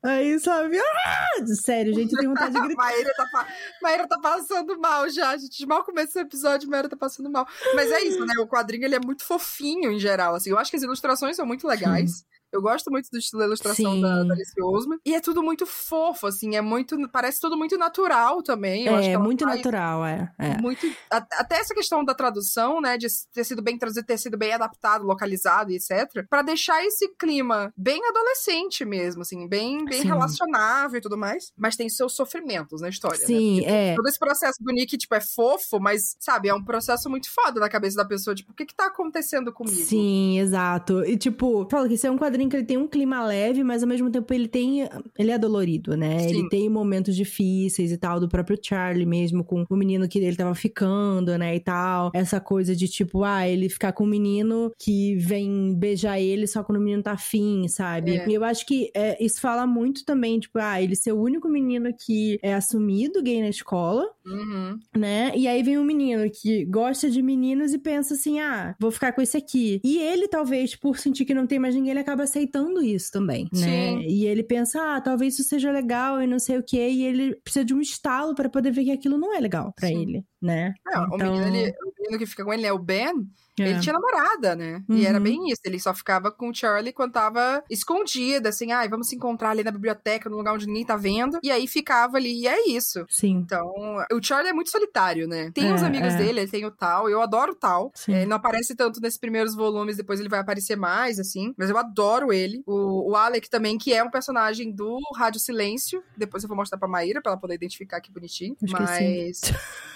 Aí, 0.07 0.39
sabe? 0.39 0.79
Ah! 0.79 1.47
Sério, 1.47 1.93
gente, 1.93 2.13
eu 2.13 2.19
tenho 2.19 2.31
vontade 2.31 2.55
de 2.55 2.61
gritar. 2.63 2.85
Maíra, 2.85 3.13
tá, 3.15 3.47
Maíra 3.83 4.07
tá 4.07 4.19
passando 4.21 4.79
mal 4.79 5.09
já, 5.11 5.37
gente. 5.37 5.67
Mal 5.67 5.83
começou 5.83 6.23
o 6.23 6.25
episódio, 6.25 6.71
Maíra 6.71 6.89
tá 6.89 6.97
passando 6.97 7.29
mal. 7.29 7.47
Mas 7.75 7.91
é 7.91 8.03
isso, 8.03 8.25
né? 8.25 8.35
O 8.39 8.47
quadrinho, 8.47 8.85
ele 8.85 8.95
é 8.95 9.01
muito 9.01 9.25
fofinho 9.25 9.91
em 9.91 9.99
geral, 9.99 10.35
assim. 10.35 10.51
Eu 10.51 10.59
acho 10.59 10.71
que 10.71 10.77
as 10.77 10.83
ilustrações 10.83 11.35
são 11.35 11.45
muito 11.45 11.67
legais. 11.67 12.19
Sim. 12.19 12.25
Eu 12.53 12.63
gosto 12.63 12.91
muito 12.91 13.11
do 13.11 13.19
estilo 13.19 13.41
da 13.41 13.47
ilustração 13.47 14.01
da, 14.01 14.23
da 14.23 14.35
Alice 14.35 14.53
Osman. 14.63 14.99
E 15.05 15.15
é 15.15 15.21
tudo 15.21 15.43
muito 15.43 15.67
fofo, 15.67 16.27
assim, 16.27 16.57
é 16.57 16.61
muito. 16.61 16.97
Parece 17.11 17.41
tudo 17.41 17.57
muito 17.57 17.77
natural 17.77 18.43
também. 18.43 18.87
Eu 18.87 18.97
é, 18.97 19.19
muito 19.19 19.45
natural, 19.45 20.05
é. 20.05 20.33
é. 20.39 20.61
Muito, 20.61 20.87
até 21.11 21.57
essa 21.57 21.75
questão 21.75 22.05
da 22.05 22.15
tradução, 22.15 22.81
né? 22.81 22.97
De 22.97 23.07
ter 23.33 23.45
sido 23.45 23.63
bem 23.63 23.79
traduzido, 23.79 24.07
ter 24.07 24.19
sido 24.19 24.39
bem 24.39 24.53
adaptado, 24.53 25.05
localizado 25.05 25.71
e 25.71 25.77
etc. 25.77 26.27
para 26.29 26.43
deixar 26.43 26.85
esse 26.85 27.09
clima 27.19 27.73
bem 27.77 28.01
adolescente 28.09 28.85
mesmo, 28.85 29.23
assim, 29.23 29.49
bem, 29.49 29.85
bem 29.85 30.03
relacionável 30.03 30.99
e 30.99 31.01
tudo 31.01 31.17
mais. 31.17 31.53
Mas 31.57 31.77
tem 31.77 31.89
seus 31.89 32.15
sofrimentos 32.15 32.81
na 32.81 32.89
história. 32.89 33.19
Né? 33.19 33.27
Sim, 33.27 33.61
né? 33.61 33.93
é. 33.93 33.95
Todo 33.95 34.09
esse 34.09 34.19
processo 34.19 34.63
do 34.63 34.73
Nick, 34.73 34.97
tipo, 34.97 35.15
é 35.15 35.21
fofo, 35.21 35.79
mas, 35.79 36.17
sabe, 36.19 36.49
é 36.49 36.55
um 36.55 36.65
processo 36.65 37.11
muito 37.11 37.31
foda 37.31 37.61
na 37.61 37.69
cabeça 37.69 37.97
da 37.97 38.05
pessoa. 38.05 38.35
Tipo, 38.35 38.53
o 38.53 38.55
que 38.55 38.67
que 38.67 38.75
tá 38.75 38.87
acontecendo 38.87 39.53
comigo? 39.53 39.77
Sim, 39.77 40.39
exato. 40.39 41.05
E, 41.05 41.17
tipo, 41.17 41.67
fala 41.71 41.87
que 41.89 41.95
esse 41.95 42.07
é 42.07 42.11
um 42.11 42.19
quadrinho 42.19 42.46
que 42.49 42.57
ele 42.57 42.65
tem 42.65 42.77
um 42.77 42.87
clima 42.87 43.25
leve, 43.25 43.63
mas 43.63 43.83
ao 43.83 43.89
mesmo 43.89 44.11
tempo 44.11 44.33
ele 44.33 44.49
tem. 44.49 44.89
Ele 45.19 45.31
é 45.31 45.39
dolorido, 45.39 45.97
né? 45.97 46.21
Sim. 46.21 46.29
Ele 46.31 46.49
tem 46.49 46.69
momentos 46.69 47.15
difíceis 47.15 47.93
e 47.93 47.97
tal, 47.97 48.21
do 48.21 48.29
próprio 48.29 48.59
Charlie 48.61 49.07
mesmo, 49.07 49.45
com 49.45 49.65
o 49.69 49.77
menino 49.77 50.09
que 50.09 50.19
ele 50.19 50.37
tava 50.37 50.55
ficando, 50.55 51.37
né? 51.39 51.55
E 51.55 51.61
tal. 51.61 52.11
Essa 52.15 52.41
coisa 52.41 52.75
de, 52.75 52.89
tipo, 52.89 53.25
ah, 53.25 53.47
ele 53.49 53.69
ficar 53.69 53.93
com 53.93 54.05
um 54.05 54.09
menino 54.09 54.73
que 54.79 55.17
vem 55.17 55.75
beijar 55.75 56.21
ele 56.21 56.47
só 56.47 56.63
quando 56.63 56.79
o 56.79 56.83
menino 56.83 57.03
tá 57.03 57.13
afim, 57.13 57.69
sabe? 57.69 58.17
É. 58.17 58.29
E 58.29 58.35
eu 58.35 58.45
acho 58.45 58.67
que 58.67 58.91
é, 58.95 59.23
isso 59.23 59.41
fala 59.41 59.67
muito 59.67 60.05
também, 60.05 60.39
tipo, 60.39 60.59
ah, 60.59 60.81
ele 60.81 60.97
ser 60.97 61.13
o 61.13 61.21
único 61.21 61.49
menino 61.49 61.91
que 61.93 62.39
é 62.43 62.55
assumido 62.55 63.23
gay 63.23 63.41
na 63.41 63.49
escola, 63.49 64.09
uhum. 64.27 64.79
né? 64.97 65.33
E 65.35 65.47
aí 65.47 65.63
vem 65.63 65.79
um 65.79 65.85
menino 65.85 66.31
que 66.31 66.65
gosta 66.67 67.11
de 67.11 67.23
meninos 67.23 67.73
e 67.73 67.79
pensa 67.79 68.15
assim, 68.15 68.41
ah, 68.41 68.75
vou 68.81 68.91
ficar 68.91 69.13
com 69.13 69.23
esse 69.23 69.37
aqui. 69.37 69.81
E 69.85 69.99
ele, 69.99 70.29
talvez, 70.29 70.75
por 70.75 70.99
sentir 70.99 71.25
que 71.25 71.35
não 71.35 71.47
tem 71.47 71.59
mais 71.59 71.75
ninguém, 71.75 71.91
ele 71.93 72.01
acaba 72.01 72.25
aceitando 72.25 72.83
isso 72.83 73.11
também, 73.11 73.49
né? 73.53 74.01
E 74.03 74.27
ele 74.27 74.43
pensa, 74.43 74.97
ah, 74.97 75.01
talvez 75.01 75.35
isso 75.35 75.49
seja 75.49 75.71
legal 75.71 76.21
e 76.21 76.27
não 76.27 76.39
sei 76.39 76.59
o 76.59 76.63
quê. 76.63 76.89
E 76.89 77.05
ele 77.05 77.37
precisa 77.37 77.65
de 77.65 77.75
um 77.75 77.81
estalo 77.81 78.35
para 78.35 78.49
poder 78.49 78.71
ver 78.71 78.85
que 78.85 78.91
aquilo 78.91 79.19
não 79.19 79.35
é 79.35 79.41
legal 79.41 79.73
para 79.77 79.91
ele, 79.91 80.25
né? 80.41 80.75
É, 80.89 80.99
então... 81.15 81.35
o, 81.35 81.39
menino, 81.39 81.57
ele, 81.57 81.71
o 81.71 82.03
menino 82.03 82.19
que 82.19 82.27
fica 82.27 82.45
com 82.45 82.53
ele 82.53 82.67
é 82.67 82.73
o 82.73 82.79
Ben. 82.79 83.13
É. 83.59 83.71
Ele 83.71 83.81
tinha 83.81 83.93
namorada, 83.93 84.55
né? 84.55 84.83
Uhum. 84.89 84.97
E 84.97 85.07
era 85.07 85.19
uhum. 85.19 85.25
bem 85.25 85.51
isso. 85.51 85.61
Ele 85.65 85.79
só 85.79 85.95
ficava 85.95 86.31
com 86.31 86.51
o 86.51 86.55
Charlie 86.55 86.93
quando 86.93 87.13
tava 87.13 87.63
escondida, 87.71 88.51
assim, 88.51 88.73
ai, 88.73 88.87
ah, 88.87 88.91
vamos 88.91 89.09
se 89.09 89.17
encontrar 89.17 89.51
ali 89.51 89.65
na 89.65 89.71
biblioteca, 89.71 90.29
num 90.29 90.37
lugar 90.37 90.55
onde 90.55 90.67
ninguém 90.67 90.85
tá 90.85 90.97
vendo. 90.97 91.39
E 91.43 91.51
aí 91.51 91.67
ficava 91.67 92.17
ali, 92.17 92.43
e 92.43 92.49
é 92.49 92.69
isso. 92.69 93.05
Sim. 93.09 93.37
Então, 93.37 93.67
o 94.13 94.23
Charlie 94.23 94.51
é 94.51 94.53
muito 94.53 94.71
solitário, 94.71 95.27
né? 95.27 95.51
Tem 95.53 95.69
é, 95.69 95.75
os 95.75 95.83
amigos 95.83 96.15
é. 96.15 96.19
dele, 96.19 96.41
ele 96.41 96.51
tem 96.51 96.65
o 96.65 96.71
Tal. 96.71 97.09
Eu 97.09 97.21
adoro 97.23 97.53
o 97.53 97.55
Tal. 97.57 97.93
Ele 98.09 98.19
é, 98.19 98.27
não 98.27 98.37
aparece 98.37 98.75
tanto 98.75 99.01
nesses 99.01 99.19
primeiros 99.19 99.55
volumes, 99.55 99.97
depois 99.97 100.21
ele 100.21 100.29
vai 100.29 100.41
aparecer 100.41 100.77
mais, 100.77 101.19
assim. 101.19 101.55
Mas 101.57 101.71
eu 101.71 101.79
adoro 101.79 102.33
ele. 102.33 102.63
O, 102.67 103.11
o 103.11 103.17
Alec 103.17 103.49
também, 103.49 103.79
que 103.79 103.93
é 103.93 104.03
um 104.03 104.11
personagem 104.11 104.73
do 104.73 104.99
Rádio 105.17 105.41
Silêncio. 105.41 106.03
Depois 106.17 106.43
eu 106.43 106.49
vou 106.49 106.57
mostrar 106.57 106.79
pra 106.79 106.89
Maíra, 106.89 107.23
pra 107.23 107.33
ela 107.33 107.41
poder 107.41 107.55
identificar 107.55 107.99
aqui 107.99 108.13
bonitinho. 108.13 108.57
Mas. 108.71 109.41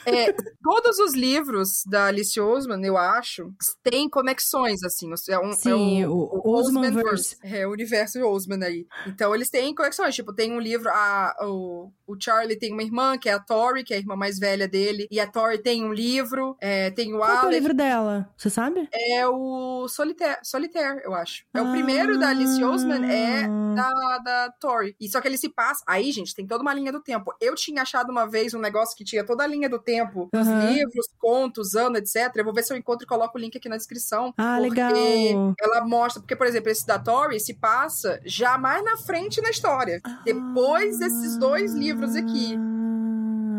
É, 0.06 0.32
todos 0.62 0.98
os 0.98 1.14
livros 1.14 1.82
da 1.86 2.06
Alice 2.06 2.40
Osman, 2.40 2.82
eu 2.84 2.96
acho, 2.96 3.49
têm 3.82 4.08
conexões, 4.08 4.82
assim. 4.82 5.10
É 5.28 5.38
um, 5.38 5.52
Sim, 5.52 6.02
é 6.02 6.08
o, 6.08 6.12
o, 6.12 6.40
o 6.44 6.54
Osmanverse. 6.56 7.36
É, 7.42 7.66
o 7.66 7.70
universo 7.70 8.20
Osman 8.20 8.64
aí. 8.64 8.86
Então, 9.06 9.34
eles 9.34 9.50
têm 9.50 9.74
conexões. 9.74 10.14
Tipo, 10.14 10.32
tem 10.32 10.52
um 10.52 10.60
livro, 10.60 10.88
a, 10.90 11.34
o, 11.42 11.90
o 12.06 12.16
Charlie 12.18 12.58
tem 12.58 12.72
uma 12.72 12.82
irmã, 12.82 13.18
que 13.18 13.28
é 13.28 13.32
a 13.32 13.38
Tori, 13.40 13.84
que 13.84 13.92
é 13.92 13.96
a 13.96 14.00
irmã 14.00 14.16
mais 14.16 14.38
velha 14.38 14.66
dele. 14.66 15.06
E 15.10 15.20
a 15.20 15.26
Tori 15.26 15.58
tem 15.58 15.84
um 15.84 15.92
livro. 15.92 16.56
É, 16.60 16.90
tem 16.90 17.14
o 17.14 17.18
Qual 17.18 17.30
Alec. 17.30 17.44
é 17.44 17.48
o 17.48 17.50
livro 17.50 17.74
dela? 17.74 18.28
Você 18.36 18.50
sabe? 18.50 18.88
É 18.92 19.26
o 19.26 19.86
Solitaire, 19.88 20.38
Solitaire 20.42 21.02
eu 21.04 21.14
acho. 21.14 21.44
É 21.54 21.58
ah. 21.58 21.62
o 21.62 21.70
primeiro 21.70 22.18
da 22.18 22.30
Alice 22.30 22.62
Osman, 22.62 23.04
é 23.10 23.48
da, 23.74 24.18
da 24.18 24.52
Tori. 24.58 24.96
E 25.00 25.08
só 25.08 25.20
que 25.20 25.28
ele 25.28 25.38
se 25.38 25.48
passa... 25.48 25.82
Aí, 25.86 26.10
gente, 26.10 26.34
tem 26.34 26.46
toda 26.46 26.62
uma 26.62 26.74
linha 26.74 26.92
do 26.92 27.00
tempo. 27.00 27.32
Eu 27.40 27.54
tinha 27.54 27.82
achado 27.82 28.10
uma 28.10 28.26
vez 28.26 28.54
um 28.54 28.60
negócio 28.60 28.96
que 28.96 29.04
tinha 29.04 29.24
toda 29.24 29.44
a 29.44 29.46
linha 29.46 29.68
do 29.68 29.78
tempo 29.78 29.90
tempo, 29.90 30.28
uhum. 30.32 30.40
os 30.40 30.48
livros, 30.48 31.08
contos, 31.18 31.74
anos, 31.74 32.00
etc. 32.00 32.34
Eu 32.36 32.44
vou 32.44 32.54
ver 32.54 32.62
se 32.62 32.72
eu 32.72 32.76
encontro 32.76 33.04
e 33.04 33.08
coloco 33.08 33.36
o 33.36 33.39
link 33.40 33.56
aqui 33.56 33.68
na 33.68 33.76
descrição. 33.76 34.32
Ah, 34.36 34.58
porque 34.60 34.80
legal. 34.80 35.54
ela 35.60 35.84
mostra, 35.86 36.20
porque, 36.20 36.36
por 36.36 36.46
exemplo, 36.46 36.70
esse 36.70 36.86
da 36.86 36.98
Tori 36.98 37.40
se 37.40 37.54
passa 37.54 38.20
já 38.24 38.58
mais 38.58 38.84
na 38.84 38.96
frente 38.96 39.40
na 39.40 39.50
história. 39.50 40.00
Ah. 40.04 40.20
Depois 40.24 40.98
desses 40.98 41.36
dois 41.38 41.74
livros 41.74 42.14
aqui. 42.14 42.56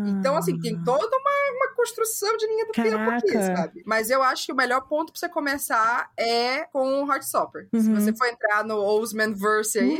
Então, 0.06 0.36
assim, 0.36 0.58
tem 0.58 0.82
toda 0.82 1.16
uma, 1.16 1.56
uma 1.56 1.74
construção 1.74 2.36
de 2.36 2.46
linha 2.46 2.66
do 2.66 2.72
Caraca. 2.72 2.96
tempo 2.96 3.10
aqui, 3.10 3.32
sabe? 3.32 3.82
Mas 3.86 4.10
eu 4.10 4.22
acho 4.22 4.46
que 4.46 4.52
o 4.52 4.56
melhor 4.56 4.82
ponto 4.82 5.12
pra 5.12 5.18
você 5.18 5.28
começar 5.28 6.10
é 6.18 6.64
com 6.64 7.06
Heartstopper. 7.10 7.68
Uhum. 7.72 7.80
Se 7.80 7.92
você 7.92 8.16
for 8.16 8.26
entrar 8.26 8.64
no 8.64 8.76
Osmanverse 8.76 9.78
aí, 9.78 9.98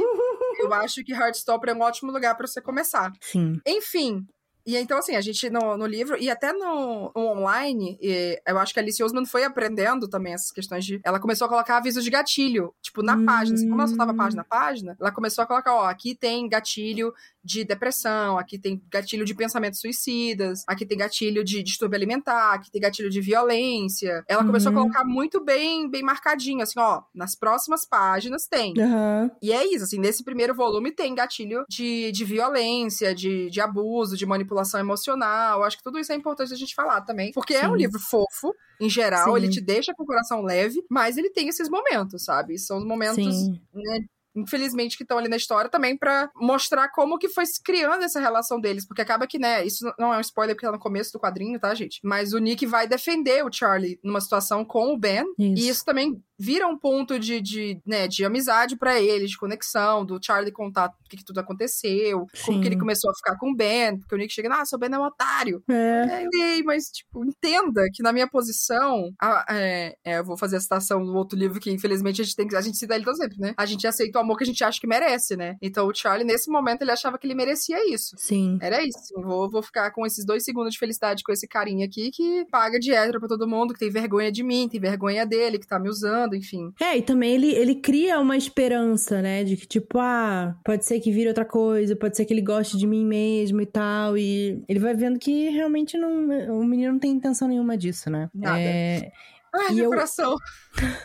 eu 0.59 0.73
acho 0.75 1.05
que 1.05 1.13
Heartstopper 1.13 1.71
é 1.71 1.75
um 1.75 1.81
ótimo 1.81 2.13
lugar 2.13 2.37
para 2.37 2.47
você 2.47 2.61
começar. 2.61 3.13
Sim. 3.21 3.61
Enfim, 3.67 4.27
e 4.67 4.77
então, 4.77 4.99
assim, 4.99 5.17
a 5.17 5.21
gente 5.21 5.51
no, 5.51 5.77
no 5.77 5.87
livro, 5.87 6.17
e 6.19 6.31
até 6.31 6.53
no, 6.53 7.13
no 7.15 7.27
online, 7.29 7.99
eu 8.47 8.59
acho 8.59 8.73
que 8.73 8.81
a 8.81 8.83
Alice 8.83 9.03
Osman 9.03 9.25
foi 9.27 9.45
aprendendo 9.45 10.09
também 10.09 10.35
essas 10.35 10.53
questões 10.53 10.85
de. 10.85 11.01
Ela 11.05 11.19
começou 11.19 11.47
a 11.47 11.49
colocar 11.49 11.77
avisos 11.77 12.05
de 12.05 12.11
gatilho, 12.11 12.75
tipo, 12.81 13.03
na 13.03 13.17
hum. 13.17 13.25
página. 13.25 13.59
Como 13.61 13.75
ela 13.75 13.87
soltava 13.87 14.15
página 14.15 14.43
a 14.43 14.45
página, 14.45 14.97
ela 15.01 15.11
começou 15.11 15.43
a 15.43 15.47
colocar, 15.47 15.75
ó, 15.75 15.87
aqui 15.87 16.15
tem 16.15 16.49
gatilho 16.49 17.13
de 17.45 17.65
depressão, 17.65 18.39
aqui 18.39 18.59
tem 18.59 18.81
gatilho 18.91 19.25
de 19.25 19.35
pensamentos 19.35 19.81
suicidas, 19.81 20.63
aqui 20.67 20.87
tem 20.87 20.97
gatilho 20.97 21.43
de 21.45 21.63
distúrbio 21.63 21.97
alimentar, 21.97 22.55
aqui 22.55 22.71
tem 22.71 22.81
gatilho 22.81 23.11
de 23.11 23.21
violência. 23.21 24.25
Ela 24.29 24.45
começou 24.45 24.71
a 24.71 24.75
uhum. 24.75 24.83
colocar 24.83 25.05
muito 25.05 25.43
bem, 25.43 25.91
bem 25.91 26.03
marcadinho, 26.03 26.63
assim, 26.63 26.79
ó, 26.79 27.03
nas 27.15 27.35
próximas 27.35 27.85
páginas 27.85 28.47
tem. 28.47 28.75
Uhum. 28.79 29.31
E 29.43 29.53
é 29.53 29.67
isso, 29.67 29.85
assim, 29.85 29.99
nesse 29.99 30.23
primeiro 30.23 30.55
volume 30.55 30.93
tem 30.93 31.15
gatilho 31.15 31.65
de, 31.69 32.13
de 32.13 32.25
violência, 32.25 33.15
de, 33.15 33.51
de 33.51 33.61
abuso, 33.61 34.17
de 34.17 34.25
manipulação 34.25 34.52
emocional. 34.81 35.63
Acho 35.63 35.77
que 35.77 35.83
tudo 35.83 35.99
isso 35.99 36.13
é 36.13 36.15
importante 36.15 36.53
a 36.53 36.57
gente 36.57 36.75
falar 36.75 37.01
também, 37.03 37.33
porque 37.33 37.57
Sim. 37.57 37.65
é 37.65 37.69
um 37.69 37.77
livro 37.77 37.99
fofo, 37.99 38.55
em 38.81 38.89
geral, 38.89 39.31
Sim. 39.31 39.37
ele 39.37 39.49
te 39.49 39.61
deixa 39.61 39.95
com 39.95 40.03
o 40.03 40.07
coração 40.07 40.43
leve, 40.43 40.85
mas 40.91 41.17
ele 41.17 41.31
tem 41.31 41.49
esses 41.49 41.69
momentos, 41.69 42.25
sabe? 42.25 42.59
São 42.59 42.79
os 42.79 42.85
momentos 42.85 43.49
né, 43.75 44.01
infelizmente, 44.35 44.97
que 44.97 45.03
estão 45.03 45.19
ali 45.19 45.29
na 45.29 45.37
história 45.37 45.71
também 45.71 45.97
para 45.97 46.31
mostrar 46.37 46.89
como 46.89 47.19
que 47.19 47.29
foi 47.29 47.47
se 47.47 47.63
criando 47.63 48.05
essa 48.05 48.21
relação 48.21 48.61
deles. 48.61 48.87
Porque 48.87 49.03
acaba 49.03 49.27
que, 49.27 49.39
né, 49.39 49.65
isso 49.65 49.93
não 49.99 50.13
é 50.13 50.19
um 50.19 50.21
spoiler 50.21 50.55
porque 50.55 50.67
tá 50.67 50.73
no 50.73 50.79
começo 50.79 51.13
do 51.13 51.21
quadrinho, 51.21 51.59
tá, 51.59 51.75
gente? 51.75 52.01
Mas 52.03 52.33
o 52.33 52.39
Nick 52.39 52.65
vai 52.67 52.87
defender 52.87 53.45
o 53.45 53.53
Charlie 53.53 53.99
numa 54.03 54.21
situação 54.21 54.65
com 54.65 54.93
o 54.93 54.99
Ben. 54.99 55.25
Isso. 55.39 55.63
E 55.63 55.69
isso 55.69 55.85
também 55.85 56.23
vira 56.43 56.67
um 56.67 56.77
ponto 56.77 57.21
de, 57.21 57.41
de, 57.41 57.81
né, 57.87 58.09
de 58.09 58.25
amizade 58.25 58.77
para 58.77 59.01
eles, 59.01 59.31
de 59.31 59.39
conexão, 59.39 60.05
do 60.05 60.19
Charlie 60.21 60.51
contar 60.51 60.89
o 60.89 61.09
que, 61.09 61.19
que 61.19 61.25
tudo 61.25 61.39
aconteceu, 61.39 62.27
Sim. 62.35 62.47
como 62.47 62.61
que 62.61 62.67
ele 62.67 62.79
começou 62.79 63.11
a 63.11 63.15
ficar 63.15 63.39
com 63.39 63.53
o 63.53 63.55
Ben, 63.55 63.97
porque 63.99 64.15
o 64.15 64.19
Nick 64.19 64.33
chega, 64.33 64.53
ah, 64.53 64.65
seu 64.65 64.77
Ben 64.77 64.91
é 64.93 64.99
um 64.99 65.05
otário. 65.05 65.63
É. 65.71 66.25
é 66.35 66.63
mas, 66.65 66.87
tipo, 66.87 67.25
entenda 67.25 67.83
que 67.95 68.03
na 68.03 68.13
minha 68.13 68.27
posição, 68.27 69.13
a, 69.21 69.47
é, 69.51 69.95
é, 70.05 70.19
eu 70.19 70.25
vou 70.25 70.37
fazer 70.37 70.57
a 70.57 70.61
citação 70.61 71.05
do 71.05 71.15
outro 71.15 71.39
livro 71.39 71.61
que, 71.61 71.71
infelizmente, 71.71 72.21
a 72.21 72.25
gente 72.25 72.37
tem 72.37 72.49
que, 72.49 72.57
a 72.57 72.61
gente 72.61 72.77
cita 72.77 72.97
ele 72.97 73.05
todo 73.05 73.17
sempre, 73.17 73.39
né? 73.39 73.55
A 73.57 73.65
gente 73.65 73.87
aceita 73.87 74.19
o 74.19 74.22
amor 74.23 74.37
que 74.37 74.45
a 74.45 74.47
gente 74.47 74.65
acha 74.65 74.81
que 74.81 74.87
merece, 74.87 75.37
né? 75.37 75.57
Então, 75.61 75.87
o 75.87 75.95
Charlie, 75.95 76.27
nesse 76.27 76.51
momento, 76.51 76.83
ele 76.83 76.91
achava 76.91 77.19
que 77.19 77.27
ele 77.27 77.35
merecia 77.35 77.93
isso. 77.93 78.17
Sim. 78.19 78.59
Era 78.61 78.83
isso. 78.83 78.99
Assim, 78.99 79.23
vou, 79.23 79.51
vou 79.51 79.63
ficar 79.63 79.91
com 79.91 80.07
esses 80.07 80.25
dois 80.25 80.45
segundos 80.45 80.73
de 80.73 80.79
felicidade 80.79 81.23
com 81.23 81.33
esse 81.33 81.47
carinha 81.47 81.87
aqui 81.87 82.11
que 82.11 82.47
paga 82.51 82.79
de 82.79 82.93
hétero 82.93 83.21
pra 83.21 83.29
todo 83.29 83.49
mundo, 83.49 83.75
que 83.75 83.81
tem 83.81 83.91
vergonha 83.91 84.31
de 84.33 84.43
mim, 84.43 84.69
tem 84.69 84.81
vergonha 84.81 85.27
dele, 85.27 85.59
que 85.59 85.67
tá 85.67 85.79
me 85.79 85.89
usando, 85.89 86.35
enfim. 86.35 86.73
É, 86.81 86.97
e 86.97 87.03
também 87.03 87.35
ele, 87.35 87.53
ele 87.53 87.75
cria 87.75 88.19
uma 88.21 88.37
esperança, 88.37 89.21
né? 89.21 89.45
De 89.45 89.57
que, 89.57 89.67
tipo, 89.67 89.99
ah, 89.99 90.57
pode 90.65 90.85
ser 90.85 91.01
que 91.01 91.13
vire 91.13 91.29
outra 91.29 91.45
coisa, 91.45 91.97
pode 91.97 92.17
ser 92.17 92.25
que 92.25 92.33
ele 92.33 92.43
goste 92.43 92.77
de 92.77 92.87
mim 92.87 93.05
mesmo 93.05 93.61
e 93.61 93.67
tal. 93.67 94.17
E 94.17 94.65
ele 94.69 94.79
vai 94.79 94.95
vendo 94.95 95.19
que 95.19 95.49
realmente 95.51 95.97
não. 95.97 96.13
O 96.59 96.65
menino 96.65 96.93
não 96.93 96.99
tem 96.99 97.11
intenção 97.11 97.49
nenhuma 97.49 97.77
disso, 97.77 98.11
né? 98.11 98.29
Nada. 98.35 98.61
É, 98.61 99.13
Ai, 99.55 99.75
meu 99.75 99.85
eu... 99.85 99.91
coração. 99.91 100.37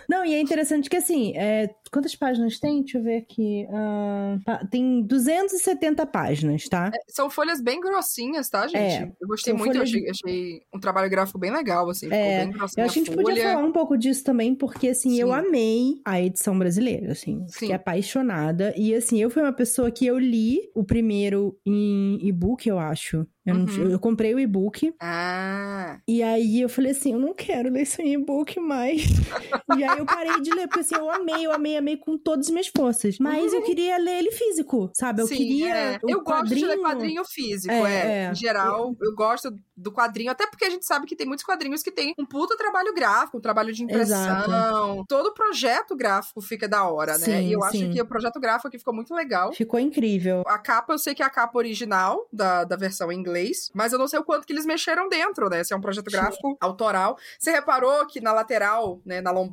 Não, 0.10 0.26
e 0.26 0.34
é 0.34 0.40
interessante 0.40 0.90
que 0.90 0.96
assim, 0.96 1.36
é... 1.36 1.70
quantas 1.92 2.16
páginas 2.16 2.60
tem? 2.60 2.82
Deixa 2.82 2.98
eu 2.98 3.04
ver 3.04 3.18
aqui. 3.18 3.68
Uh... 3.70 4.68
Tem 4.70 5.02
270 5.02 6.06
páginas, 6.06 6.68
tá? 6.70 6.92
É, 6.94 7.00
são 7.08 7.30
folhas 7.30 7.62
bem 7.62 7.80
grossinhas, 7.80 8.50
tá, 8.50 8.68
gente? 8.68 9.04
É, 9.04 9.12
eu 9.20 9.28
gostei 9.28 9.54
muito, 9.54 9.74
folhas... 9.74 9.94
eu 9.94 10.00
achei, 10.00 10.10
achei, 10.10 10.62
um 10.74 10.80
trabalho 10.80 11.10
gráfico 11.10 11.38
bem 11.38 11.52
legal, 11.52 11.90
assim. 11.90 12.08
É, 12.12 12.46
bem 12.46 12.56
eu 12.56 12.64
acho 12.64 12.76
que 12.76 12.82
a 12.82 12.88
gente 12.88 13.12
podia 13.12 13.54
falar 13.54 13.66
um 13.66 13.72
pouco 13.72 13.98
disso 13.98 14.24
também, 14.24 14.56
porque 14.56 14.90
assim, 14.90 15.12
Sim. 15.12 15.20
eu 15.20 15.34
amei 15.34 16.02
a 16.06 16.22
edição 16.22 16.58
brasileira, 16.58 17.12
assim. 17.12 17.46
Sim. 17.48 17.60
Fiquei 17.60 17.76
apaixonada. 17.76 18.74
E 18.78 18.94
assim, 18.94 19.22
eu 19.22 19.30
fui 19.30 19.42
uma 19.42 19.54
pessoa 19.54 19.92
que 19.92 20.06
eu 20.06 20.18
li 20.18 20.60
o 20.74 20.84
primeiro 20.84 21.58
em 21.66 22.20
e-book, 22.22 22.68
eu 22.68 22.80
acho. 22.80 23.28
Eu, 23.48 23.56
não, 23.56 23.66
Uhum. 23.66 23.92
eu 23.92 24.00
comprei 24.00 24.36
o 24.36 24.40
e-book. 24.40 24.94
Ah. 25.00 26.00
E 26.06 26.22
aí 26.22 26.60
eu 26.60 26.68
falei 26.68 26.92
assim, 26.92 27.14
eu 27.14 27.20
não 27.20 27.34
quero 27.34 27.70
ler 27.72 27.84
esse 27.84 28.02
e-book 28.02 28.60
mais. 28.60 29.04
e 29.78 29.84
aí 29.84 29.98
eu 30.00 30.06
parei 30.06 30.40
de 30.42 30.52
ler, 30.52 30.68
porque 30.68 30.80
assim, 30.82 30.96
eu 30.96 31.10
amei, 31.10 31.46
eu 31.46 31.52
amei, 31.52 31.78
amei 31.78 31.98
com 31.98 32.18
todas 32.18 32.48
as 32.48 32.52
minhas 32.52 32.68
forças. 32.68 33.18
Mas 33.20 33.54
eu 33.54 33.62
queria 33.64 33.98
ler 33.98 34.20
ele 34.20 34.32
físico, 34.32 34.90
sabe? 34.94 35.22
Eu 35.22 35.28
Sim, 35.28 35.38
queria. 35.38 35.76
é. 35.76 36.00
o 36.04 36.10
Eu 36.10 36.22
gosto 36.24 36.48
de 36.48 36.56
ler 36.56 36.78
quadrinho- 36.78 36.82
quadrinho 36.84 37.26
físico, 37.26 37.74
É, 37.74 37.82
é. 37.94 38.24
é. 38.26 38.32
Em 38.32 38.36
geral, 38.36 38.96
eu 39.02 39.14
gosto 39.16 39.50
do 39.76 39.92
quadrinho, 39.92 40.32
até 40.32 40.48
porque 40.48 40.66
a 40.66 40.70
gente 40.70 40.86
sabe 40.86 41.06
que 41.06 41.16
tem 41.16 41.28
muitos 41.28 41.46
quadrinhos 41.46 41.84
que 41.84 41.92
tem 41.92 42.14
um 42.18 42.26
puta 42.26 42.58
trabalho 42.58 42.94
gráfico, 42.94 43.38
um 43.38 43.42
trabalho 43.42 43.72
de 43.74 43.84
impressão. 43.84 45.06
Todo 45.08 45.34
projeto 45.34 45.96
gráfico 45.96 46.42
fica 46.42 46.68
da 46.68 46.88
hora, 46.90 47.14
né? 47.18 47.26
Sim, 47.26 47.48
E 47.48 47.54
eu 47.54 47.62
sim. 47.64 47.68
acho 47.86 47.94
que 47.94 48.02
o 48.02 48.06
projeto 48.06 48.40
gráfico 48.40 48.68
aqui 48.68 48.78
ficou 48.80 48.94
muito 48.94 49.14
legal. 49.14 49.54
Ficou 49.54 49.80
incrível. 49.80 50.44
A 50.48 50.58
capa, 50.58 50.94
eu 50.94 51.00
sei 51.00 51.14
que 51.14 51.22
é 51.22 51.26
a 51.26 51.30
capa 51.30 51.58
original 51.58 52.28
da, 52.32 52.64
da 52.64 52.76
versão 52.76 53.12
em 53.12 53.18
inglês, 53.20 53.70
mas 53.74 53.94
eu 53.94 54.00
não 54.00 54.08
sei 54.08 54.20
o 54.20 54.24
quanto 54.24 54.46
que 54.46 54.54
eles 54.54 54.66
mexeram 54.66 55.08
dentro, 55.10 55.50
né? 55.50 55.64
Se 55.64 55.74
é 55.74 55.78
um 55.78 55.82
projeto 55.82 56.10
gráfico 56.12 56.58
autoral. 56.60 57.18
Você 57.40 57.52
reparou 57.52 58.06
que 58.08 58.20
na 58.22 58.34
lateral, 58.34 59.00
né, 59.06 59.22
na 59.22 59.32
lombada, 59.32 59.47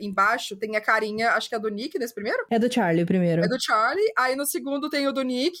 embaixo, 0.00 0.56
tem 0.56 0.76
a 0.76 0.80
carinha, 0.80 1.30
acho 1.32 1.48
que 1.48 1.54
é 1.54 1.58
do 1.58 1.68
Nick 1.68 1.98
nesse 1.98 2.14
primeiro? 2.14 2.44
É 2.50 2.58
do 2.58 2.72
Charlie 2.72 3.02
o 3.04 3.06
primeiro. 3.06 3.42
É 3.44 3.48
do 3.48 3.56
Charlie. 3.60 4.12
Aí 4.16 4.36
no 4.36 4.46
segundo 4.46 4.88
tem 4.90 5.06
o 5.06 5.12
do 5.12 5.22
Nick. 5.22 5.58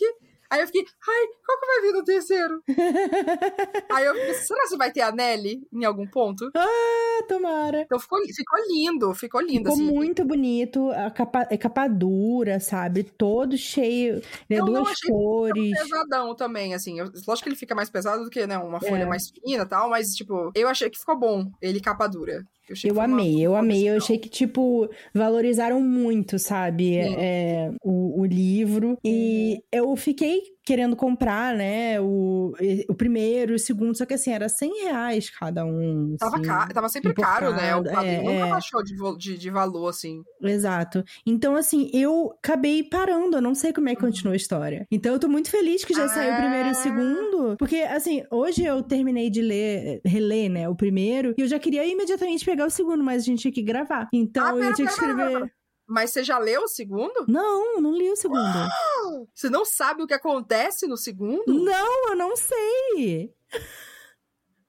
Aí 0.52 0.60
eu 0.62 0.66
fiquei, 0.66 0.82
ai, 0.82 1.26
qual 1.46 1.60
que 1.60 1.66
vai 1.66 1.80
vir 1.82 1.92
no 1.92 2.04
terceiro? 2.04 2.60
Aí 3.92 4.04
eu 4.04 4.14
fiquei, 4.16 4.34
será 4.34 4.68
que 4.68 4.76
vai 4.76 4.90
ter 4.90 5.00
a 5.02 5.12
Nelly 5.12 5.60
em 5.72 5.84
algum 5.84 6.06
ponto? 6.06 6.50
Ah, 6.56 7.22
tomara. 7.28 7.82
Então 7.82 8.00
ficou, 8.00 8.18
ficou 8.34 8.58
lindo, 8.68 9.14
ficou 9.14 9.40
lindo, 9.40 9.70
Ficou 9.70 9.74
assim. 9.74 9.94
muito 9.94 10.24
bonito, 10.24 10.90
a 10.90 11.08
capa, 11.10 11.46
é 11.50 11.56
capa 11.56 11.86
dura, 11.86 12.58
sabe? 12.58 13.04
Todo 13.04 13.56
cheio, 13.56 14.16
né? 14.48 14.58
Eu 14.58 14.64
duas 14.64 15.00
cores. 15.02 15.70
pesadão 15.78 16.34
também, 16.34 16.74
assim. 16.74 16.98
Eu- 16.98 17.12
lógico 17.28 17.44
que 17.44 17.48
ele 17.50 17.56
fica 17.56 17.74
mais 17.76 17.88
pesado 17.88 18.24
do 18.24 18.30
que, 18.30 18.44
né, 18.44 18.58
uma 18.58 18.80
folha 18.80 19.02
É. 19.04 19.06
mais 19.06 19.30
fina 19.30 19.62
e 19.62 19.68
tal, 19.68 19.88
mas, 19.88 20.08
tipo, 20.14 20.50
eu 20.54 20.66
achei 20.68 20.90
que 20.90 20.98
ficou 20.98 21.16
bom 21.16 21.48
ele 21.62 21.80
capa 21.80 22.08
dura. 22.08 22.42
Eu, 22.84 22.94
Eu 22.94 23.00
amei, 23.00 23.40
eu 23.40 23.54
amei. 23.56 23.88
Eu 23.88 23.96
achei 23.96 24.18
que, 24.18 24.28
tipo, 24.28 24.88
valorizaram 25.14 25.80
muito, 25.80 26.38
sabe? 26.38 26.96
É, 26.96 27.70
o, 27.82 28.20
o 28.20 28.24
livro. 28.24 28.96
E 29.04 29.54
Uhum. 29.54 29.60
eu 29.72 29.96
fiquei 29.96 30.40
querendo 30.64 30.94
comprar, 30.94 31.54
né? 31.56 32.00
O, 32.00 32.52
o 32.88 32.94
primeiro, 32.94 33.54
o 33.54 33.58
segundo, 33.58 33.96
só 33.96 34.06
que 34.06 34.14
assim, 34.14 34.30
era 34.30 34.48
100 34.48 34.84
reais 34.84 35.28
cada 35.30 35.64
um. 35.64 36.14
Tava, 36.18 36.36
assim. 36.36 36.44
caro, 36.44 36.74
tava 36.74 36.88
sempre 36.88 37.12
caro, 37.14 37.50
né? 37.52 37.74
O 37.74 37.82
quadrinho 37.82 38.12
é, 38.14 38.22
nunca 38.22 38.46
é. 38.46 38.50
baixou 38.50 38.82
de, 38.84 38.94
de, 39.18 39.36
de 39.38 39.50
valor, 39.50 39.88
assim. 39.88 40.22
Exato. 40.40 41.02
Então, 41.26 41.56
assim, 41.56 41.90
eu 41.92 42.32
acabei 42.38 42.84
parando. 42.84 43.36
Eu 43.38 43.40
não 43.42 43.54
sei 43.54 43.72
como 43.72 43.88
é 43.88 43.94
que 43.96 44.00
continua 44.00 44.34
a 44.34 44.36
história. 44.36 44.86
Então, 44.92 45.12
eu 45.12 45.18
tô 45.18 45.28
muito 45.28 45.50
feliz 45.50 45.84
que 45.84 45.92
já 45.94 46.06
saiu 46.08 46.34
o 46.34 46.36
primeiro 46.36 46.68
e 46.68 46.70
o 46.70 46.70
Ah. 46.70 46.74
segundo. 46.74 47.56
Porque, 47.58 47.76
assim, 47.78 48.22
hoje 48.30 48.64
eu 48.64 48.80
terminei 48.82 49.28
de 49.28 49.42
ler, 49.42 50.00
reler, 50.04 50.48
né, 50.50 50.68
o 50.68 50.76
primeiro. 50.76 51.34
E 51.36 51.40
eu 51.40 51.48
já 51.48 51.58
queria 51.58 51.84
imediatamente 51.84 52.44
pegar 52.44 52.59
o 52.66 52.70
segundo, 52.70 53.02
mas 53.04 53.22
a 53.22 53.26
gente 53.26 53.40
tinha 53.42 53.52
que 53.52 53.62
gravar. 53.62 54.08
Então, 54.12 54.46
Ah, 54.46 54.50
eu 54.50 54.58
pera, 54.58 54.74
tinha 54.74 54.88
que 54.88 54.94
pera, 55.00 55.14
pera, 55.14 55.28
escrever. 55.30 55.54
Mas 55.86 56.10
você 56.10 56.22
já 56.22 56.38
leu 56.38 56.62
o 56.62 56.68
segundo? 56.68 57.24
Não, 57.26 57.80
não 57.80 57.92
li 57.92 58.08
o 58.10 58.16
segundo. 58.16 58.40
Você 59.34 59.50
não 59.50 59.64
sabe 59.64 60.02
o 60.02 60.06
que 60.06 60.14
acontece 60.14 60.86
no 60.86 60.96
segundo? 60.96 61.42
não, 61.52 62.10
eu 62.10 62.16
não 62.16 62.36
sei. 62.36 63.34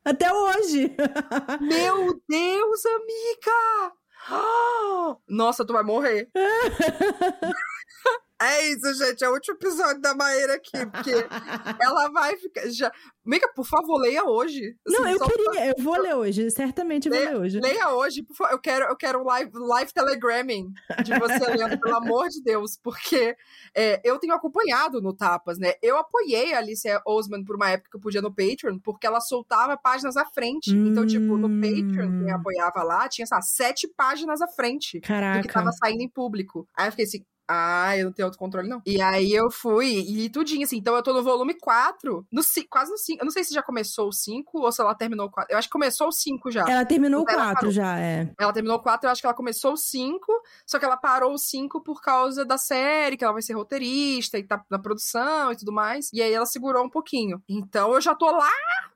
Até 0.03 0.33
hoje. 0.33 0.95
Meu 1.61 2.19
Deus, 2.27 2.85
amiga! 2.85 3.93
Nossa, 5.29 5.63
tu 5.63 5.73
vai 5.73 5.83
morrer. 5.83 6.27
É 8.41 8.69
isso, 8.69 8.93
gente. 8.95 9.23
É 9.23 9.29
o 9.29 9.33
último 9.33 9.55
episódio 9.55 10.01
da 10.01 10.15
Maíra 10.15 10.55
aqui, 10.55 10.85
porque 10.91 11.11
ela 11.81 12.09
vai 12.09 12.35
ficar. 12.37 12.67
Já... 12.69 12.91
Amiga, 13.23 13.47
por 13.55 13.65
favor, 13.65 13.99
leia 14.01 14.23
hoje. 14.25 14.75
Não, 14.87 15.03
Assim, 15.03 15.11
eu 15.13 15.17
só- 15.19 15.27
queria. 15.27 15.67
Eu 15.67 15.83
vou 15.83 15.95
ler 16.01 16.15
hoje. 16.15 16.49
Certamente 16.49 17.07
eu 17.07 17.13
vou 17.13 17.23
ler 17.23 17.37
hoje. 17.37 17.59
Leia 17.59 17.89
hoje, 17.91 18.23
por 18.23 18.35
favor. 18.35 18.51
Eu 18.53 18.59
quero, 18.59 18.85
eu 18.85 18.95
quero 18.95 19.23
live, 19.23 19.51
live 19.53 19.93
telegramming 19.93 20.73
de 21.03 21.19
você 21.19 21.45
lendo, 21.55 21.79
pelo 21.79 21.95
amor 21.97 22.29
de 22.29 22.41
Deus, 22.41 22.79
porque 22.81 23.35
é, 23.75 24.01
eu 24.03 24.17
tenho 24.17 24.33
acompanhado 24.33 24.99
no 25.01 25.13
Tapas, 25.15 25.59
né? 25.59 25.73
Eu 25.81 25.97
apoiei 25.97 26.53
a 26.53 26.57
Alicia 26.57 26.99
Osman 27.05 27.43
por 27.43 27.55
uma 27.55 27.69
época 27.69 27.89
que 27.91 27.97
eu 27.97 28.01
podia 28.01 28.21
no 28.23 28.33
Patreon, 28.33 28.79
porque 28.79 29.05
ela 29.05 29.19
soltava 29.21 29.77
páginas 29.77 30.17
à 30.17 30.25
frente. 30.25 30.71
Então, 30.71 31.05
tipo, 31.05 31.37
no 31.37 31.47
Patreon, 31.61 32.09
Hum. 32.09 32.23
quem 32.25 32.31
apoiava 32.33 32.81
lá, 32.81 33.07
tinha, 33.07 33.27
sei 33.27 33.35
lá, 33.35 33.41
sete 33.43 33.87
páginas 33.95 34.41
à 34.41 34.47
frente 34.47 34.97
do 34.97 35.01
que 35.01 35.07
Caraca. 35.07 35.53
tava 35.53 35.71
saindo 35.73 36.01
em 36.01 36.09
público. 36.09 36.67
Aí 36.75 36.87
eu 36.87 36.91
fiquei 36.91 37.05
assim. 37.05 37.23
Ah, 37.53 37.97
eu 37.97 38.05
não 38.05 38.13
tenho 38.13 38.27
autocontrole, 38.27 38.69
não. 38.69 38.81
E 38.85 39.01
aí 39.01 39.33
eu 39.33 39.51
fui 39.51 39.87
e 39.87 40.13
li 40.13 40.29
tudinho, 40.29 40.63
assim. 40.63 40.77
Então 40.77 40.95
eu 40.95 41.03
tô 41.03 41.11
no 41.13 41.21
volume 41.21 41.53
4, 41.53 42.25
no, 42.31 42.41
quase 42.69 42.91
no 42.91 42.97
5. 42.97 43.21
Eu 43.21 43.25
não 43.25 43.31
sei 43.31 43.43
se 43.43 43.53
já 43.53 43.61
começou 43.61 44.07
o 44.07 44.13
5 44.13 44.57
ou 44.57 44.71
se 44.71 44.81
ela 44.81 44.95
terminou 44.95 45.25
o 45.27 45.29
4. 45.29 45.53
Eu 45.53 45.57
acho 45.57 45.67
que 45.67 45.73
começou 45.73 46.07
o 46.07 46.11
5 46.13 46.49
já. 46.49 46.61
Ela 46.61 46.85
terminou 46.85 47.25
o 47.25 47.29
Ela 47.29 47.43
4 47.43 47.55
parou. 47.55 47.71
já, 47.71 47.99
é. 47.99 48.31
Ela 48.39 48.53
terminou 48.53 48.77
o 48.77 48.81
4, 48.81 49.05
eu 49.05 49.11
acho 49.11 49.21
que 49.21 49.27
ela 49.27 49.33
começou 49.33 49.73
o 49.73 49.77
5, 49.77 50.25
só 50.65 50.79
que 50.79 50.85
ela 50.85 50.95
parou 50.95 51.33
o 51.33 51.37
5 51.37 51.81
por 51.83 52.01
causa 52.01 52.45
da 52.45 52.57
série, 52.57 53.17
que 53.17 53.23
ela 53.25 53.33
vai 53.33 53.41
ser 53.41 53.53
roteirista 53.53 54.37
e 54.37 54.43
tá 54.43 54.63
na 54.69 54.79
produção 54.79 55.51
e 55.51 55.57
tudo 55.57 55.73
mais. 55.73 56.09
E 56.13 56.21
aí 56.21 56.31
ela 56.31 56.45
segurou 56.45 56.85
um 56.85 56.89
pouquinho. 56.89 57.43
Então 57.49 57.93
eu 57.93 57.99
já 57.99 58.15
tô 58.15 58.27
lá, 58.31 58.49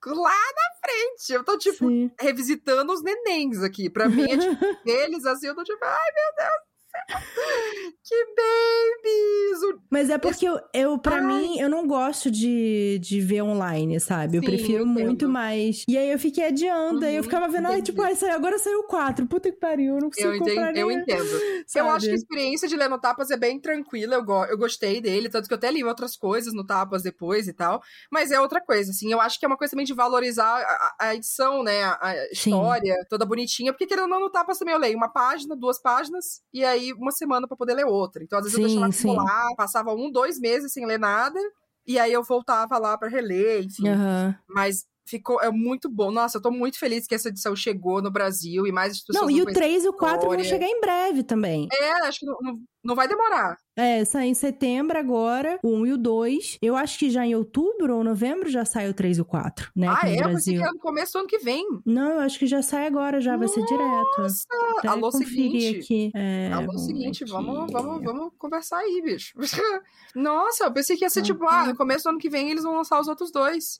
lá 0.05 0.29
na 0.29 0.87
frente. 0.87 1.33
Eu 1.33 1.43
tô, 1.43 1.57
tipo, 1.57 1.89
Sim. 1.89 2.09
revisitando 2.17 2.93
os 2.93 3.03
nenéns 3.03 3.61
aqui. 3.61 3.89
Pra 3.89 4.07
mim, 4.07 4.23
é 4.31 4.37
tipo, 4.37 4.65
eles 4.85 5.25
assim, 5.25 5.47
eu 5.47 5.55
tô 5.55 5.63
tipo, 5.63 5.83
ai 5.83 6.11
meu 6.13 6.45
Deus. 6.45 6.74
Que 8.03 8.25
babies! 8.37 9.81
Mas 9.89 10.09
é 10.09 10.17
porque 10.17 10.45
eu, 10.47 10.59
eu 10.73 10.99
pra 10.99 11.21
Ai. 11.21 11.21
mim, 11.21 11.59
eu 11.59 11.69
não 11.69 11.87
gosto 11.87 12.29
de, 12.29 12.99
de 12.99 13.21
ver 13.21 13.41
online, 13.43 13.99
sabe? 13.99 14.37
eu 14.37 14.43
Sim, 14.43 14.45
prefiro 14.45 14.79
eu 14.79 14.85
muito 14.85 15.27
mais. 15.29 15.83
E 15.87 15.97
aí 15.97 16.11
eu 16.11 16.19
fiquei 16.19 16.45
adiando, 16.47 17.05
aí 17.05 17.15
eu 17.15 17.23
Uhum, 17.23 17.23
ficava 17.23 17.47
vendo, 17.47 17.67
ai, 17.67 17.81
tipo, 17.81 18.01
ai, 18.01 18.15
saiu, 18.15 18.33
agora 18.35 18.57
saiu 18.59 18.79
o 18.79 18.87
4. 18.87 19.25
Puta 19.27 19.51
que 19.51 19.57
pariu, 19.57 19.95
eu 19.95 20.01
não 20.01 20.09
consigo 20.09 20.33
Eu 20.33 20.35
comprar 20.35 20.71
entendo, 20.71 20.77
eu 20.77 20.91
entendo. 20.91 21.43
Eu 21.73 21.89
sabe? 21.89 21.89
acho 21.89 22.07
que 22.07 22.13
a 22.15 22.17
experiência 22.17 22.69
de 22.69 22.75
ler 22.77 22.89
no 22.89 22.97
Tapas 22.99 23.31
é 23.31 23.37
bem 23.37 23.59
tranquila, 23.59 24.15
eu, 24.15 24.23
go 24.23 24.45
eu 24.45 24.57
gostei 24.57 25.01
dele, 25.01 25.27
tanto 25.29 25.47
que 25.47 25.53
eu 25.53 25.57
até 25.57 25.69
li 25.69 25.83
outras 25.83 26.15
coisas 26.15 26.53
no 26.53 26.65
Tapas 26.65 27.03
depois 27.03 27.47
e 27.49 27.53
tal, 27.53 27.81
mas 28.09 28.31
é 28.31 28.39
outra 28.39 28.61
coisa, 28.61 28.91
assim, 28.91 29.11
eu 29.11 29.19
acho 29.19 29.37
que 29.37 29.45
é 29.45 29.47
uma 29.47 29.57
coisa 29.57 29.71
também 29.71 29.85
de 29.85 29.93
valorizar 29.93 30.61
a, 30.61 30.95
a 31.07 31.15
edição, 31.15 31.63
né, 31.63 31.83
a, 31.83 31.99
a 32.01 32.31
Sim. 32.31 32.51
história 32.53 32.95
toda 33.09 33.25
bonitinha, 33.25 33.73
porque 33.73 33.85
querendo 33.85 34.03
ou 34.03 34.09
não, 34.09 34.19
no 34.21 34.29
Tapas 34.31 34.57
também 34.57 34.73
eu 34.73 34.79
leio 34.79 34.95
uma 34.95 35.11
página, 35.11 35.53
duas 35.53 35.81
páginas, 35.81 36.41
e 36.53 36.63
aí 36.63 36.84
uma 36.93 37.11
semana 37.11 37.47
pra 37.47 37.57
poder 37.57 37.73
ler 37.73 37.85
outra, 37.85 38.23
então 38.23 38.39
às 38.39 38.45
vezes 38.45 38.57
eu 38.57 38.63
Sim, 38.63 38.75
deixava 38.75 38.93
sim. 38.93 39.09
acumular, 39.09 39.55
passava 39.55 39.93
um, 39.93 40.11
dois 40.11 40.39
meses 40.39 40.71
sem 40.71 40.85
ler 40.85 40.99
nada, 40.99 41.39
e 41.85 41.99
aí 41.99 42.11
eu 42.13 42.23
voltava 42.23 42.77
lá 42.77 42.97
pra 42.97 43.07
reler, 43.09 43.63
enfim, 43.63 43.87
Aham. 43.87 44.35
mas... 44.47 44.85
Ficou 45.07 45.39
é 45.41 45.51
muito 45.51 45.87
bom. 45.89 46.09
Nossa, 46.11 46.37
eu 46.37 46.41
tô 46.41 46.49
muito 46.49 46.79
feliz 46.79 47.05
que 47.05 47.13
essa 47.13 47.29
edição 47.29 47.55
chegou 47.55 48.01
no 48.01 48.09
Brasil 48.09 48.65
e 48.65 48.71
mais 48.71 48.99
pessoas 49.03 49.21
Não, 49.21 49.29
e 49.29 49.41
o 49.41 49.45
conhecem. 49.45 49.53
3 49.63 49.83
e 49.85 49.87
o 49.89 49.93
4 49.93 50.27
vão 50.29 50.43
chegar 50.43 50.65
em 50.67 50.81
breve 50.81 51.23
também. 51.23 51.67
É, 51.71 51.91
acho 52.07 52.19
que 52.21 52.25
não, 52.25 52.37
não, 52.41 52.53
não 52.83 52.95
vai 52.95 53.07
demorar. 53.07 53.55
É, 53.77 54.03
sai 54.05 54.27
em 54.27 54.33
setembro 54.33 54.97
agora, 54.97 55.59
o 55.61 55.69
1 55.75 55.85
e 55.85 55.93
o 55.93 55.97
2. 55.97 56.57
Eu 56.61 56.75
acho 56.75 56.97
que 56.97 57.09
já 57.11 57.25
em 57.25 57.35
outubro 57.35 57.97
ou 57.97 58.03
novembro 58.03 58.49
já 58.49 58.65
sai 58.65 58.89
o 58.89 58.93
3 58.95 59.17
e 59.17 59.21
o 59.21 59.25
4, 59.25 59.69
né? 59.75 59.87
ah, 59.89 60.07
é? 60.09 60.15
no 60.15 60.29
Eu 60.29 60.29
pensei 60.35 60.55
Brasil. 60.55 60.61
que 60.71 60.73
no 60.77 60.79
começo 60.81 61.13
do 61.13 61.19
ano 61.19 61.27
que 61.27 61.37
vem. 61.39 61.63
Não, 61.85 62.13
eu 62.13 62.19
acho 62.21 62.39
que 62.39 62.47
já 62.47 62.61
sai 62.63 62.87
agora, 62.87 63.21
já 63.21 63.37
vai 63.37 63.47
ser 63.47 63.63
direto. 63.65 64.17
Nossa! 64.17 64.45
Alô, 64.87 65.11
seguinte. 65.11 65.77
aqui. 65.79 66.11
É, 66.15 66.51
Alô, 66.51 66.67
vamos 66.67 66.85
seguinte, 66.85 67.23
aqui. 67.23 67.31
vamos, 67.31 67.71
vamos, 67.71 68.03
vamos 68.03 68.33
conversar 68.39 68.77
aí, 68.79 69.01
bicho. 69.03 69.33
Nossa, 70.15 70.63
eu 70.65 70.73
pensei 70.73 70.95
que 70.97 71.03
ia 71.05 71.09
ser 71.09 71.19
Uhum. 71.19 71.25
tipo, 71.25 71.47
ah, 71.47 71.67
no 71.67 71.75
começo 71.75 72.03
do 72.05 72.09
ano 72.11 72.19
que 72.19 72.29
vem 72.29 72.49
eles 72.49 72.63
vão 72.63 72.75
lançar 72.75 72.99
os 72.99 73.07
outros 73.07 73.31
dois. 73.31 73.79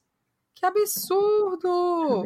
Que 0.56 0.66
absurdo! 0.66 2.24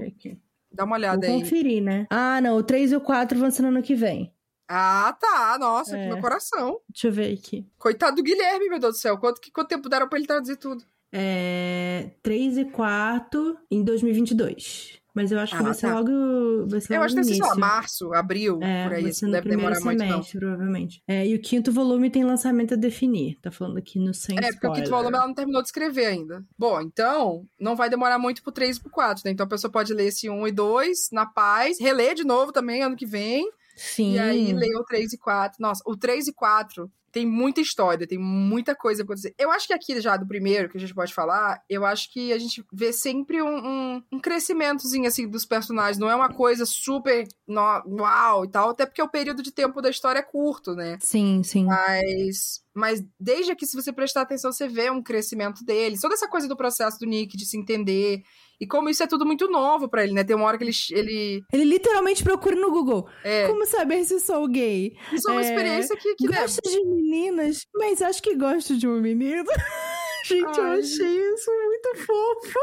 Dá 0.71 0.83
uma 0.85 0.95
Vou 0.97 0.99
olhada 0.99 1.25
aí. 1.27 1.33
conferir, 1.33 1.81
né? 1.83 2.05
Ah, 2.09 2.39
não, 2.41 2.55
o 2.57 2.63
3 2.63 2.91
e 2.91 2.95
o 2.95 3.01
4 3.01 3.37
vão 3.39 3.49
ser 3.51 3.63
no 3.63 3.69
ano 3.69 3.81
que 3.81 3.95
vem. 3.95 4.31
Ah, 4.67 5.17
tá. 5.19 5.57
Nossa, 5.59 5.95
que 5.97 6.03
É. 6.03 6.07
meu 6.07 6.21
coração. 6.21 6.79
Deixa 6.87 7.07
eu 7.07 7.11
ver 7.11 7.33
aqui. 7.33 7.65
Coitado 7.77 8.17
do 8.17 8.23
Guilherme, 8.23 8.69
meu 8.69 8.79
Deus 8.79 8.95
do 8.95 8.99
céu. 8.99 9.17
Quanto, 9.17 9.41
que, 9.41 9.51
quanto 9.51 9.67
tempo 9.69 9.89
deram 9.89 10.07
pra 10.07 10.19
ele 10.19 10.27
traduzir 10.27 10.57
tudo? 10.57 10.83
É 11.11 12.11
3 12.21 12.59
e 12.59 12.65
4 12.65 13.57
em 13.71 13.83
2022. 13.83 14.98
Mas 15.19 15.33
eu 15.33 15.39
acho 15.39 15.53
que 15.53 15.59
Ah, 15.59 15.63
vai 15.65 15.73
ser 15.73 15.87
tá. 15.87 15.93
logo. 15.99 16.67
Vai 16.67 16.79
ser 16.79 16.93
Eu 16.93 16.95
logo 16.95 17.05
acho 17.05 17.15
que 17.15 17.21
deve 17.21 17.27
ser, 17.27 17.33
sei 17.33 17.41
lá, 17.41 17.47
início. 17.47 17.59
março, 17.59 18.13
abril, 18.13 18.59
É, 18.63 18.83
por 18.87 18.93
aí. 18.95 19.09
Isso 19.09 19.25
não 19.25 19.31
deve 19.33 19.49
demorar 19.49 19.79
muito, 19.81 19.99
não. 19.99 20.07
semestre, 20.11 20.39
provavelmente. 20.39 21.03
É, 21.05 21.27
e 21.27 21.35
o 21.35 21.41
quinto 21.41 21.73
volume 21.73 22.09
tem 22.09 22.23
lançamento 22.23 22.73
a 22.73 22.77
definir. 22.77 23.37
Tá 23.41 23.51
falando 23.51 23.77
aqui 23.77 23.99
no 23.99 24.13
sem 24.13 24.37
É, 24.37 24.43
porque 24.53 24.65
o 24.67 24.71
quinto 24.71 24.83
spoiler. 24.85 24.89
volume 24.89 25.17
ela 25.17 25.27
não 25.27 25.33
terminou 25.33 25.61
de 25.61 25.67
escrever 25.67 26.05
ainda. 26.05 26.41
Bom, 26.57 26.79
então, 26.79 27.45
não 27.59 27.75
vai 27.75 27.89
demorar 27.89 28.17
muito 28.17 28.41
pro 28.41 28.51
3 28.53 28.77
e 28.77 28.79
pro 28.81 28.89
4, 28.89 29.23
né? 29.25 29.31
Então 29.31 29.45
a 29.45 29.49
pessoa 29.49 29.69
pode 29.69 29.93
ler 29.93 30.05
esse 30.07 30.29
1 30.29 30.47
e 30.47 30.51
2 30.53 31.09
na 31.11 31.25
paz, 31.25 31.77
reler 31.81 32.15
de 32.15 32.23
novo 32.23 32.53
também 32.53 32.81
ano 32.81 32.95
que 32.95 33.05
vem, 33.05 33.45
Sim. 33.75 34.13
e 34.13 34.19
aí 34.19 34.53
ler 34.53 34.73
o 34.77 34.83
3 34.85 35.11
e 35.11 35.17
4. 35.17 35.57
Nossa, 35.61 35.83
o 35.85 35.97
3 35.97 36.27
e 36.27 36.33
4 36.33 36.89
tem 37.11 37.25
muita 37.25 37.61
história, 37.61 38.07
tem 38.07 38.17
muita 38.17 38.75
coisa 38.75 39.03
pra 39.03 39.13
acontecer. 39.13 39.33
Eu 39.37 39.51
acho 39.51 39.67
que 39.67 39.73
aqui 39.73 39.99
já 40.01 40.17
do 40.17 40.27
primeiro, 40.27 40.69
que 40.69 40.77
a 40.77 40.79
gente 40.79 40.93
pode 40.93 41.13
falar, 41.13 41.61
eu 41.69 41.85
acho 41.85 42.11
que 42.11 42.31
a 42.33 42.37
gente 42.37 42.63
vê 42.71 42.91
sempre 42.93 43.41
um, 43.41 43.57
um, 43.57 44.03
um 44.13 44.19
crescimentozinho, 44.19 45.07
assim, 45.07 45.27
dos 45.27 45.45
personagens. 45.45 45.97
Não 45.97 46.09
é 46.09 46.15
uma 46.15 46.29
coisa 46.29 46.65
super 46.65 47.27
no, 47.47 47.61
uau 48.01 48.45
e 48.45 48.49
tal, 48.49 48.69
até 48.69 48.85
porque 48.85 49.01
o 49.01 49.09
período 49.09 49.41
de 49.41 49.51
tempo 49.51 49.81
da 49.81 49.89
história 49.89 50.19
é 50.19 50.23
curto, 50.23 50.73
né? 50.75 50.97
Sim, 51.01 51.41
sim. 51.43 51.65
Mas 51.65 52.61
mas 52.73 53.03
desde 53.19 53.55
que, 53.55 53.65
se 53.65 53.75
você 53.75 53.91
prestar 53.91 54.21
atenção, 54.21 54.51
você 54.51 54.67
vê 54.67 54.89
um 54.89 55.03
crescimento 55.03 55.65
dele. 55.65 55.99
Toda 55.99 56.13
essa 56.13 56.29
coisa 56.29 56.47
do 56.47 56.55
processo 56.55 56.97
do 56.99 57.05
Nick 57.05 57.35
de 57.35 57.45
se 57.45 57.57
entender. 57.57 58.23
E 58.59 58.67
como 58.67 58.89
isso 58.89 59.01
é 59.01 59.07
tudo 59.07 59.25
muito 59.25 59.49
novo 59.49 59.89
para 59.89 60.03
ele, 60.03 60.13
né? 60.13 60.23
Tem 60.23 60.35
uma 60.35 60.45
hora 60.45 60.57
que 60.57 60.63
ele. 60.63 60.73
Ele, 60.91 61.43
ele 61.51 61.63
literalmente 61.63 62.23
procura 62.23 62.55
no 62.55 62.69
Google. 62.69 63.07
É. 63.23 63.47
Como 63.47 63.65
saber 63.65 64.03
se 64.03 64.19
sou 64.19 64.47
gay? 64.47 64.97
Isso 65.13 65.29
é 65.29 65.31
uma 65.31 65.41
é... 65.41 65.43
experiência 65.45 65.95
que. 65.95 66.15
que 66.15 66.27
gosto 66.27 66.61
de 66.61 66.85
meninas, 66.85 67.65
mas 67.73 68.01
acho 68.01 68.21
que 68.21 68.35
gosto 68.35 68.77
de 68.77 68.87
um 68.87 68.99
menino. 68.99 69.45
Gente, 70.25 70.59
Ai, 70.59 70.75
eu 70.75 70.79
achei 70.79 71.33
isso 71.33 71.51
muito 71.51 72.05
fofo. 72.05 72.59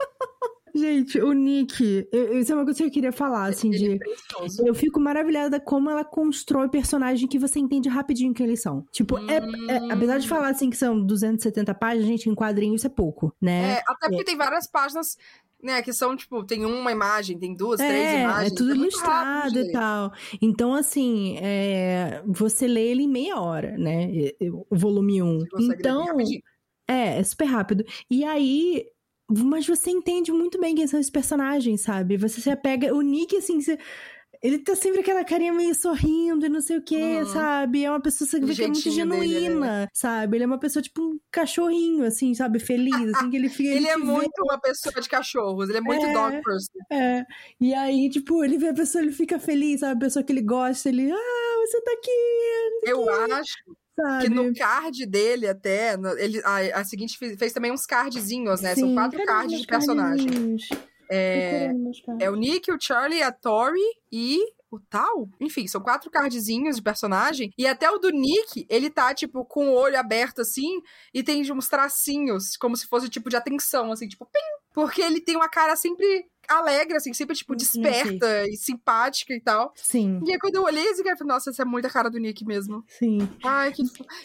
Gente, 0.74 1.20
o 1.20 1.32
Nick, 1.32 2.08
eu, 2.10 2.38
isso 2.38 2.50
é 2.50 2.54
uma 2.56 2.64
coisa 2.64 2.78
que 2.78 2.86
eu 2.86 2.90
queria 2.90 3.12
falar, 3.12 3.46
assim, 3.46 3.70
de. 3.70 3.92
É 3.92 4.68
eu 4.68 4.74
fico 4.74 4.98
maravilhada 4.98 5.60
como 5.60 5.88
ela 5.88 6.04
constrói 6.04 6.68
personagem 6.68 7.28
que 7.28 7.38
você 7.38 7.60
entende 7.60 7.88
rapidinho 7.88 8.34
quem 8.34 8.46
eles 8.46 8.60
são. 8.60 8.84
Tipo, 8.90 9.16
hum... 9.16 9.30
é, 9.30 9.36
é, 9.72 9.92
apesar 9.92 10.18
de 10.18 10.26
falar 10.26 10.48
assim 10.48 10.70
que 10.70 10.76
são 10.76 11.00
270 11.00 11.72
páginas, 11.74 12.08
gente, 12.08 12.28
em 12.28 12.34
quadrinho 12.34 12.74
isso 12.74 12.88
é 12.88 12.90
pouco, 12.90 13.32
né? 13.40 13.74
É, 13.74 13.82
até 13.86 14.08
porque 14.08 14.22
é. 14.22 14.24
tem 14.24 14.36
várias 14.36 14.66
páginas 14.66 15.16
né, 15.62 15.80
que 15.80 15.92
são, 15.92 16.16
tipo, 16.16 16.44
tem 16.44 16.66
uma 16.66 16.90
imagem, 16.90 17.38
tem 17.38 17.54
duas, 17.54 17.78
é, 17.78 17.88
três 17.88 18.20
imagens. 18.20 18.52
É 18.52 18.54
tudo 18.54 18.72
é 18.72 18.74
ilustrado 18.74 19.58
e 19.60 19.72
tal. 19.72 20.12
Então, 20.42 20.74
assim, 20.74 21.38
é, 21.40 22.20
você 22.26 22.66
lê 22.66 22.88
ele 22.88 23.04
em 23.04 23.08
meia 23.08 23.40
hora, 23.40 23.78
né? 23.78 24.08
O 24.68 24.76
volume 24.76 25.22
1. 25.22 25.26
Um. 25.26 25.46
Então. 25.60 26.06
É, 26.86 27.18
é 27.18 27.22
super 27.22 27.46
rápido. 27.46 27.82
E 28.10 28.24
aí, 28.24 28.84
mas 29.42 29.66
você 29.66 29.90
entende 29.90 30.30
muito 30.30 30.60
bem 30.60 30.74
quem 30.74 30.86
são 30.86 31.00
esses 31.00 31.10
personagens, 31.10 31.80
sabe? 31.80 32.16
Você 32.16 32.40
se 32.40 32.50
apega. 32.50 32.94
O 32.94 33.00
Nick, 33.00 33.36
assim, 33.36 33.60
você... 33.60 33.78
ele 34.42 34.58
tá 34.58 34.76
sempre 34.76 35.00
aquela 35.00 35.24
carinha 35.24 35.52
meio 35.52 35.74
sorrindo 35.74 36.44
e 36.44 36.48
não 36.48 36.60
sei 36.60 36.78
o 36.78 36.82
que, 36.82 36.96
uhum. 36.96 37.26
sabe? 37.26 37.84
É 37.84 37.90
uma 37.90 38.00
pessoa 38.00 38.28
que 38.28 38.36
é 38.36 38.66
muito 38.66 38.90
genuína, 38.90 39.20
dele, 39.20 39.54
né? 39.54 39.88
sabe? 39.92 40.36
Ele 40.36 40.44
é 40.44 40.46
uma 40.46 40.58
pessoa, 40.58 40.82
tipo, 40.82 41.02
um 41.02 41.18
cachorrinho, 41.30 42.04
assim, 42.04 42.34
sabe? 42.34 42.58
Feliz, 42.58 43.14
assim, 43.14 43.30
que 43.30 43.36
ele 43.36 43.48
fica. 43.48 43.70
ele, 43.70 43.88
é 43.88 43.96
muito 43.96 44.36
vê. 44.36 44.42
uma 44.42 44.60
pessoa 44.60 45.00
de 45.00 45.08
cachorros, 45.08 45.68
ele 45.68 45.78
é 45.78 45.80
muito 45.80 46.04
é, 46.04 46.12
dog 46.12 46.42
person. 46.42 46.78
É. 46.92 47.24
E 47.60 47.74
aí, 47.74 48.10
tipo, 48.10 48.44
ele 48.44 48.58
vê 48.58 48.68
a 48.68 48.74
pessoa, 48.74 49.02
ele 49.02 49.12
fica 49.12 49.38
feliz, 49.38 49.80
sabe? 49.80 49.94
A 49.94 50.06
pessoa 50.06 50.22
que 50.22 50.32
ele 50.32 50.42
gosta, 50.42 50.88
ele, 50.88 51.10
ah, 51.10 51.66
você 51.66 51.80
tá 51.80 51.92
aqui. 51.92 52.90
Eu 52.90 53.08
acho 53.32 53.54
Sabe? 53.94 54.24
Que 54.24 54.28
no 54.28 54.52
card 54.54 55.06
dele, 55.06 55.46
até, 55.46 55.94
ele, 56.18 56.40
a, 56.44 56.80
a 56.80 56.84
seguinte 56.84 57.16
fez, 57.16 57.38
fez, 57.38 57.52
também 57.52 57.70
uns 57.70 57.86
cardzinhos, 57.86 58.60
né? 58.60 58.74
Sim, 58.74 58.80
São 58.80 58.94
quatro 58.94 59.24
cards 59.24 59.60
de 59.60 59.66
personagem. 59.66 60.56
É, 61.10 61.70
é 62.18 62.30
o 62.30 62.34
Nick, 62.34 62.72
o 62.72 62.78
Charlie, 62.80 63.22
a 63.22 63.30
Tori 63.30 63.78
e 64.10 64.40
o 64.70 64.80
tal? 64.80 65.28
Enfim, 65.40 65.68
são 65.68 65.80
quatro 65.80 66.10
cardzinhos 66.10 66.76
de 66.76 66.82
personagem. 66.82 67.52
E 67.56 67.66
até 67.66 67.88
o 67.90 67.98
do 67.98 68.10
Nick, 68.10 68.66
ele 68.68 68.90
tá, 68.90 69.14
tipo, 69.14 69.44
com 69.44 69.68
o 69.68 69.74
olho 69.74 69.98
aberto 69.98 70.40
assim, 70.40 70.80
e 71.12 71.22
tem 71.22 71.50
uns 71.52 71.68
tracinhos, 71.68 72.56
como 72.56 72.76
se 72.76 72.86
fosse 72.86 73.08
tipo 73.08 73.30
de 73.30 73.36
atenção, 73.36 73.92
assim, 73.92 74.08
tipo, 74.08 74.26
pim! 74.26 74.40
Porque 74.72 75.00
ele 75.00 75.20
tem 75.20 75.36
uma 75.36 75.48
cara 75.48 75.76
sempre 75.76 76.26
alegre, 76.48 76.96
assim, 76.96 77.12
sempre, 77.12 77.34
tipo, 77.34 77.54
desperta 77.54 78.46
e 78.48 78.56
simpática 78.56 79.34
e 79.34 79.40
tal. 79.40 79.72
Sim. 79.76 80.20
E 80.24 80.32
aí, 80.32 80.38
quando 80.38 80.56
eu 80.56 80.62
olhei, 80.62 80.88
eu 80.88 80.96
falei, 80.96 81.16
nossa, 81.24 81.50
essa 81.50 81.62
é 81.62 81.64
muita 81.64 81.90
cara 81.90 82.10
do 82.10 82.18
Nick 82.18 82.44
mesmo. 82.44 82.84
Sim. 82.88 83.18
Ai, 83.44 83.72
que. 83.72 83.82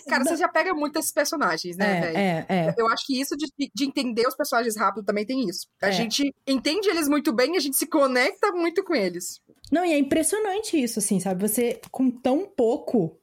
Cara, 0.08 0.24
você 0.24 0.36
já 0.36 0.48
pega 0.48 0.74
muito 0.74 0.98
esses 1.00 1.12
personagens, 1.12 1.78
né, 1.78 1.98
é, 1.98 2.02
velho? 2.02 2.18
É, 2.18 2.46
é. 2.50 2.76
Eu 2.78 2.88
acho 2.88 3.06
que 3.06 3.20
isso 3.20 3.36
de, 3.36 3.48
de 3.74 3.86
entender 3.86 4.28
os 4.28 4.36
personagens 4.36 4.78
rápido 4.78 5.06
também 5.06 5.26
tem 5.26 5.48
isso. 5.48 5.68
A 5.82 5.90
é. 5.90 5.92
gente 5.92 6.34
entende 6.48 6.90
eles 6.90 7.08
muito 7.08 7.34
bem, 7.34 7.56
a 7.56 7.60
gente 7.60 7.78
se 7.78 7.88
conecta 7.88 8.52
muito 8.52 8.84
com 8.84 8.96
eles. 8.96 9.42
Não, 9.72 9.86
e 9.86 9.94
é 9.94 9.98
impressionante 9.98 10.82
isso, 10.82 11.00
assim, 11.00 11.20
sabe? 11.20 11.48
Você, 11.48 11.80
com 11.92 12.10
tão 12.10 12.46
pouco, 12.46 13.19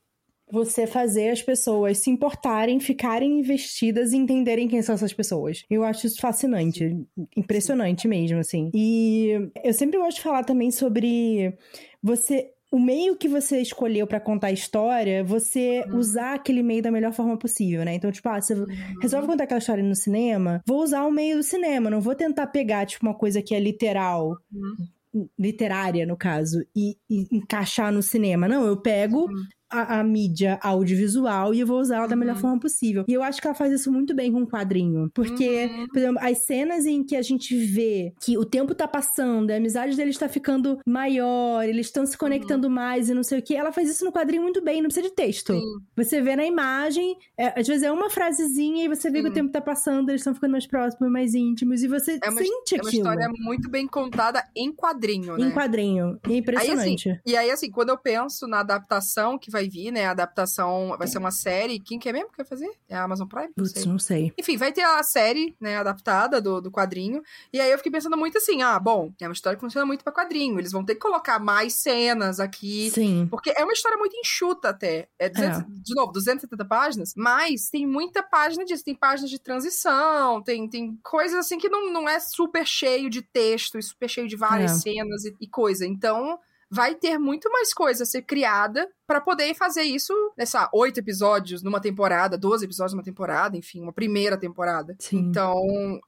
você 0.51 0.87
fazer 0.87 1.31
as 1.31 1.43
pessoas 1.43 1.99
se 1.99 2.11
importarem, 2.11 2.79
ficarem 2.79 3.41
investidas 3.41 4.13
e 4.13 4.17
entenderem 4.17 4.69
quem 4.69 4.83
são 4.83 4.95
essas 4.95 5.13
pessoas. 5.13 5.65
Eu 5.69 5.83
acho 5.83 6.07
isso 6.07 6.21
fascinante, 6.21 6.97
impressionante 7.37 8.07
mesmo, 8.07 8.39
assim. 8.39 8.71
E 8.75 9.51
eu 9.65 9.73
sempre 9.73 9.99
gosto 9.99 10.19
de 10.19 10.23
falar 10.23 10.45
também 10.45 10.71
sobre 10.71 11.57
você 12.03 12.53
o 12.71 12.79
meio 12.79 13.17
que 13.17 13.29
você 13.29 13.61
escolheu 13.61 14.07
para 14.07 14.21
contar 14.21 14.49
a 14.49 14.53
história, 14.53 15.23
você 15.23 15.85
uhum. 15.89 15.99
usar 15.99 16.35
aquele 16.35 16.63
meio 16.63 16.83
da 16.83 16.91
melhor 16.91 17.13
forma 17.13 17.37
possível, 17.39 17.85
né? 17.85 17.95
Então, 17.95 18.11
tipo, 18.11 18.29
ah, 18.29 18.41
você 18.41 18.55
uhum. 18.55 18.67
resolve 19.01 19.27
contar 19.27 19.45
aquela 19.45 19.59
história 19.59 19.83
no 19.83 19.95
cinema, 19.95 20.63
vou 20.67 20.83
usar 20.83 21.05
o 21.05 21.11
meio 21.13 21.37
do 21.37 21.43
cinema, 21.43 21.89
não 21.89 22.01
vou 22.01 22.15
tentar 22.15 22.49
pegar, 22.49 22.85
tipo, 22.85 23.07
uma 23.07 23.15
coisa 23.15 23.41
que 23.41 23.55
é 23.55 23.61
literal. 23.61 24.37
Uhum. 24.53 25.29
literária, 25.39 26.05
no 26.05 26.17
caso, 26.17 26.63
e, 26.75 26.99
e, 27.09 27.27
encaixar 27.33 27.91
no 27.91 28.03
cinema. 28.03 28.47
Não, 28.47 28.67
eu 28.67 28.77
pego 28.77 29.27
a, 29.71 30.01
a, 30.01 30.05
mídia 30.05 30.59
audiovisual 30.63 31.55
e 31.55 31.61
eu 31.61 31.67
vou 31.67 31.81
usar 31.81 31.97
ela 31.97 32.07
da 32.07 32.17
melhor 32.17 32.37
uhum. 32.37 32.41
forma 32.41 32.61
possível. 32.61 33.05
E 33.09 33.13
eu 33.13 33.23
acho 33.23 33.41
que 33.41 33.47
ela 33.47 33.55
faz 33.55 33.73
isso 33.73 33.91
muito 33.91 34.15
bem 34.15 34.33
com 34.33 34.43
o 34.43 34.47
quadrinho. 34.47 35.11
Porque, 35.13 35.67
uhum. 35.67 35.87
por 35.89 35.99
exemplo, 35.99 36.19
as 36.23 36.39
cenas 36.39 36.87
em 36.87 37.03
que 37.03 37.17
a 37.17 37.23
gente 37.23 37.57
vê 37.57 38.13
que 38.21 38.39
o 38.39 38.45
tempo 38.45 38.75
tá 38.75 38.87
passando, 38.87 39.51
a 39.51 39.57
amizade 39.57 39.97
deles 39.97 40.17
tá 40.17 40.29
ficando 40.29 40.79
maior, 40.87 41.65
eles 41.65 41.87
estão 41.87 42.07
se 42.07 42.17
conectando 42.17 42.69
uhum. 42.69 42.75
mais 42.75 43.09
e 43.09 43.15
não 43.15 43.23
sei 43.23 43.39
o 43.39 43.43
que, 43.43 43.55
ela 43.55 43.73
faz 43.73 43.89
isso 43.89 44.05
no 44.05 44.13
quadrinho 44.13 44.43
muito 44.43 44.63
bem, 44.63 44.81
não 44.81 44.89
precisa 44.89 45.09
de 45.09 45.15
texto. 45.15 45.53
Sim. 45.53 45.63
Você 45.97 46.21
vê 46.21 46.37
na 46.37 46.45
imagem, 46.45 47.17
é, 47.37 47.59
às 47.59 47.67
vezes 47.67 47.83
é 47.83 47.91
uma 47.91 48.11
frasezinha 48.11 48.85
e 48.85 48.89
você 48.89 49.11
vê 49.11 49.23
que 49.23 49.29
o 49.29 49.33
tempo 49.33 49.51
tá 49.51 49.61
passando, 49.61 50.11
eles 50.11 50.21
estão 50.21 50.35
ficando 50.35 50.53
mais 50.53 50.67
próximos, 50.67 51.11
mais 51.11 51.35
íntimos, 51.35 51.83
e 51.83 51.89
você 51.89 52.19
é 52.23 52.31
uma, 52.31 52.41
sente 52.41 52.77
aquilo. 52.77 52.89
É 52.89 53.11
uma 53.11 53.15
história 53.15 53.29
muito 53.39 53.71
bem 53.71 53.87
contada 53.87 54.45
em 54.55 54.73
quadrinho, 54.73 55.37
né? 55.37 55.47
Em 55.47 55.51
quadrinho. 55.51 56.19
É 56.29 56.37
impressionante. 56.37 57.09
Aí, 57.09 57.15
assim, 57.15 57.23
e 57.27 57.37
aí, 57.37 57.51
assim, 57.51 57.71
quando 57.71 57.91
eu 57.91 57.99
penso 57.99 58.47
na 58.47 58.61
adaptação 58.61 59.39
que 59.39 59.51
vai 59.57 59.69
vir, 59.69 59.91
né? 59.91 60.07
A 60.07 60.11
adaptação 60.11 60.95
vai 60.99 61.09
ser 61.09 61.19
uma 61.19 61.31
série. 61.31 61.81
Quem 61.81 61.99
quer 61.99 62.13
mesmo 62.13 62.31
que 62.31 62.37
vai 62.37 62.47
fazer? 62.47 62.71
É 62.89 62.95
a 62.95 63.05
Amazon 63.05 63.27
Prime? 63.27 63.53
Putz, 63.57 63.75
não 63.75 63.83
sei. 63.83 63.93
não 63.93 63.99
sei. 63.99 64.33
Enfim, 64.39 64.57
vai 64.57 64.73
ter 64.73 64.83
a 64.83 65.03
série, 65.03 65.57
né? 65.59 65.79
Adaptada 65.79 66.41
do, 66.41 66.61
do 66.61 66.71
quadrinho. 66.71 67.23
E 67.53 67.61
aí 67.61 67.71
eu 67.71 67.79
fiquei 67.79 67.91
pensando 67.91 68.17
muito 68.17 68.37
assim: 68.39 68.63
ah, 68.63 68.79
bom, 68.79 69.13
é 69.21 69.27
uma 69.27 69.33
história 69.33 69.57
que 69.57 69.65
funciona 69.65 69.87
muito 69.87 70.05
pra 70.05 70.13
quadrinho. 70.13 70.59
Eles 70.59 70.73
vão 70.73 70.85
ter 70.85 70.95
que 70.95 71.01
colocar 71.01 71.39
mais 71.39 71.75
cenas 71.75 72.39
aqui. 72.39 72.91
Sim. 72.91 73.27
Porque 73.31 73.53
é 73.57 73.65
uma 73.65 73.73
história 73.73 73.97
muito 73.97 74.17
enxuta 74.17 74.69
até. 74.69 75.09
É, 75.19 75.29
200, 75.29 75.59
é. 75.59 75.65
De 75.69 75.95
novo, 75.95 76.13
270 76.13 76.65
páginas. 76.65 77.15
Mas 77.17 77.71
tem 77.71 77.87
muita 77.87 78.23
página 78.23 78.65
disso. 78.65 78.85
Tem 78.85 78.95
páginas 78.95 79.31
de 79.31 79.39
transição, 79.39 80.43
tem, 80.43 80.69
tem 80.69 80.99
coisas 81.03 81.39
assim 81.39 81.59
que 81.59 81.69
não, 81.69 81.93
não 81.93 82.09
é 82.09 82.21
super 82.21 82.67
cheio 82.67 83.09
de 83.09 83.23
texto 83.23 83.79
e 83.79 83.83
super 83.83 84.09
cheio 84.09 84.29
de 84.29 84.37
várias 84.37 84.73
é. 84.73 84.75
cenas 84.75 85.25
e, 85.25 85.35
e 85.41 85.49
coisa. 85.49 85.87
Então 85.87 86.39
vai 86.71 86.95
ter 86.95 87.19
muito 87.19 87.51
mais 87.51 87.73
coisa 87.73 88.03
a 88.03 88.07
ser 88.07 88.23
criada 88.23 88.89
para 89.07 89.21
poder 89.21 89.55
fazer 89.55 89.85
isso 89.85 90.13
nessa 90.37 90.69
oito 90.75 90.99
episódios 90.99 91.63
numa 91.63 91.81
temporada, 91.81 92.37
12 92.37 92.65
episódios 92.65 92.93
numa 92.93 93.05
temporada, 93.05 93.57
enfim, 93.57 93.81
uma 93.81 93.93
primeira 93.93 94.37
temporada. 94.37 94.97
Sim. 94.99 95.19
Então, 95.19 95.57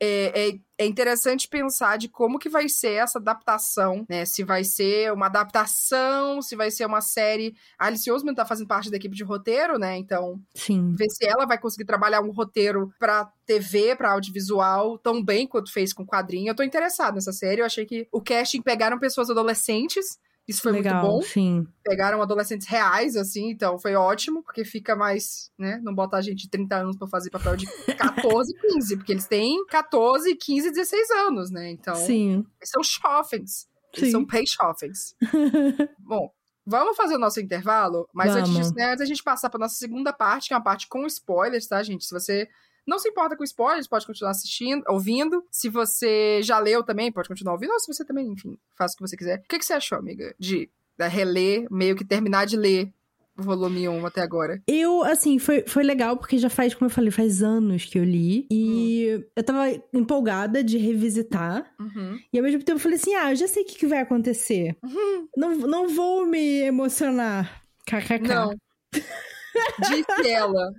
é, 0.00 0.48
é, 0.48 0.58
é, 0.78 0.84
interessante 0.84 1.46
pensar 1.46 1.96
de 1.96 2.08
como 2.08 2.40
que 2.40 2.48
vai 2.48 2.68
ser 2.68 2.94
essa 2.94 3.20
adaptação, 3.20 4.04
né? 4.08 4.24
Se 4.24 4.42
vai 4.42 4.64
ser 4.64 5.12
uma 5.12 5.26
adaptação, 5.26 6.42
se 6.42 6.56
vai 6.56 6.72
ser 6.72 6.86
uma 6.86 7.00
série. 7.00 7.54
A 7.78 7.86
Alice 7.86 8.10
Osman 8.10 8.34
tá 8.34 8.44
fazendo 8.44 8.66
parte 8.66 8.90
da 8.90 8.96
equipe 8.96 9.14
de 9.14 9.22
roteiro, 9.22 9.78
né? 9.78 9.96
Então, 9.96 10.40
Sim. 10.56 10.92
ver 10.96 11.08
se 11.08 11.24
ela 11.24 11.46
vai 11.46 11.58
conseguir 11.58 11.84
trabalhar 11.84 12.20
um 12.20 12.32
roteiro 12.32 12.92
para 12.98 13.30
TV, 13.46 13.94
para 13.94 14.10
audiovisual, 14.10 14.98
tão 14.98 15.22
bem 15.22 15.46
quanto 15.46 15.72
fez 15.72 15.92
com 15.92 16.04
quadrinho. 16.04 16.50
Eu 16.50 16.56
tô 16.56 16.64
interessada 16.64 17.12
nessa 17.12 17.32
série. 17.32 17.60
Eu 17.60 17.66
achei 17.66 17.86
que 17.86 18.08
o 18.10 18.20
casting 18.20 18.60
pegaram 18.60 18.98
pessoas 18.98 19.30
adolescentes 19.30 20.18
isso 20.48 20.62
foi 20.62 20.72
Legal, 20.72 21.02
muito 21.02 21.16
bom. 21.16 21.22
Sim. 21.22 21.66
Pegaram 21.84 22.22
adolescentes 22.22 22.66
reais, 22.66 23.16
assim, 23.16 23.50
então 23.50 23.78
foi 23.78 23.94
ótimo, 23.94 24.42
porque 24.42 24.64
fica 24.64 24.96
mais, 24.96 25.52
né? 25.58 25.78
Não 25.82 25.94
botar 25.94 26.22
gente 26.22 26.44
de 26.44 26.48
30 26.48 26.74
anos 26.74 26.96
para 26.96 27.06
fazer 27.06 27.28
papel 27.28 27.54
de 27.54 27.66
14, 27.94 28.54
15, 28.54 28.96
porque 28.96 29.12
eles 29.12 29.26
têm 29.26 29.66
14, 29.66 30.34
15, 30.34 30.70
16 30.70 31.10
anos, 31.10 31.50
né? 31.50 31.70
Então, 31.70 31.94
sim. 31.94 32.46
eles 32.58 32.70
são 32.70 32.82
jovens. 32.82 33.68
Eles 33.94 34.06
sim. 34.06 34.10
são 34.10 34.24
pay 34.24 34.44
jovens. 34.46 35.14
bom, 36.00 36.32
Vamos 36.70 36.98
fazer 36.98 37.14
o 37.14 37.18
nosso 37.18 37.40
intervalo, 37.40 38.06
mas 38.12 38.36
antes, 38.36 38.52
disso, 38.52 38.74
né, 38.74 38.90
antes 38.90 39.00
a 39.00 39.06
gente 39.06 39.22
passar 39.22 39.48
para 39.48 39.58
nossa 39.58 39.76
segunda 39.76 40.12
parte, 40.12 40.48
que 40.48 40.52
é 40.52 40.56
uma 40.56 40.62
parte 40.62 40.86
com 40.86 41.06
spoilers, 41.06 41.66
tá, 41.66 41.82
gente? 41.82 42.04
Se 42.04 42.12
você 42.12 42.46
não 42.88 42.98
se 42.98 43.08
importa 43.10 43.36
com 43.36 43.44
spoilers, 43.44 43.86
pode 43.86 44.06
continuar 44.06 44.30
assistindo, 44.30 44.82
ouvindo. 44.88 45.44
Se 45.50 45.68
você 45.68 46.40
já 46.42 46.58
leu 46.58 46.82
também, 46.82 47.12
pode 47.12 47.28
continuar 47.28 47.52
ouvindo. 47.52 47.72
Ou 47.72 47.78
se 47.78 47.92
você 47.92 48.02
também, 48.02 48.26
enfim, 48.28 48.56
faça 48.76 48.94
o 48.94 48.96
que 48.96 49.06
você 49.06 49.16
quiser. 49.16 49.40
O 49.40 49.48
que, 49.48 49.58
que 49.58 49.64
você 49.64 49.74
achou, 49.74 49.98
amiga, 49.98 50.34
de 50.38 50.70
reler, 50.98 51.66
meio 51.70 51.94
que 51.94 52.04
terminar 52.04 52.46
de 52.46 52.56
ler 52.56 52.90
o 53.38 53.42
volume 53.42 53.86
1 53.86 54.06
até 54.06 54.22
agora? 54.22 54.62
Eu, 54.66 55.04
assim, 55.04 55.38
foi, 55.38 55.64
foi 55.68 55.84
legal 55.84 56.16
porque 56.16 56.38
já 56.38 56.48
faz, 56.48 56.74
como 56.74 56.86
eu 56.86 56.94
falei, 56.94 57.10
faz 57.10 57.42
anos 57.42 57.84
que 57.84 57.98
eu 57.98 58.04
li. 58.04 58.46
E 58.50 59.18
hum. 59.18 59.24
eu 59.36 59.44
tava 59.44 59.70
empolgada 59.92 60.64
de 60.64 60.78
revisitar. 60.78 61.70
Uhum. 61.78 62.18
E 62.32 62.38
ao 62.38 62.44
mesmo 62.44 62.60
tempo 62.64 62.78
eu 62.78 62.82
falei 62.82 62.96
assim: 62.96 63.14
ah, 63.14 63.32
eu 63.32 63.36
já 63.36 63.46
sei 63.46 63.64
o 63.64 63.66
que, 63.66 63.76
que 63.76 63.86
vai 63.86 63.98
acontecer. 63.98 64.78
Uhum. 64.82 65.28
Não, 65.36 65.54
não 65.58 65.88
vou 65.88 66.24
me 66.24 66.62
emocionar. 66.62 67.62
KKK. 67.84 68.26
Não. 68.26 68.56
Disse 69.90 70.30
ela, 70.30 70.72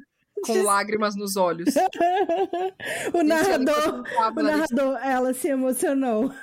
com 0.46 0.64
lágrimas 0.64 1.16
nos 1.16 1.36
olhos. 1.36 1.74
o 3.14 3.24
narrador, 3.24 4.04
o 4.36 4.42
narrador, 4.42 4.98
ela 5.04 5.34
se 5.34 5.48
emocionou. 5.48 6.32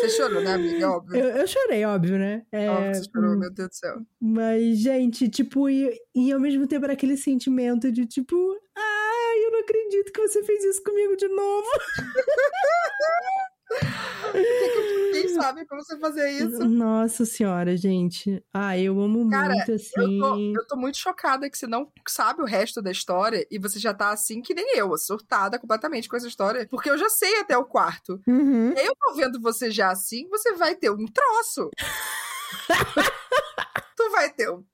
Você 0.00 0.08
chorou, 0.10 0.42
né, 0.42 0.54
amiga? 0.54 0.90
Óbvio. 0.90 1.20
Eu, 1.20 1.28
eu 1.36 1.46
chorei, 1.46 1.84
óbvio, 1.84 2.18
né? 2.18 2.42
É... 2.50 2.70
Óbvio 2.70 2.94
você 2.94 3.04
chorou, 3.04 3.36
meu 3.36 3.52
Deus 3.52 3.68
do 3.68 3.74
céu. 3.74 3.98
Mas, 4.18 4.78
gente, 4.78 5.28
tipo, 5.28 5.68
e, 5.68 5.94
e 6.14 6.32
ao 6.32 6.40
mesmo 6.40 6.66
tempo 6.66 6.84
era 6.84 6.94
aquele 6.94 7.16
sentimento 7.16 7.92
de 7.92 8.06
tipo, 8.06 8.36
ai, 8.74 9.44
eu 9.44 9.50
não 9.50 9.60
acredito 9.60 10.12
que 10.12 10.20
você 10.20 10.42
fez 10.42 10.64
isso 10.64 10.82
comigo 10.82 11.14
de 11.16 11.28
novo. 11.28 11.68
Quem 15.10 15.28
sabe 15.34 15.66
como 15.66 15.82
você 15.82 15.98
fazer 15.98 16.30
isso? 16.30 16.64
Nossa 16.64 17.24
senhora, 17.24 17.76
gente. 17.76 18.42
Ah, 18.52 18.78
eu 18.78 19.00
amo 19.00 19.28
Cara, 19.30 19.54
muito, 19.54 19.72
assim. 19.72 19.90
Eu 19.96 20.18
tô, 20.18 20.32
assim. 20.32 20.52
eu 20.56 20.66
tô 20.66 20.76
muito 20.76 20.98
chocada 20.98 21.50
que 21.50 21.58
você 21.58 21.66
não 21.66 21.90
sabe 22.08 22.42
o 22.42 22.46
resto 22.46 22.82
da 22.82 22.90
história 22.90 23.46
e 23.50 23.58
você 23.58 23.78
já 23.78 23.92
tá 23.94 24.10
assim 24.10 24.40
que 24.40 24.54
nem 24.54 24.76
eu, 24.76 24.96
surtada 24.96 25.58
completamente 25.58 26.08
com 26.08 26.16
essa 26.16 26.28
história. 26.28 26.66
Porque 26.70 26.90
eu 26.90 26.98
já 26.98 27.08
sei 27.08 27.40
até 27.40 27.56
o 27.56 27.64
quarto. 27.64 28.20
Uhum. 28.26 28.72
Eu 28.72 28.94
tô 28.96 29.14
vendo 29.14 29.40
você 29.40 29.70
já 29.70 29.90
assim, 29.90 30.28
você 30.28 30.54
vai 30.54 30.74
ter 30.74 30.90
um 30.90 31.06
troço. 31.06 31.70
tu 33.96 34.10
vai 34.10 34.30
ter 34.30 34.50
um 34.50 34.64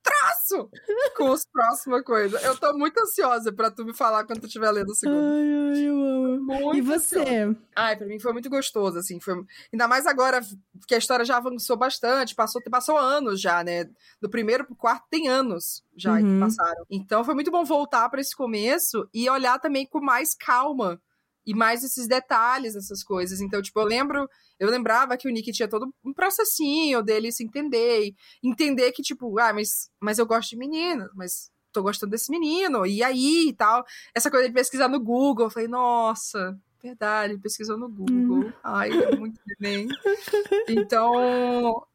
traço 0.47 0.69
com 1.15 1.31
as 1.31 1.45
próximas 1.45 2.03
coisas. 2.03 2.41
Eu 2.43 2.57
tô 2.57 2.73
muito 2.77 2.97
ansiosa 2.99 3.51
pra 3.51 3.69
tu 3.69 3.83
me 3.83 3.93
falar 3.93 4.23
quando 4.25 4.41
tu 4.41 4.47
estiver 4.47 4.71
lendo 4.71 4.89
o 4.89 4.95
segundo. 4.95 5.17
Ai, 5.17 5.75
ai, 5.75 5.87
eu 5.87 5.95
amo. 5.95 6.43
Muito 6.43 6.77
e 6.77 6.81
você? 6.81 7.19
Ansiosa. 7.19 7.57
Ai, 7.75 7.95
pra 7.97 8.07
mim 8.07 8.19
foi 8.19 8.33
muito 8.33 8.49
gostoso, 8.49 8.97
assim. 8.97 9.19
Foi... 9.19 9.43
Ainda 9.71 9.87
mais 9.87 10.05
agora 10.05 10.41
que 10.87 10.95
a 10.95 10.97
história 10.97 11.25
já 11.25 11.37
avançou 11.37 11.77
bastante, 11.77 12.35
passou, 12.35 12.61
passou 12.69 12.97
anos 12.97 13.41
já, 13.41 13.63
né? 13.63 13.89
Do 14.21 14.29
primeiro 14.29 14.65
pro 14.65 14.75
quarto 14.75 15.05
tem 15.09 15.27
anos 15.27 15.83
já 15.95 16.13
uhum. 16.13 16.19
que 16.19 16.39
passaram. 16.39 16.85
Então 16.89 17.23
foi 17.23 17.33
muito 17.33 17.51
bom 17.51 17.63
voltar 17.63 18.09
para 18.09 18.21
esse 18.21 18.35
começo 18.35 19.07
e 19.13 19.29
olhar 19.29 19.59
também 19.59 19.85
com 19.85 19.99
mais 19.99 20.35
calma 20.35 21.01
e 21.47 21.53
mais 21.55 21.81
esses 21.81 22.07
detalhes, 22.07 22.75
essas 22.75 23.01
coisas. 23.01 23.39
Então, 23.39 23.61
tipo, 23.61 23.79
eu 23.79 23.85
lembro, 23.85 24.29
eu 24.59 24.69
lembrava 24.69 25.15
que 25.15 25.29
o 25.29 25.31
Nick 25.31 25.49
tinha 25.53 25.69
todo 25.69 25.87
um 26.03 26.13
processinho 26.13 27.01
dele 27.01 27.31
se 27.31 27.41
entender, 27.41 28.13
entender 28.43 28.91
que, 28.91 29.01
tipo, 29.01 29.39
ah, 29.39 29.53
mas, 29.53 29.89
mas 29.97 30.19
eu 30.19 30.25
gosto 30.25 30.49
de 30.49 30.57
meninas, 30.57 31.09
mas 31.15 31.49
tô 31.71 31.81
gostando 31.81 32.11
desse 32.11 32.29
menino, 32.29 32.85
e 32.85 33.01
aí 33.01 33.47
e 33.47 33.53
tal. 33.53 33.85
Essa 34.13 34.29
coisa 34.29 34.49
de 34.49 34.53
pesquisar 34.53 34.89
no 34.89 34.99
Google, 34.99 35.45
eu 35.45 35.49
falei, 35.49 35.69
nossa, 35.69 36.59
verdade, 36.83 37.37
pesquisou 37.37 37.77
no 37.77 37.87
Google. 37.87 38.49
Hum. 38.49 38.53
Ai, 38.61 38.91
é 38.91 39.15
muito 39.15 39.39
bem. 39.57 39.87
Então, 40.67 41.87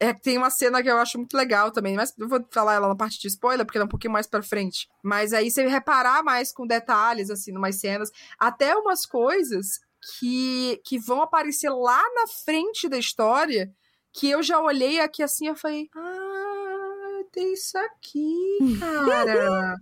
é, 0.00 0.14
tem 0.14 0.38
uma 0.38 0.48
cena 0.48 0.82
que 0.82 0.88
eu 0.88 0.96
acho 0.96 1.18
muito 1.18 1.36
legal 1.36 1.70
também, 1.70 1.94
mas 1.94 2.14
eu 2.18 2.26
vou 2.26 2.42
falar 2.50 2.74
ela 2.74 2.88
na 2.88 2.96
parte 2.96 3.20
de 3.20 3.28
spoiler, 3.28 3.66
porque 3.66 3.76
ela 3.76 3.84
é 3.84 3.86
um 3.86 3.90
pouquinho 3.90 4.14
mais 4.14 4.26
pra 4.26 4.42
frente. 4.42 4.88
Mas 5.02 5.34
aí 5.34 5.50
você 5.50 5.68
reparar 5.68 6.24
mais 6.24 6.50
com 6.52 6.66
detalhes, 6.66 7.28
assim, 7.28 7.52
numas 7.52 7.78
cenas, 7.78 8.10
até 8.38 8.74
umas 8.74 9.04
coisas 9.04 9.78
que, 10.18 10.80
que 10.86 10.98
vão 10.98 11.20
aparecer 11.20 11.68
lá 11.68 12.02
na 12.14 12.26
frente 12.44 12.88
da 12.88 12.98
história, 12.98 13.70
que 14.10 14.30
eu 14.30 14.42
já 14.42 14.58
olhei 14.58 15.00
aqui 15.00 15.22
assim 15.22 15.50
e 15.50 15.54
falei, 15.54 15.88
ah, 15.94 17.20
tem 17.30 17.52
isso 17.52 17.76
aqui, 17.76 18.58
cara. 18.80 19.76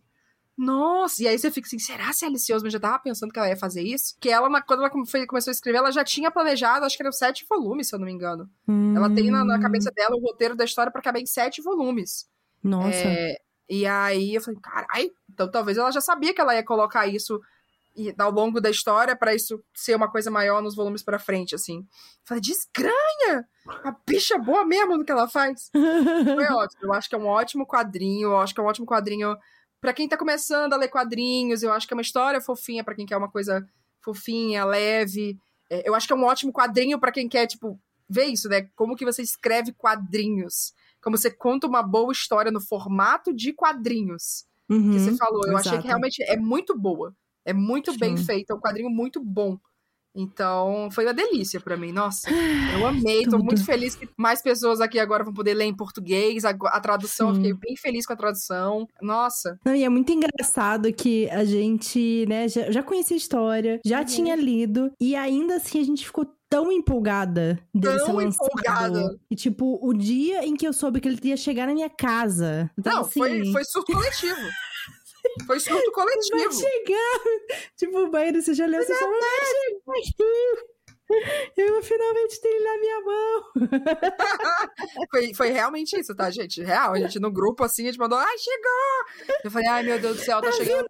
Nossa, 0.59 1.23
e 1.23 1.29
aí 1.29 1.38
você 1.38 1.53
fica 1.53 1.68
assim, 1.68 1.79
será 1.79 2.12
se 2.12 2.25
a 2.25 2.29
Alice 2.29 2.53
Osman 2.53 2.68
já 2.68 2.81
tava 2.81 2.99
pensando 2.99 3.33
que 3.33 3.38
ela 3.38 3.49
ia 3.49 3.57
fazer 3.57 3.81
isso? 3.81 4.16
Que 4.18 4.29
ela, 4.29 4.61
quando 4.62 4.81
ela 4.81 4.90
começou 4.90 5.51
a 5.51 5.53
escrever, 5.53 5.79
ela 5.79 5.92
já 5.92 6.03
tinha 6.03 6.33
planejado, 6.33 6.85
acho 6.85 6.97
que 6.97 7.03
eram 7.03 7.12
sete 7.12 7.47
volumes, 7.49 7.87
se 7.87 7.94
eu 7.94 7.99
não 8.01 8.07
me 8.07 8.12
engano. 8.12 8.51
Hum. 8.66 8.97
Ela 8.97 9.09
tem 9.09 9.31
na, 9.31 9.44
na, 9.44 9.61
cabeça 9.61 9.92
dela 9.92 10.16
o 10.16 10.21
roteiro 10.21 10.57
da 10.57 10.64
história 10.64 10.90
para 10.90 11.01
caber 11.01 11.23
em 11.23 11.27
sete 11.27 11.62
volumes. 11.62 12.29
Nossa. 12.61 12.90
É, 12.90 13.37
e 13.71 13.87
aí 13.87 14.35
eu 14.35 14.40
falei, 14.40 14.59
caralho, 14.61 15.12
então 15.33 15.49
talvez 15.49 15.79
ela 15.79 15.92
já 15.92 16.01
sabia 16.01 16.35
que 16.35 16.40
ela 16.40 16.57
ia 16.57 16.64
colocar 16.64 17.07
isso 17.07 17.40
ao 18.18 18.31
longo 18.33 18.61
da 18.61 18.71
história 18.71 19.14
para 19.14 19.35
isso 19.35 19.62
ser 19.73 19.94
uma 19.94 20.11
coisa 20.11 20.29
maior 20.29 20.61
nos 20.61 20.75
volumes 20.75 21.05
para 21.05 21.21
frente, 21.21 21.55
assim. 21.55 21.79
Eu 21.79 21.87
falei, 22.25 22.40
desgranha! 22.40 23.47
A 23.85 23.94
bicha 24.05 24.35
é 24.35 24.38
boa 24.38 24.64
mesmo 24.64 24.97
no 24.97 25.05
que 25.05 25.12
ela 25.12 25.29
faz. 25.29 25.71
Foi 25.73 26.44
ótimo. 26.47 26.83
Eu 26.83 26.92
acho 26.92 27.09
que 27.09 27.14
é 27.14 27.18
um 27.18 27.27
ótimo 27.27 27.64
quadrinho, 27.64 28.31
eu 28.31 28.38
acho 28.38 28.53
que 28.53 28.61
é 28.61 28.62
um 28.62 28.66
ótimo 28.66 28.87
quadrinho 28.87 29.37
para 29.81 29.93
quem 29.93 30.09
tá 30.09 30.17
começando 30.17 30.73
a 30.73 30.77
ler 30.77 30.88
quadrinhos, 30.88 31.62
eu 31.62 31.73
acho 31.73 31.87
que 31.87 31.95
é 31.95 31.97
uma 31.97 32.03
história 32.03 32.41
fofinha 32.41 32.83
para 32.83 32.95
quem 32.95 33.07
quer 33.07 33.17
uma 33.17 33.31
coisa 33.31 33.67
fofinha, 34.01 34.64
leve. 34.64 35.38
É, 35.71 35.88
eu 35.88 35.95
acho 35.95 36.07
que 36.07 36.12
é 36.12 36.17
um 36.17 36.25
ótimo 36.25 36.53
quadrinho 36.53 36.99
para 36.99 37.12
quem 37.12 37.29
quer, 37.29 37.47
tipo, 37.47 37.79
ver 38.09 38.27
isso, 38.27 38.49
né? 38.49 38.69
Como 38.75 38.97
que 38.97 39.05
você 39.05 39.23
escreve 39.23 39.73
quadrinhos. 39.73 40.73
Como 41.03 41.17
você 41.17 41.31
conta 41.31 41.67
uma 41.67 41.83
boa 41.83 42.12
história 42.12 42.51
no 42.51 42.61
formato 42.61 43.33
de 43.33 43.53
quadrinhos. 43.53 44.47
Uhum, 44.69 44.93
que 44.93 45.01
você 45.01 45.17
falou. 45.17 45.43
Eu 45.47 45.53
exato. 45.53 45.69
achei 45.69 45.81
que 45.81 45.87
realmente 45.87 46.23
é 46.23 46.37
muito 46.37 46.77
boa. 46.77 47.14
É 47.45 47.53
muito 47.53 47.93
Sim. 47.93 47.99
bem 47.99 48.17
feita, 48.17 48.53
é 48.53 48.57
um 48.57 48.61
quadrinho 48.61 48.91
muito 48.91 49.23
bom. 49.23 49.59
Então, 50.14 50.88
foi 50.90 51.05
uma 51.05 51.14
delícia 51.14 51.61
para 51.61 51.77
mim. 51.77 51.92
Nossa, 51.92 52.29
eu 52.75 52.87
amei. 52.87 53.25
Tô 53.25 53.38
muito 53.38 53.64
feliz 53.64 53.94
que 53.94 54.09
mais 54.16 54.42
pessoas 54.42 54.81
aqui 54.81 54.99
agora 54.99 55.25
vão 55.25 55.33
poder 55.33 55.55
ler 55.55 55.66
em 55.66 55.77
português. 55.77 56.44
A, 56.44 56.51
a 56.51 56.81
tradução, 56.81 57.35
fiquei 57.35 57.55
bem 57.55 57.77
feliz 57.77 58.07
com 58.07 58.12
a 58.12 58.16
tradução. 58.16 58.87
Nossa. 59.01 59.59
Não, 59.64 59.75
e 59.75 59.85
é 59.85 59.88
muito 59.88 60.12
engraçado 60.12 60.92
que 60.92 61.29
a 61.31 61.44
gente, 61.44 62.27
né, 62.29 62.49
já, 62.49 62.71
já 62.71 62.83
conhecia 62.83 63.16
a 63.16 63.18
história, 63.18 63.81
já 63.85 64.01
uhum. 64.01 64.05
tinha 64.05 64.37
lido, 64.37 64.90
e 65.01 65.14
ainda 65.14 65.57
assim 65.57 65.81
a 65.81 65.85
gente 65.85 66.05
ficou 66.05 66.27
tão 66.49 66.73
empolgada 66.73 67.61
dele 67.75 67.99
tão. 67.99 68.21
Empolgada. 68.21 69.18
E, 69.31 69.37
tipo, 69.37 69.79
o 69.83 69.92
dia 69.92 70.44
em 70.44 70.57
que 70.57 70.66
eu 70.66 70.73
soube 70.73 71.01
que 71.01 71.09
ele 71.09 71.18
ia 71.23 71.37
chegar 71.37 71.66
na 71.66 71.75
minha 71.75 71.90
casa. 71.90 72.71
Então, 72.79 72.94
Não, 72.94 73.01
assim... 73.03 73.21
foi, 73.21 73.53
foi 73.53 73.64
surto 73.64 73.92
coletivo. 73.92 74.40
Foi 75.47 75.61
surto 75.61 75.93
coletivo. 75.93 76.38
Vai 76.38 76.53
chegar. 76.53 77.21
Tipo, 77.77 77.99
o 77.99 78.11
banheiro, 78.11 78.43
você 78.43 78.55
já 78.55 78.67
leu, 78.67 78.83
você 78.83 78.95
só 78.95 79.07
vai 79.07 80.05
chegar 80.05 80.79
Eu 81.57 81.83
finalmente 81.83 82.41
tenho 82.41 82.62
na 82.62 82.79
minha 82.79 83.01
mão. 83.01 83.45
foi, 85.11 85.35
foi 85.35 85.51
realmente 85.51 85.99
isso, 85.99 86.14
tá, 86.14 86.31
gente? 86.31 86.62
Real. 86.62 86.93
A 86.93 86.99
gente 86.99 87.19
no 87.19 87.31
grupo 87.31 87.64
assim, 87.64 87.85
a 87.85 87.87
gente 87.87 87.99
mandou, 87.99 88.19
ai, 88.19 88.38
chegou! 88.38 89.37
Eu 89.43 89.51
falei, 89.51 89.69
ai, 89.69 89.83
meu 89.85 89.99
Deus 89.99 90.19
do 90.19 90.23
céu, 90.23 90.41
tá, 90.41 90.49
tá 90.49 90.53
chegando. 90.53 90.87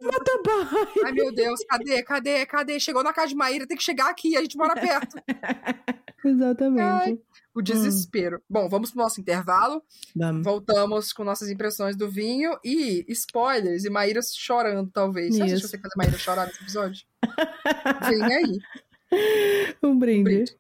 Ai, 1.05 1.13
meu 1.13 1.33
Deus, 1.33 1.61
cadê, 1.69 2.03
cadê, 2.03 2.47
cadê? 2.47 2.81
Chegou 2.81 3.05
na 3.05 3.13
casa 3.13 3.29
de 3.29 3.37
Maíra, 3.37 3.67
tem 3.67 3.77
que 3.77 3.83
chegar 3.83 4.11
aqui, 4.11 4.37
a 4.37 4.41
gente 4.41 4.57
mora 4.57 4.75
perto. 4.75 5.17
Exatamente. 6.25 6.83
Ai, 6.83 7.19
o 7.59 7.63
desespero. 7.63 8.39
Hum. 8.39 8.43
Bom, 8.49 8.69
vamos 8.69 8.91
pro 8.91 9.03
nosso 9.03 9.21
intervalo. 9.21 9.83
Vamos. 10.15 10.45
Voltamos 10.45 11.13
com 11.13 11.25
nossas 11.25 11.51
impressões 11.51 11.97
do 11.97 12.09
vinho 12.09 12.59
e 12.65 13.05
spoilers 13.09 13.85
e 13.85 13.91
Maíra 13.91 14.21
chorando, 14.23 14.91
talvez. 14.91 15.35
Você 15.35 15.43
acha 15.43 15.55
que 15.57 15.61
você 15.61 15.79
fazer 15.79 15.95
Maíra 15.97 16.19
chorar 16.19 16.47
nesse 16.47 16.63
episódio? 16.63 17.07
Vem 18.09 18.25
aí. 18.25 18.59
Um 19.83 19.99
brinde. 19.99 20.21
Um 20.21 20.25
brinde. 20.25 20.57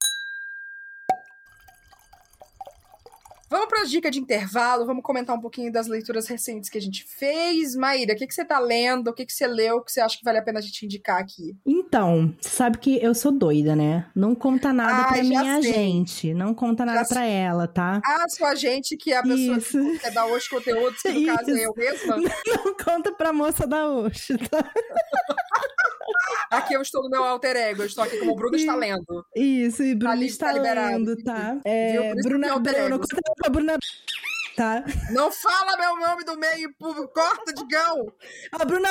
Vamos 3.50 3.66
para 3.68 3.82
as 3.82 3.90
dicas 3.90 4.10
de 4.12 4.20
intervalo, 4.20 4.84
vamos 4.84 5.02
comentar 5.02 5.34
um 5.34 5.40
pouquinho 5.40 5.72
das 5.72 5.86
leituras 5.86 6.26
recentes 6.26 6.68
que 6.68 6.76
a 6.76 6.80
gente 6.80 7.04
fez. 7.04 7.74
Maíra, 7.74 8.12
o 8.12 8.16
que, 8.16 8.26
que 8.26 8.34
você 8.34 8.44
tá 8.44 8.58
lendo? 8.58 9.08
O 9.08 9.14
que, 9.14 9.24
que 9.24 9.32
você 9.32 9.46
leu? 9.46 9.76
O 9.76 9.82
que 9.82 9.90
você 9.90 10.00
acha 10.00 10.18
que 10.18 10.24
vale 10.24 10.38
a 10.38 10.42
pena 10.42 10.58
a 10.58 10.62
gente 10.62 10.84
indicar 10.84 11.18
aqui? 11.18 11.56
Então, 11.64 12.34
você 12.38 12.50
sabe 12.50 12.76
que 12.76 13.02
eu 13.02 13.14
sou 13.14 13.32
doida, 13.32 13.74
né? 13.74 14.06
Não 14.14 14.34
conta 14.34 14.70
nada 14.72 15.04
ah, 15.04 15.08
pra 15.14 15.24
minha 15.24 15.62
sei. 15.62 15.72
gente. 15.72 16.34
Não 16.34 16.52
conta 16.52 16.84
nada 16.84 17.04
sei. 17.06 17.30
ela, 17.30 17.66
tá? 17.66 18.02
Ah, 18.04 18.28
sua 18.28 18.54
gente, 18.54 18.96
que 18.96 19.12
é 19.12 19.16
a 19.16 19.22
pessoa 19.22 19.56
Isso. 19.56 19.78
que 19.78 19.98
quer 19.98 20.12
dar 20.12 20.26
hoje 20.26 20.50
conteúdo, 20.50 20.96
que 21.00 21.10
no 21.10 21.20
Isso. 21.20 21.36
caso 21.36 21.50
é 21.50 21.66
eu 21.66 21.74
mesma? 21.74 22.16
Não 22.64 22.74
conta 22.76 23.12
pra 23.12 23.32
moça 23.32 23.66
da 23.66 23.88
Oxo, 23.88 24.36
tá? 24.50 24.70
Aqui 26.50 26.74
eu 26.74 26.82
estou 26.82 27.02
no 27.02 27.10
meu 27.10 27.24
alter 27.24 27.56
ego, 27.56 27.82
eu 27.82 27.86
estou 27.86 28.04
aqui 28.04 28.18
como 28.18 28.34
Bruno 28.34 28.56
está 28.56 28.74
lendo. 28.74 29.26
Isso, 29.34 29.82
e 29.82 29.94
Bruno 29.94 30.18
tá 30.18 30.24
está 30.24 30.52
tá 30.52 30.60
lendo, 30.60 31.16
tá? 31.22 31.58
É, 31.64 32.14
Bruna, 32.22 32.58
Bruno, 32.58 32.98
conta 32.98 33.32
pra 33.36 33.50
Bruna 33.50 33.78
tá? 34.58 34.84
Não 35.12 35.30
fala 35.30 35.76
meu 35.76 35.96
nome 35.96 36.24
do 36.24 36.36
meio, 36.36 36.74
corta, 37.14 37.52
Digão! 37.54 38.12
A 38.50 38.64
Bruna 38.64 38.90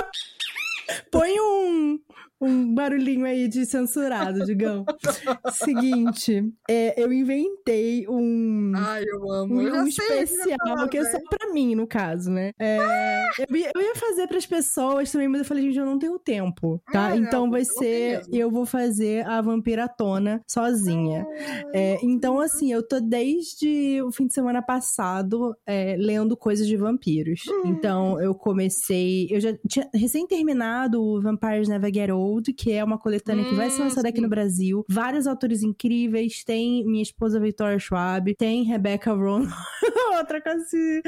põe 1.11 1.37
um, 1.39 1.99
um 2.39 2.73
barulhinho 2.73 3.25
aí 3.25 3.47
de 3.47 3.65
censurado, 3.65 4.45
digão. 4.45 4.85
Seguinte, 5.51 6.43
é, 6.69 7.01
eu 7.01 7.11
inventei 7.11 8.07
um. 8.07 8.71
Ai, 8.75 9.03
eu 9.07 9.31
amo. 9.31 9.55
Um, 9.55 9.61
eu 9.61 9.75
um 9.75 9.87
especial, 9.87 10.57
falar, 10.63 10.87
que 10.87 10.97
é 10.97 11.05
só 11.05 11.17
pra 11.29 11.51
mim, 11.51 11.73
no 11.75 11.87
caso, 11.87 12.29
né? 12.29 12.51
É, 12.59 13.27
eu, 13.49 13.55
ia, 13.55 13.71
eu, 13.73 13.81
ia, 13.81 13.95
fazer 13.95 14.27
pras 14.27 14.45
pessoas 14.45 15.11
também, 15.11 15.27
mas 15.27 15.39
eu 15.39 15.45
falei, 15.45 15.63
gente, 15.63 15.79
eu 15.79 15.85
não 15.85 15.97
tenho 15.97 16.19
tempo, 16.19 16.81
tá? 16.91 17.07
Ah, 17.07 17.17
então 17.17 17.49
vai 17.49 17.65
ser. 17.65 18.21
Eu 18.31 18.51
vou 18.51 18.65
fazer 18.65 19.25
a 19.25 19.41
vampiratona 19.41 20.41
sozinha. 20.47 21.25
É, 21.73 21.97
então, 22.03 22.39
assim, 22.39 22.71
eu 22.71 22.87
tô 22.87 22.99
desde 22.99 24.01
o 24.03 24.11
fim 24.11 24.27
de 24.27 24.33
semana 24.33 24.61
passado 24.61 25.55
é, 25.65 25.95
lendo 25.97 26.37
coisas 26.37 26.67
de 26.67 26.77
vampiros. 26.77 27.41
Hum. 27.47 27.61
Então, 27.65 28.21
eu 28.21 28.35
comecei. 28.35 29.27
Eu 29.31 29.39
já 29.39 29.57
tinha 29.67 29.89
recém 29.93 30.27
terminado 30.27 31.01
o 31.01 31.21
Vampires 31.21 31.67
Never 31.67 31.91
Get 31.93 32.11
Old 32.11 32.26
Gold, 32.27 32.53
que 32.53 32.71
é 32.71 32.83
uma 32.83 32.97
coletânea 32.97 33.45
que 33.45 33.55
vai 33.55 33.69
ser 33.69 33.81
Hum, 33.81 33.85
lançada 33.85 34.09
aqui 34.09 34.19
no 34.21 34.27
Brasil. 34.29 34.83
Vários 34.89 35.27
autores 35.27 35.63
incríveis. 35.63 36.43
Tem 36.43 36.83
minha 36.85 37.01
esposa 37.03 37.39
Victoria 37.39 37.79
Schwab, 37.79 38.33
tem 38.35 38.63
Rebecca 38.63 39.13
Ron. 39.13 39.45
Outra 40.17 40.41
coisa 40.41 40.63
se, 40.65 41.01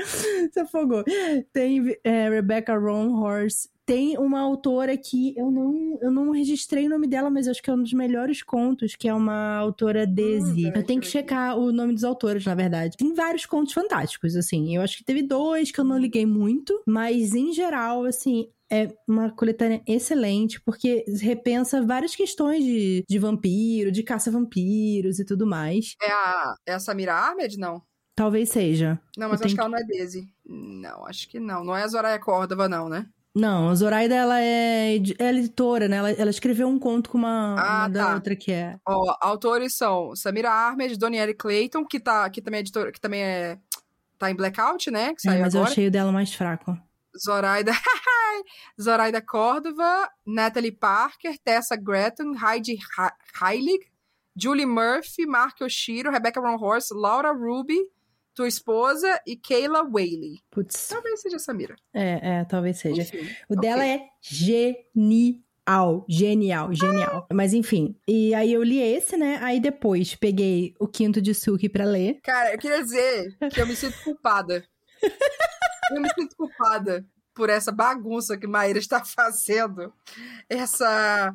se 0.51 0.59
afogou. 0.59 1.03
Tem 1.51 1.97
é, 2.03 2.29
Rebecca 2.29 2.77
Ron 2.77 3.13
Horse. 3.19 3.69
Tem 3.85 4.15
uma 4.19 4.39
autora 4.39 4.95
que 4.95 5.33
eu 5.35 5.49
não, 5.49 5.97
eu 5.99 6.11
não 6.11 6.29
registrei 6.29 6.85
o 6.85 6.89
nome 6.89 7.07
dela, 7.07 7.27
mas 7.31 7.47
acho 7.47 7.59
que 7.61 7.71
é 7.71 7.73
um 7.73 7.81
dos 7.81 7.91
melhores 7.91 8.43
contos, 8.43 8.95
que 8.95 9.07
é 9.07 9.13
uma 9.13 9.55
autora 9.57 10.05
Desi. 10.05 10.61
peraí, 10.65 10.79
eu 10.79 10.85
tenho 10.85 11.01
que 11.01 11.07
checar 11.07 11.57
o 11.57 11.71
nome 11.71 11.93
dos 11.95 12.03
autores, 12.03 12.45
na 12.45 12.53
verdade. 12.53 12.95
Tem 12.95 13.11
vários 13.15 13.47
contos 13.47 13.73
fantásticos, 13.73 14.35
assim. 14.35 14.75
Eu 14.75 14.83
acho 14.83 14.95
que 14.97 15.03
teve 15.03 15.23
dois 15.23 15.71
que 15.71 15.79
eu 15.79 15.83
não 15.83 15.97
liguei 15.97 16.23
muito, 16.23 16.79
mas 16.85 17.33
em 17.33 17.51
geral, 17.51 18.05
assim, 18.05 18.49
é 18.71 18.87
uma 19.07 19.31
coletânea 19.31 19.81
excelente, 19.87 20.61
porque 20.61 21.03
repensa 21.21 21.81
várias 21.85 22.15
questões 22.15 22.63
de, 22.63 23.03
de 23.07 23.19
vampiro, 23.19 23.91
de 23.91 24.03
caça-vampiros 24.03 25.19
e 25.19 25.25
tudo 25.25 25.45
mais. 25.47 25.95
É 26.01 26.11
a, 26.11 26.55
é 26.67 26.73
a 26.73 26.79
Samira 26.79 27.13
Ahmed? 27.15 27.57
Não. 27.57 27.81
Talvez 28.15 28.49
seja. 28.49 28.99
Não, 29.17 29.29
mas 29.29 29.39
Eu 29.41 29.45
acho 29.45 29.55
que 29.55 29.61
ela 29.61 29.69
não 29.69 29.77
é 29.77 29.83
Daisy. 29.83 30.27
Não, 30.45 31.05
acho 31.05 31.29
que 31.29 31.39
não. 31.39 31.63
Não 31.63 31.75
é 31.75 31.83
a 31.83 31.87
Zoraya 31.87 32.19
Córdova, 32.19 32.67
não, 32.67 32.89
né? 32.89 33.05
Não, 33.33 33.69
a 33.69 33.75
Zoraida, 33.75 34.15
ela 34.15 34.41
é, 34.41 34.97
ela 35.17 35.29
é 35.29 35.39
editora, 35.39 35.87
né? 35.87 35.97
Ela, 35.97 36.11
ela 36.11 36.29
escreveu 36.29 36.67
um 36.67 36.77
conto 36.79 37.09
com 37.11 37.17
uma, 37.17 37.55
Ah, 37.57 37.79
uma 37.83 37.87
da 37.87 38.05
tá. 38.07 38.13
outra 38.15 38.35
que 38.35 38.51
é. 38.51 38.75
Ó, 38.85 39.15
autores 39.21 39.75
são 39.77 40.15
Samira 40.15 40.51
Ahmed, 40.51 40.97
Donielle 40.97 41.33
Clayton, 41.33 41.85
que, 41.85 41.99
tá, 41.99 42.29
que 42.29 42.41
também 42.41 42.57
é 42.57 42.61
editora, 42.61 42.91
que 42.91 42.99
também 42.99 43.21
é. 43.23 43.57
Tá 44.17 44.29
em 44.29 44.35
Blackout, 44.35 44.91
né? 44.91 45.13
Que 45.17 45.29
É, 45.29 45.39
mas 45.39 45.53
eu 45.53 45.61
agora. 45.61 45.71
achei 45.71 45.87
o 45.87 45.91
dela 45.91 46.11
mais 46.11 46.33
fraco. 46.33 46.77
Zoraida. 47.23 47.71
Zoraida 48.81 49.21
Córdova, 49.21 50.09
Natalie 50.25 50.71
Parker, 50.71 51.37
Tessa 51.43 51.75
Gretton, 51.75 52.33
Heidi 52.37 52.77
Heilig, 53.41 53.81
Julie 54.35 54.65
Murphy, 54.65 55.25
Mark 55.25 55.59
Oshiro, 55.61 56.11
Rebecca 56.11 56.39
Ron 56.39 56.55
Horse, 56.55 56.93
Laura 56.93 57.31
Ruby, 57.33 57.77
tua 58.33 58.47
esposa 58.47 59.19
e 59.27 59.35
Kayla 59.35 59.81
Whaley. 59.83 60.39
Putz. 60.49 60.87
Talvez 60.87 61.21
seja 61.21 61.37
Samira. 61.39 61.75
É, 61.93 62.37
é, 62.39 62.45
talvez 62.45 62.77
seja. 62.79 63.01
Enfim, 63.01 63.27
O 63.49 63.55
ok. 63.55 63.61
dela 63.61 63.85
é 63.85 64.01
genial. 64.21 65.43
Genial, 66.07 66.73
genial. 66.73 67.27
Mas 67.33 67.53
enfim. 67.53 67.95
E 68.07 68.33
aí 68.33 68.53
eu 68.53 68.63
li 68.63 68.79
esse, 68.79 69.17
né? 69.17 69.37
Aí 69.41 69.59
depois 69.59 70.15
peguei 70.15 70.73
o 70.79 70.87
quinto 70.87 71.21
de 71.21 71.33
Suki 71.35 71.67
pra 71.67 71.83
ler. 71.83 72.19
Cara, 72.23 72.53
eu 72.53 72.57
queria 72.57 72.81
dizer 72.81 73.37
que 73.53 73.59
eu 73.61 73.67
me 73.67 73.75
sinto 73.75 74.01
culpada. 74.03 74.63
eu 75.91 76.01
me 76.01 76.09
sinto 76.13 76.35
culpada 76.35 77.05
por 77.33 77.49
essa 77.49 77.71
bagunça 77.71 78.37
que 78.37 78.47
Maíra 78.47 78.79
está 78.79 79.03
fazendo. 79.05 79.93
Essa 80.49 81.33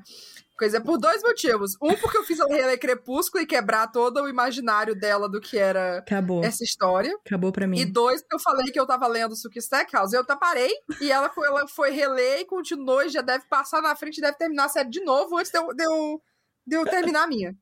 coisa. 0.59 0.81
Por 0.81 0.99
dois 0.99 1.23
motivos. 1.23 1.77
Um, 1.83 1.95
porque 1.97 2.17
eu 2.19 2.25
fiz 2.25 2.39
ela 2.39 2.55
reler 2.55 2.79
Crepúsculo 2.79 3.43
e 3.43 3.47
quebrar 3.47 3.89
todo 3.89 4.23
o 4.23 4.29
imaginário 4.29 4.95
dela 4.95 5.29
do 5.29 5.41
que 5.41 5.59
era 5.59 5.99
Acabou. 5.99 6.45
essa 6.45 6.63
história. 6.63 7.13
Acabou 7.27 7.53
pra 7.53 7.67
mim. 7.67 7.79
E 7.79 7.85
dois, 7.85 8.21
porque 8.23 8.37
eu 8.37 8.41
falei 8.41 8.67
que 8.73 8.79
eu 8.79 8.87
tava 8.87 9.07
lendo 9.07 9.37
Suki 9.37 9.59
Stackhouse. 9.59 10.15
Eu 10.15 10.25
parei 10.25 10.73
e 11.01 11.11
ela, 11.11 11.31
foi- 11.31 11.47
ela 11.47 11.67
foi 11.69 11.91
reler 11.91 12.41
e 12.41 12.45
continuou 12.47 13.03
e 13.03 13.09
já 13.09 13.21
deve 13.23 13.47
passar 13.47 13.81
na 13.81 13.95
frente, 13.97 14.21
deve 14.21 14.37
terminar 14.37 14.67
a 14.67 14.69
série 14.69 14.91
de 14.91 15.03
novo 15.03 15.37
antes 15.39 15.51
de 15.51 15.59
eu, 15.59 15.69
de 15.75 15.85
eu, 15.85 16.23
de 16.67 16.77
eu 16.77 16.85
terminar 16.85 17.25
a 17.25 17.27
minha. 17.29 17.55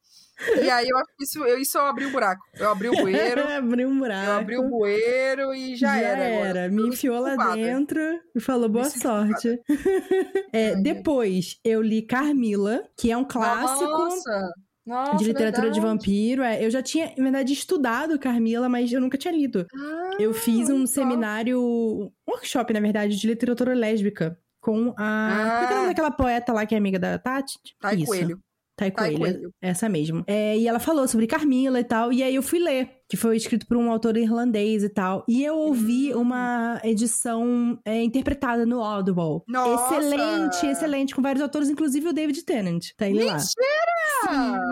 E 0.62 0.70
aí 0.70 0.88
eu 0.88 0.96
acho 0.98 1.10
que 1.16 1.24
isso 1.24 1.44
eu, 1.44 1.58
isso 1.58 1.78
eu 1.78 1.82
abri 1.86 2.06
o 2.06 2.10
buraco. 2.10 2.42
Eu 2.58 2.70
abri 2.70 2.88
o 2.88 2.92
bueiro, 2.96 3.42
Abriu 3.48 3.88
um 3.88 3.98
buraco. 3.98 4.26
eu 4.30 4.32
abri 4.36 4.58
o 4.58 4.68
bueiro 4.68 5.54
e 5.54 5.76
já, 5.76 5.96
era. 5.98 6.26
agora. 6.26 6.68
Me 6.68 6.88
enfiou 6.88 7.20
lá 7.20 7.54
dentro 7.54 8.00
e 8.34 8.40
falou 8.40 8.68
boa 8.68 8.84
sorte. 8.84 9.60
É, 10.52 10.74
depois 10.76 11.58
eu 11.64 11.80
li 11.80 12.02
Carmila, 12.02 12.82
que 12.96 13.10
é 13.10 13.16
um 13.16 13.24
clássico. 13.24 13.84
Nossa! 13.90 14.52
Nossa, 14.84 15.16
de 15.16 15.24
literatura 15.24 15.70
de 15.70 15.78
verdade. 15.80 15.80
vampiro. 15.98 16.42
É, 16.42 16.64
eu 16.64 16.68
já 16.70 16.82
tinha, 16.82 17.06
na 17.16 17.22
verdade, 17.22 17.52
estudado 17.52 18.18
Carmila, 18.18 18.68
mas 18.68 18.92
eu 18.92 19.00
nunca 19.00 19.16
tinha 19.16 19.32
lido. 19.32 19.64
Ah, 19.74 20.10
Eu 20.18 20.34
fiz 20.34 20.68
um 20.68 20.72
legal. 20.72 20.86
seminário, 20.88 21.60
um 21.62 22.10
workshop, 22.28 22.72
na 22.72 22.80
verdade, 22.80 23.16
de 23.16 23.26
literatura 23.26 23.74
lésbica. 23.74 24.36
Com 24.60 24.92
a. 24.98 25.56
Qual 25.58 25.66
que 25.68 25.72
é 25.72 25.76
o 25.76 25.78
nome 25.78 25.84
Ah. 25.86 25.88
daquela 25.88 26.10
poeta 26.10 26.52
lá 26.52 26.66
que 26.66 26.74
é 26.74 26.78
amiga 26.78 26.98
da 26.98 27.16
Tati? 27.18 27.58
Thay 27.80 27.96
Isso. 27.96 28.06
Coelho. 28.06 28.38
Thay 28.76 28.90
Thay 28.90 29.16
Coelho, 29.16 29.18
Coelho. 29.18 29.54
essa 29.60 29.88
mesmo. 29.88 30.24
É, 30.26 30.56
e 30.56 30.66
ela 30.66 30.80
falou 30.80 31.06
sobre 31.06 31.26
Carmila 31.26 31.78
e 31.80 31.84
tal, 31.84 32.12
e 32.12 32.22
aí 32.22 32.34
eu 32.34 32.42
fui 32.42 32.58
ler, 32.58 33.01
que 33.12 33.16
foi 33.18 33.36
escrito 33.36 33.66
por 33.66 33.76
um 33.76 33.92
autor 33.92 34.16
irlandês 34.16 34.82
e 34.82 34.88
tal. 34.88 35.22
E 35.28 35.44
eu 35.44 35.54
ouvi 35.54 36.14
Hum. 36.14 36.22
uma 36.22 36.80
edição 36.82 37.78
é, 37.84 38.02
interpretada 38.02 38.64
no 38.64 38.82
Audible. 38.82 39.42
Nossa! 39.46 39.98
Excelente, 39.98 40.66
excelente, 40.66 41.14
com 41.14 41.20
vários 41.20 41.42
autores, 41.42 41.68
inclusive 41.68 42.08
o 42.08 42.12
David 42.14 42.42
Tennant. 42.42 42.86
Tá 42.96 43.06
ele 43.06 43.22
lá. 43.24 43.38
Sim, 43.38 43.54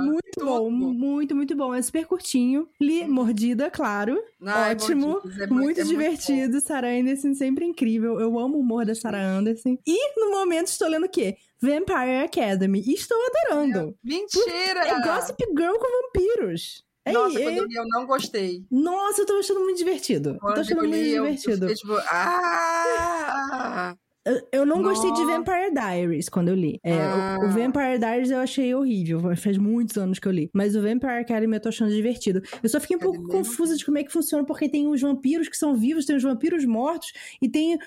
muito 0.05 0.23
Tudo. 0.33 0.47
bom, 0.47 0.71
muito, 0.71 1.37
muito 1.37 1.55
bom. 1.55 1.75
É 1.75 1.83
super 1.83 2.07
curtinho. 2.07 2.67
Li 2.81 3.07
Mordida, 3.07 3.71
claro. 3.71 4.19
Ai, 4.43 4.73
Ótimo, 4.73 5.21
é 5.39 5.47
muito 5.47 5.83
é 5.83 5.85
divertido. 5.85 6.63
Sarah 6.63 6.89
Anderson, 6.89 7.35
sempre 7.35 7.67
incrível. 7.67 8.19
Eu 8.19 8.39
amo 8.39 8.57
o 8.57 8.61
humor 8.61 8.87
da 8.87 8.95
Sarah 8.95 9.23
Anderson. 9.23 9.77
E 9.87 10.19
no 10.19 10.31
momento 10.31 10.69
estou 10.69 10.89
lendo 10.89 11.05
o 11.05 11.11
quê? 11.11 11.37
Vampire 11.61 12.25
Academy. 12.25 12.83
E 12.87 12.95
estou 12.95 13.19
adorando. 13.27 13.95
Mentira! 14.03 14.81
É 14.87 14.99
Gossip 15.03 15.45
Girl 15.55 15.75
com 15.75 16.03
vampiros. 16.07 16.89
É, 17.11 17.13
Nossa, 17.13 17.39
é- 17.39 17.43
quando 17.43 17.57
eu 17.59 17.65
li, 17.67 17.75
eu 17.75 17.89
não 17.89 18.07
gostei. 18.07 18.65
Nossa, 18.71 19.23
eu 19.23 19.27
tô 19.27 19.35
achando 19.35 19.61
muito 19.61 19.79
divertido. 19.79 20.37
Quando 20.41 20.55
tô 20.55 20.61
achando 20.61 20.79
eu 20.85 20.89
muito 20.89 20.95
li, 20.95 21.11
eu, 21.13 21.25
eu 21.27 21.35
divertido. 21.35 21.69
fiquei 21.69 21.75
tipo, 21.77 21.93
ah! 22.11 23.95
Eu, 24.23 24.49
eu 24.53 24.67
não 24.67 24.83
gostei 24.83 25.11
de 25.13 25.23
Nossa. 25.23 25.33
Vampire 25.39 25.73
Diaries 25.73 26.29
quando 26.29 26.49
eu 26.49 26.55
li. 26.55 26.79
É, 26.85 26.93
o- 26.95 26.99
Ah. 27.01 27.39
o, 27.43 27.49
Vampire 27.49 27.99
Diaries 27.99 28.31
eu 28.31 28.39
achei 28.39 28.75
horrível. 28.75 29.19
Faz 29.43 29.57
muitos 29.57 29.97
anos 29.97 30.19
que 30.19 30.29
eu 30.29 30.33
li. 30.33 30.51
Mas 30.53 30.77
o 30.77 30.83
Vampire 30.83 31.13
Academy 31.21 31.55
eu 31.57 31.61
tô 31.61 31.71
achando 31.71 31.91
divertido. 31.91 32.43
Eu 32.63 32.69
só 32.69 32.79
fiquei 32.79 32.97
um 32.97 33.01
pouco 33.01 33.17
Academy. 33.19 33.39
confusa 33.45 33.77
de 33.77 33.85
como 33.85 33.97
é 33.99 34.05
que 34.05 34.13
funciona, 34.13 34.45
porque 34.45 34.69
tem 34.69 34.87
os 34.87 35.01
vampiros 35.01 35.49
que 35.49 35.57
são 35.57 35.75
vivos, 35.75 36.05
tem 36.05 36.17
os 36.17 36.23
vampiros 36.23 36.65
mortos 36.67 37.13
e 37.41 37.49
tem 37.49 37.79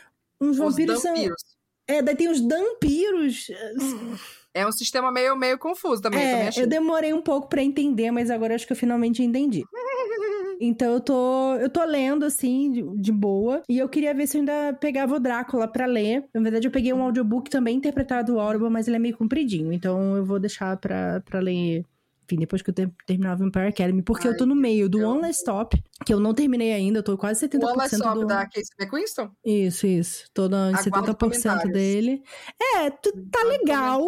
uns 0.41 0.51
Os 0.51 0.57
vampiros 0.57 0.95
que 0.95 1.01
são. 1.03 1.13
vampiros. 1.15 1.43
É, 1.88 2.01
daí 2.01 2.15
tem 2.15 2.30
os 2.30 2.41
dampiros. 2.41 3.51
É 4.54 4.68
um 4.68 4.72
sistema 4.72 5.12
meio, 5.12 5.36
meio 5.36 5.58
confuso 5.58 6.01
também, 6.01 6.20
eu 6.20 6.26
também 6.30 6.45
É, 6.45 6.47
achei. 6.49 6.64
eu 6.64 6.68
demorei 6.68 7.12
um 7.14 7.22
pouco 7.22 7.47
pra 7.49 7.64
entender, 7.64 8.12
mas 8.12 8.30
agora 8.30 8.54
acho 8.54 8.68
que 8.68 8.74
eu 8.74 8.78
finalmente 8.78 9.24
entendi. 9.24 9.64
Então 10.62 10.93
eu 10.93 11.01
tô, 11.01 11.56
eu 11.56 11.70
tô 11.70 11.84
lendo 11.84 12.24
assim, 12.24 12.72
de, 12.72 12.82
de 13.01 13.12
boa. 13.12 13.62
E 13.68 13.78
eu 13.80 13.89
queria 13.89 14.14
ver 14.14 14.28
se 14.28 14.38
eu 14.38 14.39
ainda 14.41 14.72
pegava 14.80 15.16
o 15.16 15.20
Drácula 15.20 15.68
pra 15.68 15.86
ler. 15.86 16.24
Na 16.34 16.39
verdade, 16.41 16.68
eu 16.68 16.72
peguei 16.72 16.93
um 16.93 17.01
audiobook 17.01 17.49
também 17.49 17.76
interpretado 17.78 18.32
do 18.32 18.39
Audible, 18.39 18.70
mas 18.70 18.88
ele 18.88 18.95
é 18.95 18.99
meio 18.99 19.18
compridinho. 19.18 19.74
Então 19.74 20.16
eu 20.16 20.24
vou 20.24 20.39
deixar 20.39 20.78
pra, 20.78 21.22
pra 21.26 21.39
ler. 21.39 21.84
Enfim, 22.26 22.38
depois 22.39 22.62
que 22.62 22.70
eu 22.70 22.74
ter, 22.74 22.89
terminar 23.06 23.34
o 23.36 23.39
Vampire 23.39 23.68
Academy. 23.68 24.01
Porque 24.01 24.26
eu 24.28 24.32
Ai, 24.32 24.38
tô 24.38 24.45
no 24.45 24.56
meio 24.56 24.88
do 24.88 25.01
eu- 25.01 25.10
One 25.10 25.22
Last 25.24 25.39
Stop, 25.41 25.84
que 26.06 26.14
eu 26.14 26.20
não 26.20 26.34
terminei 26.34 26.74
ainda, 26.74 26.99
eu 26.99 27.04
tô 27.04 27.18
quase 27.18 27.47
70% 27.47 27.64
O 27.74 27.76
Last 27.78 27.95
Stop 27.95 28.20
do. 28.20 28.26
da 28.28 28.45
Casey 28.45 28.64
McQuiston? 28.80 29.32
Isso, 29.45 29.88
isso. 29.88 30.26
Tô 30.34 30.45
Aguardo 30.45 30.78
70% 30.78 31.18
comentários. 31.18 31.72
dele. 31.74 32.24
É, 32.62 32.89
tá 32.91 33.43
legal, 33.45 34.06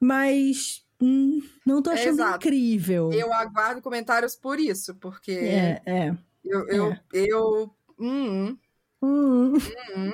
mas. 0.00 0.84
hum, 1.00 1.40
não 1.64 1.82
tô 1.82 1.90
É, 1.90 1.94
achando 1.94 2.14
exato. 2.14 2.36
incrível. 2.46 3.12
Eu 3.12 3.32
aguardo 3.32 3.80
comentários 3.82 4.34
por 4.36 4.58
isso, 4.58 4.94
porque 4.96 5.32
É, 5.32 5.82
é. 5.86 6.14
eu, 6.44 6.68
eu, 6.68 6.96
eu, 7.12 7.74
hum, 7.98 8.56
Hum. 9.02 9.54
hum. 9.96 10.12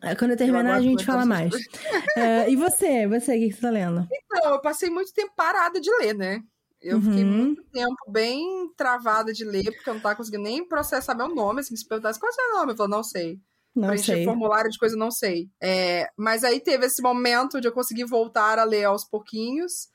É, 0.00 0.14
Quando 0.14 0.30
eu 0.30 0.36
terminar, 0.36 0.60
a 0.60 0.62
aguardo 0.76 0.84
gente 0.84 1.04
fala 1.04 1.26
mais. 1.26 1.52
É, 2.16 2.48
e 2.50 2.56
você? 2.56 3.06
Você, 3.08 3.36
o 3.36 3.40
que 3.40 3.52
você 3.52 3.60
tá 3.60 3.70
lendo? 3.70 4.06
Então, 4.10 4.52
eu 4.54 4.60
passei 4.60 4.88
muito 4.88 5.12
tempo 5.12 5.32
parada 5.36 5.80
de 5.80 5.90
ler, 5.98 6.14
né? 6.14 6.42
Eu 6.80 7.00
fiquei 7.02 7.24
Uhum. 7.24 7.30
muito 7.30 7.62
tempo 7.72 7.96
bem 8.10 8.72
travada 8.76 9.32
de 9.32 9.44
ler, 9.44 9.72
porque 9.72 9.88
eu 9.90 9.94
não 9.94 10.00
tava 10.00 10.16
conseguindo 10.16 10.44
nem 10.44 10.66
processar 10.66 11.14
meu 11.14 11.34
nome. 11.34 11.60
Assim, 11.60 11.74
se 11.76 11.86
perguntasse 11.86 12.18
qual 12.20 12.30
é 12.30 12.32
o 12.32 12.34
seu 12.34 12.52
nome, 12.58 12.72
eu 12.72 12.76
falo, 12.76 12.90
não 12.90 13.02
sei. 13.02 13.40
Não 13.74 13.88
Preencher 13.88 14.14
sei. 14.16 14.24
formulário 14.24 14.70
de 14.70 14.78
coisa, 14.78 14.96
não 14.96 15.10
sei. 15.10 15.48
É, 15.60 16.08
mas 16.16 16.44
aí 16.44 16.60
teve 16.60 16.86
esse 16.86 17.02
momento 17.02 17.60
de 17.60 17.68
eu 17.68 17.72
conseguir 17.72 18.04
voltar 18.04 18.58
a 18.58 18.64
ler 18.64 18.84
aos 18.84 19.04
pouquinhos. 19.04 19.88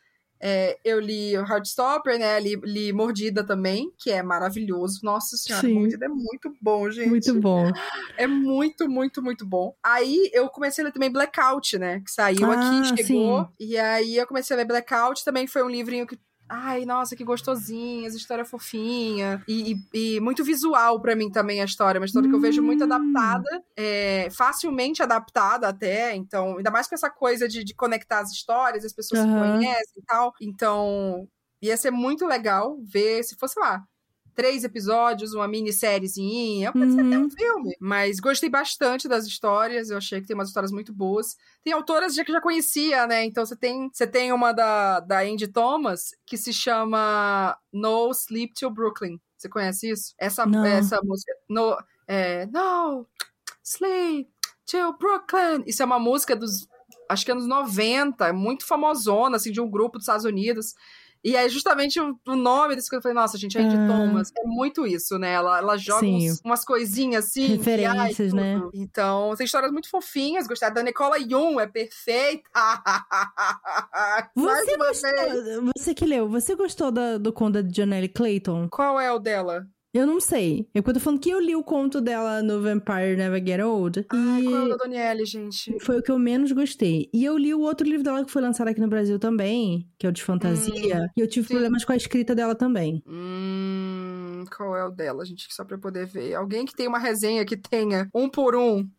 É, 0.45 0.77
eu 0.83 0.99
li 0.99 1.33
Heartstopper, 1.35 2.19
né? 2.19 2.37
Li, 2.39 2.57
li 2.65 2.91
Mordida 2.91 3.45
também, 3.45 3.89
que 3.97 4.11
é 4.11 4.21
maravilhoso. 4.21 4.99
Nossa 5.03 5.37
senhora, 5.37 5.65
Sim. 5.65 5.73
Mordida 5.73 6.05
é 6.05 6.09
muito 6.09 6.53
bom, 6.61 6.89
gente. 6.91 7.07
Muito 7.07 7.33
bom. 7.39 7.71
É 8.17 8.27
muito, 8.27 8.89
muito, 8.89 9.21
muito 9.23 9.45
bom. 9.45 9.73
Aí 9.81 10.29
eu 10.33 10.49
comecei 10.49 10.83
a 10.83 10.87
ler 10.87 10.91
também 10.93 11.09
Blackout, 11.11 11.77
né? 11.79 12.01
Que 12.01 12.11
saiu 12.11 12.51
Ah, 12.51 12.55
aqui, 12.81 12.97
chegou. 13.03 13.43
sim. 13.45 13.47
E 13.57 13.77
aí 13.77 14.17
eu 14.17 14.27
comecei 14.27 14.53
a 14.53 14.57
ler 14.57 14.65
Blackout. 14.65 15.23
Também 15.23 15.47
foi 15.47 15.63
um 15.63 15.69
livrinho 15.69 16.05
que. 16.05 16.19
Ai, 16.55 16.85
nossa, 16.85 17.15
que 17.15 17.23
gostosinho, 17.23 18.05
as 18.05 18.13
histórias 18.13 18.47
fofinha. 18.47 19.43
E, 19.47 19.73
e- 19.93 20.15
e 20.17 20.19
muito 20.19 20.43
visual 20.43 21.01
pra 21.01 21.15
mim 21.15 21.31
também 21.31 21.61
a 21.61 21.65
história. 21.65 21.99
Uma 21.99 22.05
história 22.05 22.29
que 22.29 22.35
eu 22.35 22.39
vejo 22.39 22.61
muito 22.61 22.83
Hum. 22.83 22.85
adaptada, 22.85 23.63
é, 23.75 24.29
facilmente 24.29 25.01
adaptada 25.01 25.67
até. 25.67 26.15
Então, 26.15 26.57
ainda 26.57 26.69
mais 26.69 26.87
com 26.87 26.93
essa 26.93 27.09
coisa 27.09 27.47
de, 27.47 27.63
de 27.63 27.73
conectar 27.73 28.19
as 28.19 28.31
histórias, 28.31 28.85
as 28.85 28.93
pessoas 28.93 29.21
se 29.21 29.27
Aham. 29.29 29.39
conhecem 29.39 29.93
e 29.97 30.05
tal. 30.05 30.31
Então, 30.39 31.27
ia 31.61 31.75
ser 31.75 31.89
muito 31.91 32.25
legal 32.27 32.77
ver 32.83 33.23
se 33.23 33.35
fosse 33.35 33.59
lá. 33.59 33.83
Três 34.33 34.63
episódios, 34.63 35.33
uma 35.33 35.47
minissériezinha. 35.47 36.71
Pode 36.71 36.93
ser 36.93 37.01
até 37.01 37.17
um 37.17 37.29
filme. 37.29 37.75
Mas 37.79 38.19
gostei 38.19 38.49
bastante 38.49 39.07
das 39.07 39.25
histórias. 39.25 39.89
Eu 39.89 39.97
achei 39.97 40.21
que 40.21 40.27
tem 40.27 40.35
umas 40.35 40.49
histórias 40.49 40.71
muito 40.71 40.93
boas. 40.93 41.37
Tem 41.63 41.73
autoras 41.73 42.15
já 42.15 42.23
que 42.25 42.31
já 42.31 42.41
conhecia, 42.41 43.07
né? 43.07 43.23
Então 43.23 43.45
você 43.45 43.55
tem, 43.55 43.89
você 43.91 44.07
tem 44.07 44.31
uma 44.31 44.51
da, 44.51 44.99
da 44.99 45.19
Andy 45.21 45.47
Thomas 45.47 46.11
que 46.25 46.37
se 46.37 46.51
chama 46.53 47.57
No 47.71 48.11
Sleep 48.11 48.53
Till 48.53 48.69
Brooklyn. 48.69 49.19
Você 49.37 49.49
conhece 49.49 49.89
isso? 49.89 50.13
Essa, 50.17 50.45
essa 50.65 51.01
música. 51.03 51.31
No, 51.49 51.77
é, 52.07 52.45
no 52.47 53.05
Sleep 53.63 54.29
Till 54.65 54.97
Brooklyn. 54.97 55.63
Isso 55.65 55.81
é 55.81 55.85
uma 55.85 55.99
música 55.99 56.35
dos. 56.35 56.67
Acho 57.09 57.25
que 57.25 57.31
anos 57.31 57.45
90, 57.45 58.31
muito 58.31 58.65
famosona, 58.65 59.35
assim, 59.35 59.51
de 59.51 59.59
um 59.59 59.69
grupo 59.69 59.97
dos 59.97 60.05
Estados 60.05 60.25
Unidos. 60.25 60.73
E 61.23 61.37
aí, 61.37 61.47
justamente 61.47 61.99
o, 62.01 62.19
o 62.27 62.35
nome 62.35 62.75
desse 62.75 62.89
que 62.89 62.95
eu 62.95 63.01
falei, 63.01 63.15
nossa, 63.15 63.37
gente, 63.37 63.57
a 63.57 63.61
Andy 63.61 63.75
ah. 63.77 63.87
Thomas 63.87 64.31
é 64.37 64.43
muito 64.43 64.85
isso, 64.85 65.17
né? 65.17 65.33
Ela, 65.33 65.59
ela 65.59 65.77
joga 65.77 66.05
uns, 66.05 66.41
umas 66.43 66.65
coisinhas 66.65 67.25
assim. 67.25 67.55
Referências, 67.55 68.33
né? 68.33 68.61
Então, 68.73 69.33
tem 69.37 69.45
histórias 69.45 69.71
muito 69.71 69.89
fofinhas. 69.89 70.47
Gostar 70.47 70.69
da 70.69 70.83
Nicola 70.83 71.17
Young, 71.17 71.59
é 71.59 71.67
perfeita. 71.67 72.43
Você 74.35 74.77
gostou, 74.77 75.73
você 75.75 75.93
que 75.93 76.05
leu, 76.05 76.27
você 76.27 76.55
gostou 76.55 76.91
da, 76.91 77.17
do 77.17 77.31
conto 77.31 77.61
de 77.63 77.75
Janelle 77.75 78.09
Clayton? 78.09 78.67
Qual 78.69 78.99
é 78.99 79.11
o 79.11 79.19
dela? 79.19 79.67
Eu 79.93 80.07
não 80.07 80.19
sei. 80.19 80.67
Eu 80.73 80.81
tô 80.81 80.99
falando 80.99 81.19
que 81.19 81.29
eu 81.29 81.39
li 81.39 81.55
o 81.55 81.63
conto 81.63 82.01
dela 82.01 82.41
no 82.41 82.59
Vampire 82.63 83.15
Never 83.15 83.45
Get 83.45 83.61
Old. 83.61 84.03
Ai, 84.09 84.41
e... 84.41 84.43
qual 84.45 84.55
é 84.55 84.63
o 84.63 84.69
da 84.69 84.75
Danielle, 84.77 85.23
gente? 85.23 85.77
Foi 85.79 85.99
o 85.99 86.01
que 86.01 86.09
eu 86.09 86.17
menos 86.17 86.51
gostei. 86.51 87.11
E 87.13 87.23
eu 87.23 87.37
li 87.37 87.53
o 87.53 87.59
outro 87.59 87.87
livro 87.87 88.03
dela 88.03 88.25
que 88.25 88.31
foi 88.31 88.41
lançado 88.41 88.69
aqui 88.69 88.81
no 88.81 88.87
Brasil 88.87 89.19
também, 89.19 89.87
que 89.99 90.07
é 90.07 90.09
o 90.09 90.11
de 90.11 90.23
fantasia. 90.23 91.03
Hum, 91.03 91.09
e 91.15 91.21
eu 91.21 91.27
tive 91.27 91.47
sim. 91.47 91.53
problemas 91.53 91.85
com 91.85 91.91
a 91.91 91.95
escrita 91.95 92.33
dela 92.33 92.55
também. 92.55 93.03
Hum, 93.05 94.45
qual 94.57 94.75
é 94.75 94.83
o 94.83 94.89
dela, 94.89 95.23
gente? 95.23 95.45
Só 95.53 95.63
pra 95.63 95.75
eu 95.75 95.79
poder 95.79 96.07
ver. 96.07 96.33
Alguém 96.33 96.65
que 96.65 96.75
tem 96.75 96.87
uma 96.87 96.97
resenha 96.97 97.45
que 97.45 97.55
tenha 97.55 98.09
um 98.15 98.27
por 98.27 98.55
um. 98.55 98.89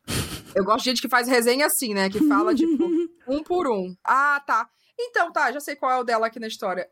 Eu 0.55 0.64
gosto 0.64 0.84
de 0.84 0.90
gente 0.90 1.03
que 1.03 1.09
faz 1.09 1.26
resenha 1.26 1.66
assim, 1.66 1.92
né? 1.92 2.09
Que 2.09 2.24
fala, 2.28 2.55
tipo, 2.55 2.84
um 3.26 3.42
por 3.42 3.66
um. 3.66 3.97
Ah, 4.05 4.40
tá. 4.47 4.68
Então, 4.97 5.32
tá, 5.32 5.51
já 5.51 5.59
sei 5.59 5.74
qual 5.74 5.90
é 5.90 5.99
o 5.99 6.05
dela 6.05 6.28
aqui 6.28 6.38
na 6.38 6.47
história. 6.47 6.88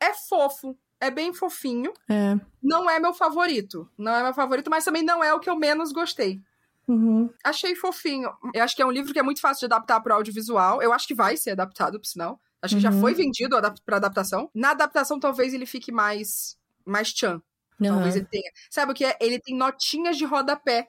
É 0.00 0.12
fofo 0.28 0.76
é 1.00 1.10
bem 1.10 1.32
fofinho. 1.32 1.92
É. 2.08 2.38
Não 2.62 2.88
é 2.88 2.98
meu 2.98 3.12
favorito. 3.12 3.88
Não 3.96 4.14
é 4.14 4.22
meu 4.22 4.34
favorito, 4.34 4.70
mas 4.70 4.84
também 4.84 5.02
não 5.02 5.22
é 5.22 5.32
o 5.34 5.40
que 5.40 5.50
eu 5.50 5.56
menos 5.56 5.92
gostei. 5.92 6.40
Uhum. 6.86 7.30
Achei 7.42 7.74
fofinho. 7.74 8.30
Eu 8.52 8.62
acho 8.62 8.76
que 8.76 8.82
é 8.82 8.86
um 8.86 8.90
livro 8.90 9.12
que 9.12 9.18
é 9.18 9.22
muito 9.22 9.40
fácil 9.40 9.66
de 9.66 9.74
adaptar 9.74 10.00
para 10.00 10.14
o 10.14 10.16
audiovisual. 10.16 10.82
Eu 10.82 10.92
acho 10.92 11.06
que 11.06 11.14
vai 11.14 11.36
ser 11.36 11.50
adaptado, 11.50 11.98
por 11.98 12.06
sinal. 12.06 12.40
Acho 12.60 12.76
que 12.76 12.86
uhum. 12.86 12.92
já 12.92 13.00
foi 13.00 13.14
vendido 13.14 13.56
para 13.84 13.96
adaptação. 13.96 14.50
Na 14.54 14.70
adaptação, 14.70 15.18
talvez 15.20 15.52
ele 15.52 15.66
fique 15.66 15.92
mais 15.92 16.56
mais 16.84 17.08
chan. 17.08 17.40
Uhum. 17.80 17.88
Talvez 17.88 18.16
ele 18.16 18.26
tenha. 18.26 18.50
Sabe 18.70 18.92
o 18.92 18.94
que 18.94 19.04
é? 19.04 19.16
Ele 19.20 19.38
tem 19.38 19.56
notinhas 19.56 20.16
de 20.16 20.24
rodapé 20.24 20.88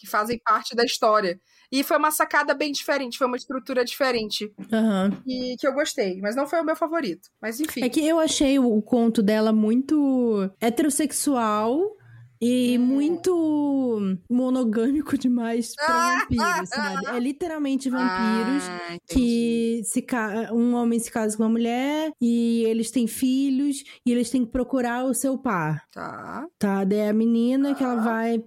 que 0.00 0.06
fazem 0.06 0.40
parte 0.42 0.74
da 0.74 0.82
história. 0.82 1.38
E 1.70 1.84
foi 1.84 1.98
uma 1.98 2.10
sacada 2.10 2.54
bem 2.54 2.72
diferente, 2.72 3.18
foi 3.18 3.26
uma 3.26 3.36
estrutura 3.36 3.84
diferente. 3.84 4.50
Uhum. 4.58 5.22
E 5.26 5.56
que 5.56 5.66
eu 5.66 5.74
gostei, 5.74 6.18
mas 6.20 6.34
não 6.34 6.46
foi 6.46 6.60
o 6.60 6.64
meu 6.64 6.74
favorito. 6.74 7.28
Mas 7.40 7.60
enfim. 7.60 7.84
É 7.84 7.88
que 7.88 8.04
eu 8.04 8.18
achei 8.18 8.58
o, 8.58 8.82
conto 8.82 9.22
dela 9.22 9.52
muito 9.52 10.50
heterossexual. 10.60 11.96
E 12.42 12.78
hum. 12.78 12.82
muito 12.82 14.16
monogâmico 14.30 15.18
demais 15.18 15.74
pra 15.74 15.86
ah, 15.86 16.18
vampiros, 16.20 16.68
sabe? 16.70 17.06
É 17.14 17.20
literalmente 17.20 17.90
vampiros 17.90 18.64
ah, 18.66 18.96
que 19.10 19.82
se 19.84 20.02
um 20.50 20.74
homem 20.74 20.98
se 20.98 21.10
casa 21.10 21.36
com 21.36 21.42
uma 21.42 21.50
mulher 21.50 22.10
e 22.18 22.64
eles 22.64 22.90
têm 22.90 23.06
filhos 23.06 23.84
e 24.06 24.10
eles 24.10 24.30
têm 24.30 24.46
que 24.46 24.50
procurar 24.52 25.04
o 25.04 25.12
seu 25.12 25.36
par. 25.36 25.84
Tá. 25.92 26.46
Tá, 26.58 26.82
daí 26.82 27.10
a 27.10 27.12
menina 27.12 27.68
tá. 27.68 27.74
que 27.74 27.84
ela 27.84 27.96
tá. 27.96 28.02
vai 28.04 28.42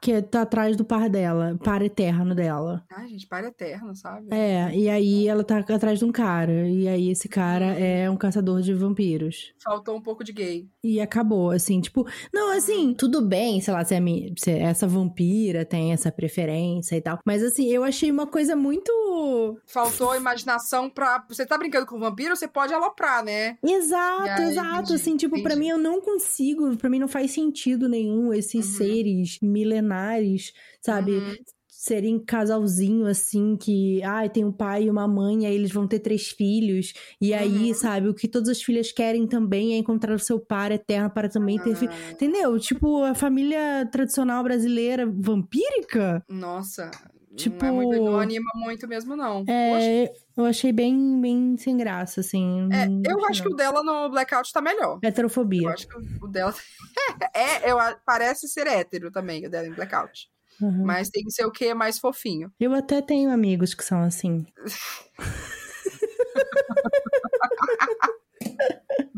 que 0.00 0.22
tá 0.22 0.42
atrás 0.42 0.76
do 0.76 0.84
par 0.84 1.08
dela, 1.08 1.58
par 1.62 1.82
eterno 1.82 2.34
dela. 2.34 2.84
Ai, 2.90 3.08
gente, 3.08 3.26
par 3.26 3.44
eterno, 3.44 3.94
sabe? 3.96 4.28
É, 4.30 4.74
e 4.74 4.88
aí 4.88 5.26
ela 5.26 5.42
tá 5.42 5.58
atrás 5.58 5.98
de 5.98 6.04
um 6.04 6.12
cara, 6.12 6.68
e 6.68 6.86
aí 6.86 7.10
esse 7.10 7.28
cara 7.28 7.66
é 7.78 8.08
um 8.08 8.16
caçador 8.16 8.60
de 8.60 8.72
vampiros. 8.74 9.52
Faltou 9.62 9.96
um 9.96 10.00
pouco 10.00 10.22
de 10.22 10.32
gay. 10.32 10.68
E 10.84 11.00
acabou, 11.00 11.50
assim, 11.50 11.80
tipo, 11.80 12.06
não, 12.32 12.56
assim, 12.56 12.94
tudo 12.94 13.20
bem, 13.20 13.60
sei 13.60 13.74
lá, 13.74 13.84
se, 13.84 13.94
é, 13.94 14.00
se 14.36 14.50
essa 14.52 14.86
vampira 14.86 15.64
tem 15.64 15.92
essa 15.92 16.12
preferência 16.12 16.96
e 16.96 17.00
tal, 17.00 17.18
mas 17.24 17.42
assim, 17.42 17.66
eu 17.66 17.82
achei 17.82 18.10
uma 18.10 18.26
coisa 18.26 18.54
muito... 18.54 18.92
Faltou 19.66 20.14
imaginação 20.14 20.88
pra... 20.88 21.24
Você 21.28 21.44
tá 21.44 21.58
brincando 21.58 21.86
com 21.86 21.98
vampiro, 21.98 22.36
você 22.36 22.46
pode 22.46 22.72
aloprar, 22.72 23.24
né? 23.24 23.58
Exato, 23.62 24.42
aí, 24.42 24.50
exato, 24.50 24.78
entendi, 24.78 24.94
assim, 24.94 25.16
tipo, 25.16 25.34
entendi. 25.34 25.48
pra 25.48 25.56
mim 25.56 25.68
eu 25.68 25.78
não 25.78 26.00
consigo, 26.00 26.76
pra 26.76 26.88
mim 26.88 26.98
não 26.98 27.08
faz 27.08 27.32
sentido 27.32 27.88
nenhum 27.88 28.32
esses 28.32 28.66
uhum. 28.66 28.76
seres 28.76 29.38
milenares 29.42 29.87
sabe? 30.80 31.12
Uhum. 31.12 31.34
Serem 31.66 32.18
casalzinho 32.18 33.06
assim, 33.06 33.56
que 33.56 34.02
ai, 34.02 34.28
tem 34.28 34.44
um 34.44 34.50
pai 34.50 34.84
e 34.84 34.90
uma 34.90 35.06
mãe, 35.06 35.46
aí 35.46 35.54
eles 35.54 35.70
vão 35.70 35.86
ter 35.86 36.00
três 36.00 36.28
filhos. 36.28 36.92
E 37.20 37.32
aí, 37.32 37.68
uhum. 37.68 37.74
sabe, 37.74 38.08
o 38.08 38.14
que 38.14 38.26
todas 38.26 38.48
as 38.48 38.60
filhas 38.60 38.90
querem 38.90 39.26
também 39.28 39.74
é 39.74 39.76
encontrar 39.76 40.14
o 40.14 40.18
seu 40.18 40.40
par 40.40 40.72
eterno 40.72 41.08
para 41.08 41.28
também 41.28 41.56
ter 41.58 41.76
filho. 41.76 41.92
Ah. 41.92 42.12
Entendeu? 42.12 42.58
Tipo, 42.58 43.04
a 43.04 43.14
família 43.14 43.88
tradicional 43.92 44.42
brasileira 44.42 45.06
vampírica. 45.06 46.22
Nossa, 46.28 46.90
Tipo, 47.36 47.64
não, 47.64 47.68
é 47.68 47.72
muito, 47.72 48.04
não 48.04 48.20
anima 48.20 48.50
muito 48.54 48.88
mesmo, 48.88 49.14
não. 49.14 49.44
É, 49.46 50.06
Poxa. 50.06 50.20
eu 50.36 50.44
achei 50.44 50.72
bem, 50.72 51.20
bem 51.20 51.56
sem 51.56 51.76
graça, 51.76 52.20
assim. 52.20 52.68
É, 52.72 52.86
eu 53.10 53.24
acho 53.26 53.42
não. 53.42 53.48
que 53.48 53.54
o 53.54 53.56
dela 53.56 53.82
no 53.82 54.10
Blackout 54.10 54.52
tá 54.52 54.60
melhor. 54.60 54.98
Heterofobia. 55.02 55.68
Eu 55.68 55.68
acho 55.68 55.86
que 55.86 55.96
o 55.96 56.28
dela. 56.28 56.54
é, 57.34 57.70
eu, 57.70 57.78
parece 58.04 58.48
ser 58.48 58.66
hétero 58.66 59.10
também, 59.10 59.46
o 59.46 59.50
dela 59.50 59.66
em 59.66 59.72
Blackout. 59.72 60.28
Uhum. 60.60 60.84
Mas 60.84 61.10
tem 61.10 61.22
que 61.22 61.30
ser 61.30 61.44
o 61.44 61.52
que 61.52 61.72
mais 61.74 61.98
fofinho. 61.98 62.50
Eu 62.58 62.74
até 62.74 63.00
tenho 63.00 63.30
amigos 63.30 63.74
que 63.74 63.84
são 63.84 64.02
assim. 64.02 64.46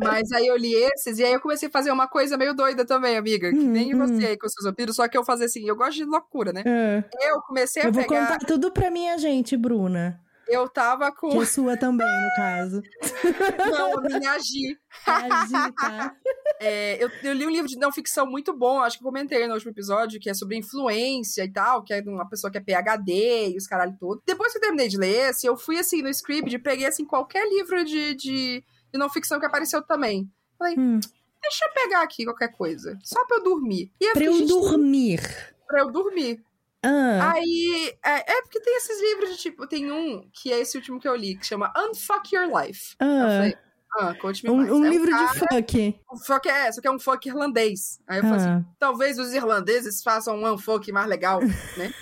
Mas 0.03 0.33
aí 0.33 0.47
eu 0.47 0.57
li 0.57 0.75
esses, 0.75 1.19
e 1.19 1.25
aí 1.25 1.33
eu 1.33 1.41
comecei 1.41 1.69
a 1.69 1.73
fazer 1.73 1.91
uma 1.91 2.09
coisa 2.09 2.37
meio 2.37 2.55
doida 2.55 2.85
também, 2.85 3.17
amiga. 3.17 3.51
Que 3.51 3.59
hum, 3.59 3.71
nem 3.71 3.95
hum. 3.95 3.99
você 3.99 4.27
aí 4.27 4.37
com 4.37 4.49
seus 4.49 4.65
vampiros, 4.65 4.97
só 4.97 5.07
que 5.07 5.17
eu 5.17 5.25
fazia 5.25 5.47
assim, 5.47 5.67
eu 5.69 5.77
gosto 5.77 5.97
de 5.97 6.05
loucura, 6.05 6.53
né? 6.53 6.63
É. 6.67 7.05
Eu 7.31 7.41
comecei 7.43 7.83
a 7.83 7.87
eu 7.87 7.93
pegar... 7.93 8.03
Eu 8.03 8.09
vou 8.09 8.19
contar 8.19 8.47
tudo 8.47 8.71
pra 8.73 8.91
minha 8.91 9.17
gente, 9.19 9.57
Bruna. 9.57 10.21
Eu 10.51 10.69
tava 10.69 11.13
com. 11.13 11.31
Que 11.31 11.39
é 11.39 11.45
sua 11.45 11.77
também, 11.77 12.09
no 12.09 12.35
caso. 12.35 12.83
Não, 13.71 13.99
a 13.99 14.01
minha 14.01 14.33
Agi. 14.33 14.77
Agi, 15.07 15.73
tá. 15.77 16.15
É, 16.63 17.03
eu, 17.03 17.09
eu, 17.23 17.33
li 17.33 17.47
um 17.47 17.51
livro 17.51 17.67
de 17.67 17.79
não 17.79 17.91
ficção 17.91 18.27
muito 18.27 18.53
bom, 18.55 18.83
acho 18.83 18.99
que 18.99 19.03
comentei 19.03 19.47
no 19.47 19.55
último 19.55 19.71
episódio, 19.71 20.21
que 20.21 20.29
é 20.29 20.35
sobre 20.35 20.59
influência 20.59 21.43
e 21.43 21.51
tal, 21.51 21.83
que 21.83 21.95
é 21.95 22.03
de 22.03 22.11
uma 22.11 22.29
pessoa 22.29 22.51
que 22.51 22.59
é 22.59 22.61
PHD 22.61 23.49
e 23.49 23.57
os 23.57 23.67
caralho 23.67 23.97
todo. 23.99 24.23
Depois 24.27 24.53
que 24.53 24.59
eu 24.59 24.61
terminei 24.61 24.87
de 24.87 24.99
ler 24.99 25.31
esse, 25.31 25.47
eu 25.47 25.57
fui 25.57 25.79
assim 25.79 26.03
no 26.03 26.11
script, 26.11 26.59
peguei 26.59 26.87
assim 26.87 27.07
qualquer 27.07 27.49
livro 27.49 27.83
de, 27.83 28.15
de 28.15 28.65
de 28.93 28.99
não 28.99 29.09
ficção 29.09 29.39
que 29.39 29.47
apareceu 29.47 29.83
também. 29.83 30.31
Falei, 30.59 30.79
hum. 30.79 31.01
deixa 31.43 31.65
eu 31.65 31.73
pegar 31.73 32.03
aqui 32.03 32.25
qualquer 32.25 32.53
coisa. 32.53 32.99
Só 33.03 33.25
pra 33.27 33.39
eu 33.39 33.45
dormir. 33.45 33.93
E 34.01 34.05
eu 34.05 34.13
pra 34.13 34.25
eu 34.25 34.47
dormir. 34.47 35.21
Pra 35.67 35.81
eu 35.81 35.91
dormir. 35.91 36.45
Ah. 36.83 37.33
Aí, 37.33 37.95
é, 38.05 38.33
é, 38.33 38.43
porque 38.43 38.61
tem 38.61 38.77
esses 38.77 39.01
livros 39.01 39.31
de 39.31 39.37
tipo, 39.37 39.67
tem 39.67 39.93
um 39.93 40.29
que 40.33 40.53
é 40.53 40.61
esse 40.61 40.77
último 40.77 40.99
que 40.99 41.07
eu 41.07 41.15
li, 41.15 41.37
que 41.37 41.47
chama 41.47 41.73
Unfuck 41.77 42.35
Your 42.35 42.47
Life. 42.47 42.97
Ah. 42.99 43.05
Eu 43.05 43.29
falei, 43.29 43.59
ah, 43.99 44.15
conte-me 44.15 44.51
um. 44.51 44.77
Um 44.77 44.85
é 44.85 44.89
livro 44.89 45.09
um 45.09 45.11
cara, 45.11 45.33
de 45.33 45.39
fuck. 45.39 46.01
Um 46.13 46.17
fuck 46.19 46.49
é, 46.49 46.73
só 46.73 46.81
que 46.81 46.89
é 46.89 46.91
um 46.91 46.99
fuck 46.99 47.29
irlandês. 47.29 48.01
Aí 48.07 48.19
eu 48.19 48.25
ah. 48.25 48.29
falei 48.29 48.47
assim, 48.47 48.65
talvez 48.79 49.19
os 49.19 49.33
irlandeses 49.33 50.03
façam 50.03 50.37
um 50.37 50.53
unfuck 50.53 50.91
mais 50.93 51.07
legal, 51.07 51.41
né? 51.77 51.93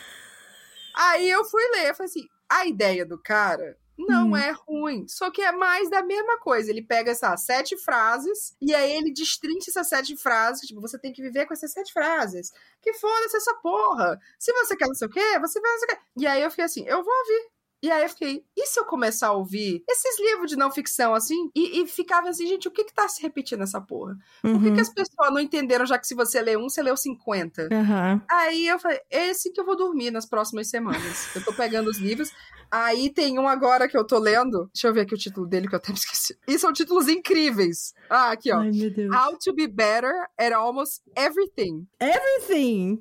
Aí 0.95 1.29
eu 1.29 1.45
fui 1.45 1.63
ler, 1.73 1.91
eu 1.91 1.95
falei 1.95 2.11
assim, 2.11 2.27
a 2.49 2.67
ideia 2.67 3.05
do 3.07 3.19
cara 3.19 3.77
não 3.99 4.31
hum. 4.31 4.37
é 4.37 4.51
ruim. 4.51 5.07
Só 5.09 5.31
que 5.31 5.43
é 5.43 5.53
mais 5.53 5.91
da 5.91 6.03
mesma 6.03 6.39
coisa. 6.39 6.71
Ele 6.71 6.83
pega 6.83 7.11
essas 7.11 7.41
sete 7.45 7.77
frases 7.77 8.57
e 8.61 8.75
aí 8.75 8.93
ele 8.93 9.13
destrincha 9.13 9.71
essas 9.71 9.89
sete 9.89 10.17
frases. 10.17 10.67
Tipo, 10.67 10.81
você 10.81 10.99
tem 10.99 11.13
que 11.13 11.23
viver 11.23 11.47
com 11.47 11.55
essas 11.55 11.73
sete 11.73 11.93
frases. 11.93 12.53
Que 12.81 12.93
foda-se 12.95 13.37
essa 13.37 13.55
porra. 13.55 14.19
Se 14.39 14.53
você 14.53 14.77
quer 14.77 14.87
não 14.87 14.95
sei 14.95 15.09
o 15.09 15.11
quê, 15.11 15.39
você 15.41 15.61
vai 15.61 15.71
não 15.73 15.79
sei 15.79 15.87
o 15.87 15.91
quê. 15.91 15.99
E 16.19 16.27
aí 16.27 16.43
eu 16.43 16.51
fiquei 16.51 16.65
assim, 16.65 16.85
eu 16.87 17.03
vou 17.03 17.15
ouvir. 17.15 17.59
E 17.81 17.93
aí 17.93 18.03
eu 18.03 18.09
fiquei, 18.09 18.45
e 18.57 18.67
se 18.67 18.81
eu 18.81 18.85
começar 18.85 19.29
a 19.29 19.33
ouvir 19.33 19.85
esses 19.89 20.19
livros 20.19 20.51
de 20.51 20.57
não 20.57 20.69
ficção, 20.69 21.15
assim? 21.15 21.49
E, 21.55 21.81
e 21.81 21.87
ficava 21.87 22.29
assim, 22.29 22.45
gente, 22.45 22.67
o 22.67 22.73
que 22.73 22.83
que 22.83 22.93
tá 22.93 23.09
se 23.09 23.23
repetindo 23.23 23.61
nessa 23.61 23.81
porra? 23.81 24.17
Uhum. 24.43 24.55
Por 24.55 24.63
que, 24.63 24.71
que 24.71 24.75
uhum. 24.75 24.81
as 24.81 24.89
pessoas 24.89 25.31
não 25.31 25.39
entenderam, 25.39 25.87
já 25.87 25.97
que 25.97 26.07
se 26.07 26.15
você 26.15 26.43
lê 26.43 26.57
um, 26.57 26.69
você 26.69 26.83
leu 26.83 26.97
50? 26.97 27.69
Uhum. 27.71 28.21
Aí 28.29 28.67
eu 28.67 28.81
falei, 28.81 29.01
esse 29.09 29.53
que 29.53 29.61
eu 29.61 29.65
vou 29.65 29.77
dormir 29.77 30.11
nas 30.11 30.27
próximas 30.27 30.69
semanas. 30.69 31.29
eu 31.37 31.45
tô 31.45 31.53
pegando 31.53 31.89
os 31.89 31.99
livros. 31.99 32.33
Aí 32.71 33.11
tem 33.11 33.39
um 33.39 33.49
agora 33.49 33.89
que 33.89 33.97
eu 33.97 34.07
tô 34.07 34.19
lendo. 34.19 34.71
Deixa 34.73 34.89
eu 34.89 34.95
ver 34.95 35.03
aqui 35.03 35.15
o 35.15 35.19
título 35.19 35.47
dele, 35.47 35.69
que 35.69 35.75
eu 35.75 35.79
até 35.79 35.93
me 35.93 35.99
esqueci. 35.99 36.37
E 36.47 36.59
são 36.59 36.73
títulos 36.73 37.09
incríveis. 37.09 37.95
Ah, 38.11 38.33
aqui, 38.33 38.53
ó. 38.53 38.59
Ai, 38.59 38.71
meu 38.71 38.91
Deus. 38.91 39.15
How 39.15 39.39
to 39.39 39.55
be 39.55 39.67
better 39.67 40.13
at 40.39 40.53
almost 40.53 41.03
everything. 41.17 41.87
Everything! 41.99 42.99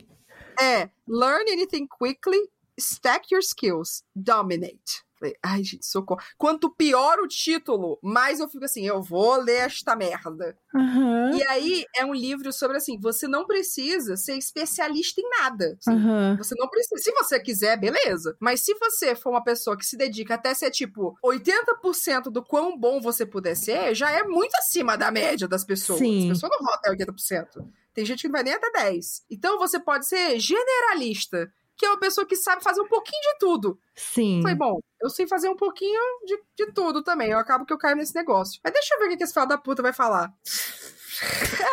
É, 0.59 0.89
learn 1.07 1.45
anything 1.49 1.86
quickly 1.88 2.39
Stack 2.80 3.32
your 3.32 3.41
skills. 3.41 4.03
Dominate. 4.15 5.03
Ai, 5.43 5.63
gente, 5.63 5.86
socorro. 5.86 6.22
Quanto 6.38 6.70
pior 6.70 7.20
o 7.20 7.28
título, 7.28 7.99
mais 8.01 8.39
eu 8.39 8.47
fico 8.47 8.65
assim, 8.65 8.86
eu 8.86 9.01
vou 9.01 9.36
ler 9.38 9.61
esta 9.61 9.95
merda. 9.95 10.57
Uhum. 10.74 11.38
E 11.38 11.43
aí 11.47 11.86
é 11.95 12.05
um 12.05 12.13
livro 12.13 12.51
sobre 12.53 12.78
assim, 12.78 12.99
você 12.99 13.28
não 13.28 13.45
precisa 13.45 14.15
ser 14.15 14.38
especialista 14.38 15.22
em 15.22 15.30
nada. 15.30 15.78
assim. 15.80 15.91
Uhum. 15.91 16.38
Você 16.38 16.55
não 16.57 16.68
precisa. 16.70 17.01
Se 17.01 17.11
você 17.11 17.39
quiser, 17.39 17.78
beleza. 17.78 18.36
Mas 18.39 18.61
se 18.61 18.74
você 18.76 19.15
for 19.15 19.32
uma 19.32 19.43
pessoa 19.43 19.78
que 19.78 19.86
se 19.86 19.97
dedica 19.97 20.36
até 20.36 20.53
ser 20.53 20.72
tipo 20.72 21.18
80% 21.24 22.24
do 22.32 22.43
quão 22.43 22.78
bom 22.78 23.01
você 23.01 23.26
puder 23.26 23.55
ser, 23.55 23.95
já 23.95 24.11
é 24.11 24.24
muito 24.24 24.55
acima 24.55 24.97
da 24.97 25.11
média 25.11 25.47
das 25.47 25.63
pessoas. 25.63 25.99
Sim. 25.99 26.32
As 26.32 26.38
pessoas 26.38 26.51
não 26.51 26.65
vão 26.65 26.74
até 26.74 26.91
80%. 26.91 27.47
Tem 27.93 28.05
gente 28.05 28.22
que 28.22 28.28
não 28.28 28.34
vai 28.34 28.43
nem 28.43 28.53
até 28.53 28.70
10. 28.72 29.24
Então 29.30 29.57
você 29.57 29.80
pode 29.80 30.07
ser 30.07 30.39
generalista, 30.39 31.51
que 31.78 31.86
é 31.86 31.90
uma 31.90 32.00
pessoa 32.00 32.26
que 32.26 32.36
sabe 32.36 32.64
fazer 32.64 32.82
um 32.82 32.88
pouquinho 32.88 33.22
de 33.22 33.38
tudo. 33.40 33.80
Sim. 33.96 34.42
Falei, 34.42 34.58
bom, 34.58 34.80
eu 35.00 35.10
sei 35.10 35.28
fazer 35.28 35.48
um 35.48 35.56
pouquinho 35.56 36.02
de, 36.26 36.38
de 36.56 36.72
tudo 36.74 37.04
também. 37.04 37.30
Eu 37.30 37.38
acabo 37.38 37.66
que 37.66 37.72
eu 37.72 37.78
caio 37.78 37.96
nesse 37.96 38.16
negócio. 38.16 38.60
Mas 38.64 38.74
deixa 38.74 38.96
eu 38.96 39.00
ver 39.00 39.06
o 39.14 39.18
que 39.18 39.24
esse 39.24 39.34
filho 39.34 39.46
da 39.46 39.58
puta 39.58 39.82
vai 39.82 39.94
falar. 39.94 40.34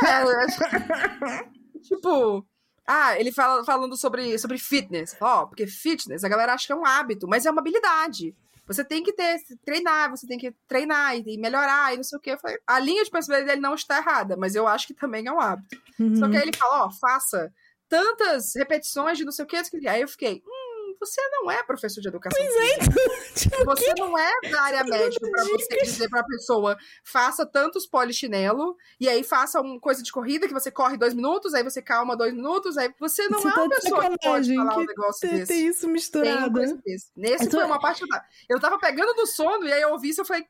É, 0.03 1.81
tipo. 1.81 2.47
Ah, 2.87 3.19
ele 3.21 3.31
fala 3.31 3.63
falando 3.63 3.95
sobre, 3.97 4.39
sobre 4.39 4.57
fitness. 4.57 5.15
Ó, 5.21 5.45
porque 5.45 5.67
fitness 5.67 6.25
a 6.25 6.29
galera 6.29 6.55
acha 6.55 6.67
que 6.67 6.73
é 6.73 6.77
um 6.77 6.87
hábito, 6.87 7.29
mas 7.29 7.45
é 7.45 7.51
uma 7.51 7.61
habilidade. 7.61 8.35
Você 8.67 8.83
tem 8.83 9.03
que 9.03 9.13
ter, 9.13 9.39
treinar, 9.63 10.11
você 10.11 10.27
tem 10.27 10.39
que 10.39 10.51
treinar 10.67 11.15
e, 11.17 11.37
melhorar 11.37 11.93
e 11.93 11.97
não 11.97 12.05
sei 12.05 12.19
o 12.19 12.21
que. 12.21 12.37
Falei, 12.39 12.59
a 12.67 12.79
linha 12.79 13.05
de 13.05 13.11
pensamento 13.11 13.45
dele 13.45 13.61
não 13.61 13.75
está 13.75 13.99
errada, 13.99 14.37
mas 14.39 14.55
eu 14.55 14.67
acho 14.67 14.87
que 14.87 14.95
também 14.95 15.27
é 15.27 15.33
um 15.33 15.41
hábito. 15.41 15.77
Uhum. 16.01 16.17
Só 16.17 16.29
que 16.29 16.37
aí 16.37 16.43
ele 16.43 16.57
fala, 16.57 16.87
ó, 16.87 16.91
faça 16.91 17.53
tantas 17.99 18.55
repetições 18.55 19.17
de 19.19 19.25
não 19.25 19.33
sei 19.33 19.45
o 19.45 19.49
que. 19.49 19.57
Aí 19.89 20.01
eu 20.01 20.09
fiquei, 20.09 20.43
hum, 20.47 20.97
você 21.01 21.21
não 21.31 21.51
é 21.51 21.63
professor 21.63 22.01
de 22.01 22.09
educação 22.09 22.41
física. 22.43 22.95
Tipo, 23.35 23.65
Você 23.65 23.93
não 23.99 24.17
é 24.17 24.33
da 24.51 24.63
área 24.63 24.85
médica 24.85 25.29
pra 25.31 25.45
você 25.45 25.77
dizer 25.83 26.09
pra 26.09 26.23
pessoa 26.25 26.77
faça 27.05 27.45
tantos 27.45 27.87
polichinelo 27.87 28.77
e 29.01 29.09
aí 29.09 29.23
faça 29.25 29.61
uma 29.61 29.79
coisa 29.81 30.03
de 30.03 30.11
corrida 30.13 30.47
que 30.47 30.53
você 30.55 30.71
corre 30.71 30.97
dois 30.97 31.13
minutos, 31.13 31.53
aí 31.53 31.63
você 31.63 31.83
calma 31.83 32.17
dois 32.17 32.33
minutos, 32.33 32.79
aí 32.79 32.93
você 32.99 33.29
não 33.29 33.41
Você 33.41 33.49
é 33.49 33.53
tá 33.53 33.61
uma 33.63 33.69
pessoa 33.71 34.11
que 34.11 34.19
pode 34.25 34.55
falar 34.55 34.77
um 34.77 34.81
que 34.81 34.87
negócio 34.87 35.21
tem, 35.29 35.39
desse. 35.39 35.53
tem 35.53 35.67
isso 35.67 35.81
Tem 35.83 35.91
misturado. 35.91 36.53
coisa 36.53 36.81
desse. 36.85 37.11
Nesse 37.17 37.45
Eu 37.45 37.51
tô- 37.51 37.57
foi 37.59 37.67
uma 37.67 37.81
parte 37.81 38.07
da... 38.09 38.25
Eu 38.49 38.61
tava 38.61 38.79
pegando 38.79 39.13
do 39.15 39.27
sono 39.27 39.67
e 39.67 39.73
aí 39.73 39.83
eu 39.83 39.91
ouvi 39.91 40.11
isso 40.11 40.21
eu 40.21 40.25
falei: 40.25 40.47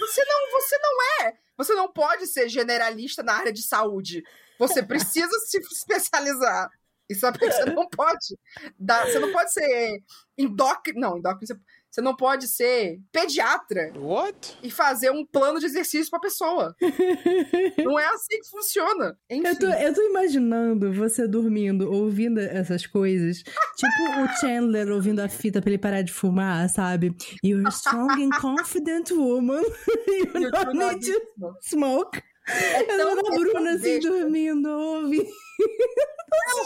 Você 0.00 0.24
não, 0.24 0.50
você 0.60 0.78
não 0.78 1.26
é. 1.26 1.34
Você 1.56 1.74
não 1.74 1.90
pode 1.90 2.26
ser 2.26 2.48
generalista 2.48 3.22
na 3.22 3.34
área 3.34 3.52
de 3.52 3.62
saúde. 3.62 4.22
Você 4.58 4.82
precisa 4.82 5.30
se 5.46 5.58
especializar. 5.58 6.70
E 7.08 7.14
sabe 7.14 7.38
que 7.38 7.50
você 7.50 7.64
não 7.66 7.88
pode 7.88 8.38
dar, 8.78 9.06
você 9.06 9.18
não 9.18 9.32
pode 9.32 9.52
ser 9.52 10.02
endócrino, 10.36 11.00
não, 11.00 11.18
endócrino, 11.18 11.46
você, 11.90 12.00
não 12.02 12.14
pode 12.14 12.46
ser 12.46 13.00
pediatra 13.10 13.90
What? 13.96 14.58
e 14.62 14.70
fazer 14.70 15.10
um 15.10 15.24
plano 15.24 15.58
de 15.58 15.64
exercício 15.64 16.10
pra 16.10 16.20
pessoa. 16.20 16.76
não 17.82 17.98
é 17.98 18.04
assim 18.06 18.38
que 18.38 18.50
funciona. 18.50 19.16
Enfim. 19.30 19.46
Eu 19.46 19.58
tô, 19.58 19.66
eu 19.66 19.94
tô 19.94 20.02
imaginando 20.02 20.92
você 20.92 21.26
dormindo, 21.26 21.90
ouvindo 21.90 22.38
essas 22.38 22.86
coisas. 22.86 23.38
Tipo 23.38 24.22
o 24.22 24.28
Chandler 24.40 24.90
ouvindo 24.90 25.20
a 25.20 25.28
fita 25.28 25.62
pra 25.62 25.70
ele 25.70 25.78
parar 25.78 26.02
de 26.02 26.12
fumar, 26.12 26.68
sabe? 26.68 27.16
You're 27.42 27.66
a 27.66 27.70
strong 27.70 28.22
and 28.22 28.30
confident 28.40 29.10
woman. 29.12 29.62
you 30.34 30.50
don't 30.50 30.74
need 30.74 31.00
to 31.00 31.54
smoke. 31.62 32.20
É 32.48 32.92
Eu 32.92 33.16
na 33.16 33.22
tão 33.22 33.36
Bruna 33.36 33.72
assim, 33.72 33.98
dormindo, 33.98 34.68
ouvindo. 34.68 35.30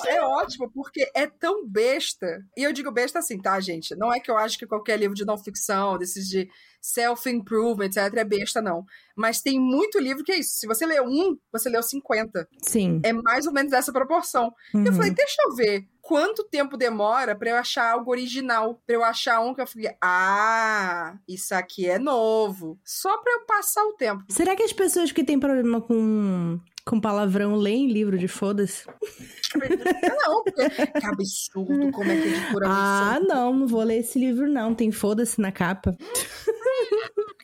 É 0.06 0.20
ótimo, 0.22 0.70
porque 0.72 1.10
é 1.14 1.26
tão 1.26 1.66
besta. 1.66 2.42
E 2.56 2.62
eu 2.62 2.72
digo 2.72 2.90
besta 2.90 3.18
assim, 3.18 3.38
tá, 3.40 3.58
gente? 3.60 3.94
Não 3.96 4.12
é 4.12 4.18
que 4.20 4.30
eu 4.30 4.36
acho 4.36 4.58
que 4.58 4.66
qualquer 4.66 4.98
livro 4.98 5.14
de 5.14 5.24
não 5.24 5.36
ficção, 5.38 5.98
desses 5.98 6.26
de 6.28 6.48
self-improvement, 6.80 7.86
etc., 7.86 8.14
é 8.16 8.24
besta, 8.24 8.62
não. 8.62 8.84
Mas 9.16 9.40
tem 9.42 9.58
muito 9.60 9.98
livro 9.98 10.24
que 10.24 10.32
é 10.32 10.38
isso. 10.38 10.52
Se 10.58 10.66
você 10.66 10.86
lê 10.86 11.00
um, 11.00 11.36
você 11.52 11.68
leu 11.68 11.82
50. 11.82 12.48
Sim. 12.62 13.00
É 13.04 13.12
mais 13.12 13.46
ou 13.46 13.52
menos 13.52 13.72
essa 13.72 13.92
proporção. 13.92 14.52
E 14.74 14.78
eu 14.78 14.84
Uhum. 14.86 14.92
falei, 14.94 15.10
deixa 15.10 15.36
eu 15.42 15.54
ver 15.54 15.86
quanto 16.00 16.42
tempo 16.44 16.76
demora 16.76 17.36
pra 17.36 17.50
eu 17.50 17.56
achar 17.56 17.92
algo 17.92 18.10
original. 18.10 18.80
Pra 18.86 18.96
eu 18.96 19.04
achar 19.04 19.40
um 19.40 19.54
que 19.54 19.60
eu 19.60 19.66
falei, 19.66 19.94
ah, 20.02 21.16
isso 21.28 21.54
aqui 21.54 21.88
é 21.88 21.98
novo. 21.98 22.78
Só 22.84 23.18
pra 23.18 23.32
eu 23.32 23.40
passar 23.46 23.84
o 23.84 23.92
tempo. 23.92 24.24
Será 24.28 24.56
que 24.56 24.62
as 24.62 24.72
pessoas 24.72 25.12
que 25.12 25.22
têm 25.22 25.38
problema 25.38 25.80
com, 25.80 26.58
com 26.86 27.00
palavrão 27.00 27.54
leem 27.56 27.90
livro 27.90 28.18
de 28.18 28.28
foda-se? 28.28 28.86
Não, 28.86 30.44
porque 30.44 30.68
que 30.86 31.06
absurdo 31.06 31.90
como 31.92 32.10
é 32.10 32.16
que 32.20 32.28
a 32.28 32.36
editora 32.36 32.66
Ah, 32.68 33.18
lançou. 33.18 33.28
não, 33.28 33.54
não 33.54 33.66
vou 33.66 33.82
ler 33.82 33.98
esse 33.98 34.18
livro, 34.18 34.48
não. 34.48 34.74
Tem 34.74 34.90
foda-se 34.90 35.40
na 35.40 35.52
capa. 35.52 35.96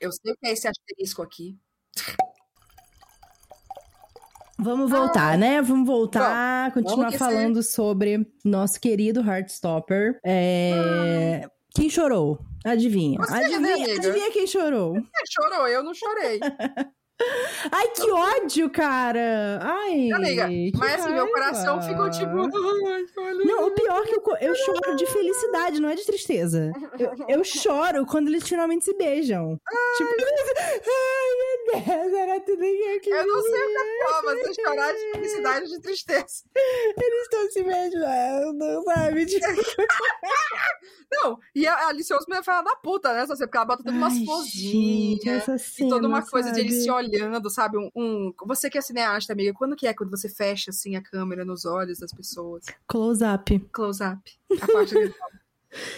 Eu 0.01 0.11
sei 0.13 0.35
que 0.35 0.47
é 0.47 0.53
esse 0.53 0.69
asterisco 0.69 1.23
aqui. 1.23 1.57
Vamos 4.59 4.91
voltar, 4.91 5.37
né? 5.37 5.61
Vamos 5.61 5.87
voltar, 5.87 6.73
continuar 6.73 6.97
Vamos 6.97 7.13
que 7.13 7.19
falando 7.19 7.63
sobre 7.63 8.27
nosso 8.45 8.81
querido 8.81 9.21
Heartstopper. 9.21 10.19
É... 10.25 11.47
Quem 11.75 11.91
chorou? 11.91 12.39
Adivinha. 12.65 13.19
Você, 13.19 13.35
adivinha, 13.35 13.61
né, 13.61 13.93
adivinha 13.97 14.33
quem 14.33 14.47
chorou? 14.47 14.97
É, 14.97 15.03
chorou, 15.31 15.69
eu 15.69 15.85
não 15.85 15.93
chorei. 15.93 16.41
Ai, 17.73 17.89
que 17.89 18.11
ódio, 18.11 18.69
cara! 18.71 19.59
Ai, 19.63 20.09
mas 20.75 21.01
assim, 21.01 21.13
meu 21.13 21.29
coração 21.29 21.81
ficou 21.83 22.11
tipo. 22.11 22.37
Ai. 22.87 23.35
Não, 23.45 23.67
o 23.67 23.71
pior 23.71 24.03
é 24.03 24.07
que 24.07 24.15
eu, 24.15 24.37
eu 24.41 24.55
choro 24.55 24.97
de 24.97 25.07
felicidade, 25.07 25.81
não 25.81 25.89
é 25.89 25.95
de 25.95 26.05
tristeza. 26.05 26.71
Eu, 26.99 27.39
eu 27.39 27.45
choro 27.45 28.05
quando 28.05 28.29
eles 28.29 28.47
finalmente 28.47 28.85
se 28.85 28.95
beijam. 28.95 29.59
Tipo, 29.97 30.11
ai, 30.87 31.31
meu 31.39 31.83
Deus, 31.85 32.13
era 32.21 32.41
tudo 32.41 32.61
que 32.61 33.11
eu. 33.11 33.17
Eu 33.17 33.27
não 33.27 33.43
sei 33.43 33.63
o 33.63 33.67
que 33.67 33.79
é 33.79 33.99
pior, 33.99 34.23
você 34.23 34.55
chorar 34.63 34.93
de 34.93 35.13
felicidade 35.13 35.65
ou 35.65 35.71
de 35.71 35.81
tristeza. 35.81 36.45
Eles 36.55 37.23
estão 37.23 37.51
se 37.51 37.63
beijando, 37.63 38.85
sabe? 38.85 39.27
Tipo, 39.37 39.47
Não, 41.11 41.39
e 41.55 41.67
a 41.67 41.89
Alice 41.89 42.13
Osman 42.13 42.39
é 42.39 42.43
fala 42.43 42.63
da 42.63 42.77
puta, 42.77 43.13
né? 43.13 43.27
Só 43.27 43.35
sei, 43.37 43.47
porque 43.47 43.57
ela 43.57 43.67
bota 43.67 43.83
todas 43.83 43.99
umas 43.99 44.13
Ai, 44.13 44.25
essa 45.27 45.57
E 45.79 45.89
toda 45.89 46.07
uma 46.07 46.23
coisa 46.23 46.53
de 46.53 46.61
eles 46.61 46.83
se 46.83 46.91
olhando, 46.91 47.06
sabe? 47.51 47.77
Um, 47.79 47.91
um- 47.95 48.33
Você 48.47 48.69
que 48.71 48.79
é 48.79 48.81
cineasta, 48.81 49.33
amiga, 49.33 49.53
quando 49.53 49.77
que 49.77 49.87
é 49.87 49.95
quando 49.95 50.11
você 50.11 50.29
fecha, 50.29 50.71
assim, 50.71 50.97
a 50.97 51.03
câmera 51.03 51.45
nos 51.45 51.65
olhos 51.65 51.99
das 51.99 52.13
pessoas? 52.13 52.65
Close 52.87 53.25
up. 53.25 53.59
Close-up. 53.73 54.21
A 54.63 54.67
parte. 54.73 54.95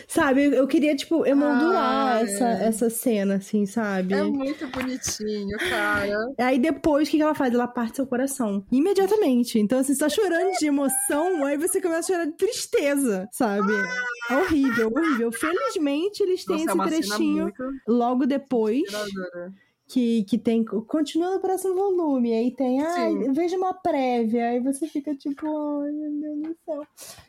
Sabe, 0.09 0.45
eu- 0.47 0.67
queria, 0.67 0.97
tipo, 0.97 1.25
emoldurar 1.25 2.17
Ai. 2.17 2.23
essa, 2.25 2.45
essa 2.49 2.91
cena, 2.91 3.37
assim, 3.37 3.65
sabe? 3.65 4.13
É 4.15 4.23
muito 4.25 4.67
bonitinho, 4.69 5.57
cara. 5.59 6.33
Aí 6.39 6.59
depois, 6.59 7.07
o 7.07 7.11
que 7.11 7.23
ela 7.23 7.35
faz? 7.35 7.55
Ela 7.55 7.69
parte 7.69 7.97
seu 7.97 8.07
coração. 8.07 8.65
Imediatamente. 8.73 9.59
Então, 9.59 9.79
assim, 9.79 9.95
você 9.95 10.01
tá 10.01 10.09
chorando 10.09 10.53
de 10.59 10.67
emoção, 10.67 11.45
aí 11.45 11.57
você 11.57 11.81
começa 11.81 12.01
a 12.13 12.17
chorar 12.17 12.25
de 12.25 12.33
tristeza, 12.33 13.29
sabe? 13.31 13.73
É 14.31 14.37
horrível, 14.37 14.91
horrível. 14.95 15.31
Felizmente, 15.31 16.23
eles 16.25 16.45
têm 16.45 16.65
Nossa, 16.65 16.71
é 16.71 16.99
esse 16.99 17.09
cena 17.09 17.17
trechinho 17.17 17.43
muito 17.45 17.65
logo 17.87 18.27
depois. 18.27 18.83
Que, 19.89 20.23
que 20.25 20.37
tem. 20.37 20.65
Continua 20.65 21.35
no 21.35 21.41
próximo 21.41 21.75
volume. 21.75 22.33
Aí 22.33 22.51
tem. 22.51 22.83
Ai, 22.83 23.11
Sim. 23.11 23.33
veja 23.33 23.57
uma 23.57 23.73
prévia. 23.73 24.49
Aí 24.49 24.61
você 24.61 24.87
fica 24.87 25.15
tipo. 25.15 25.47
Ai, 25.47 25.93
meu 25.93 26.21
Deus 26.21 26.43
do 26.43 26.57
céu. 26.65 26.87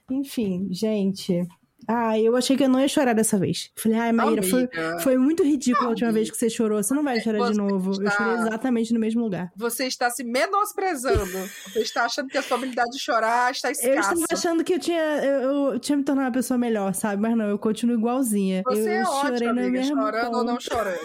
Enfim, 0.10 0.68
gente. 0.70 1.48
Ah, 1.92 2.20
eu 2.20 2.36
achei 2.36 2.56
que 2.56 2.64
eu 2.64 2.70
não 2.70 2.80
ia 2.80 2.88
chorar 2.88 3.14
dessa 3.14 3.36
vez. 3.40 3.72
Falei, 3.76 3.98
ai, 3.98 4.12
Maíra, 4.12 4.44
foi, 4.44 4.70
foi 5.02 5.18
muito 5.18 5.42
ridículo 5.44 5.88
a 5.88 5.90
última 5.90 6.12
vez 6.12 6.30
que 6.30 6.38
você 6.38 6.48
chorou. 6.48 6.84
Você 6.84 6.94
não 6.94 7.04
vai 7.04 7.20
chorar 7.20 7.40
de 7.40 7.56
Você 7.56 7.58
novo. 7.58 7.90
Eu 7.94 8.04
está- 8.08 8.12
chorei 8.12 8.34
exatamente 8.48 8.94
no 8.94 9.00
mesmo 9.00 9.24
lugar. 9.24 9.50
Você 9.56 9.88
está 9.88 10.08
se 10.12 10.24
menosprezando. 10.24 11.26
Você 11.26 11.80
está 11.80 12.06
achando 12.06 12.28
que 12.28 12.38
a 12.38 12.44
sua 12.44 12.58
habilidade 12.58 12.92
de 12.92 13.00
chorar 13.00 13.52
está 13.52 13.70
Eu 13.70 13.72
escassa. 13.72 14.14
estava 14.14 14.26
achando 14.32 14.64
que 14.64 14.76
eu 14.76 14.80
tinha, 14.80 15.02
eu, 15.02 15.74
eu 15.74 15.80
tinha 15.80 15.98
me 15.98 16.04
tornado 16.04 16.28
uma 16.28 16.32
pessoa 16.32 16.60
melhor, 16.60 16.94
sabe? 16.94 17.22
Mas 17.22 17.36
não, 17.36 17.46
eu 17.50 17.58
continuo 17.58 17.96
igualzinha. 17.98 18.62
Você 18.68 18.82
eu 18.90 18.94
é 18.94 19.06
chorei 19.06 19.48
ótima, 19.48 19.52
amiga, 19.62 19.84
chorando 19.84 20.36
ou 20.38 20.44
não 20.44 20.60
chorando. 20.60 21.00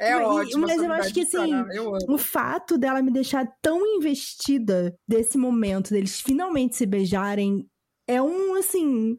É 0.00 0.14
Mas- 0.16 0.26
ótimo. 0.26 0.66
mas 0.66 0.82
eu 0.82 0.92
acho 0.92 1.12
que, 1.12 1.26
de 1.26 1.36
assim, 1.36 1.52
Eu. 1.74 1.92
O 2.08 2.16
fato 2.16 2.78
dela 2.78 3.02
me 3.02 3.10
deixar 3.12 3.46
tão 3.60 3.84
investida 3.96 4.94
desse 5.06 5.36
momento, 5.36 5.90
deles 5.90 6.18
finalmente 6.20 6.76
se 6.76 6.86
beijarem, 6.86 7.66
é 8.08 8.20
um, 8.22 8.54
assim. 8.54 9.16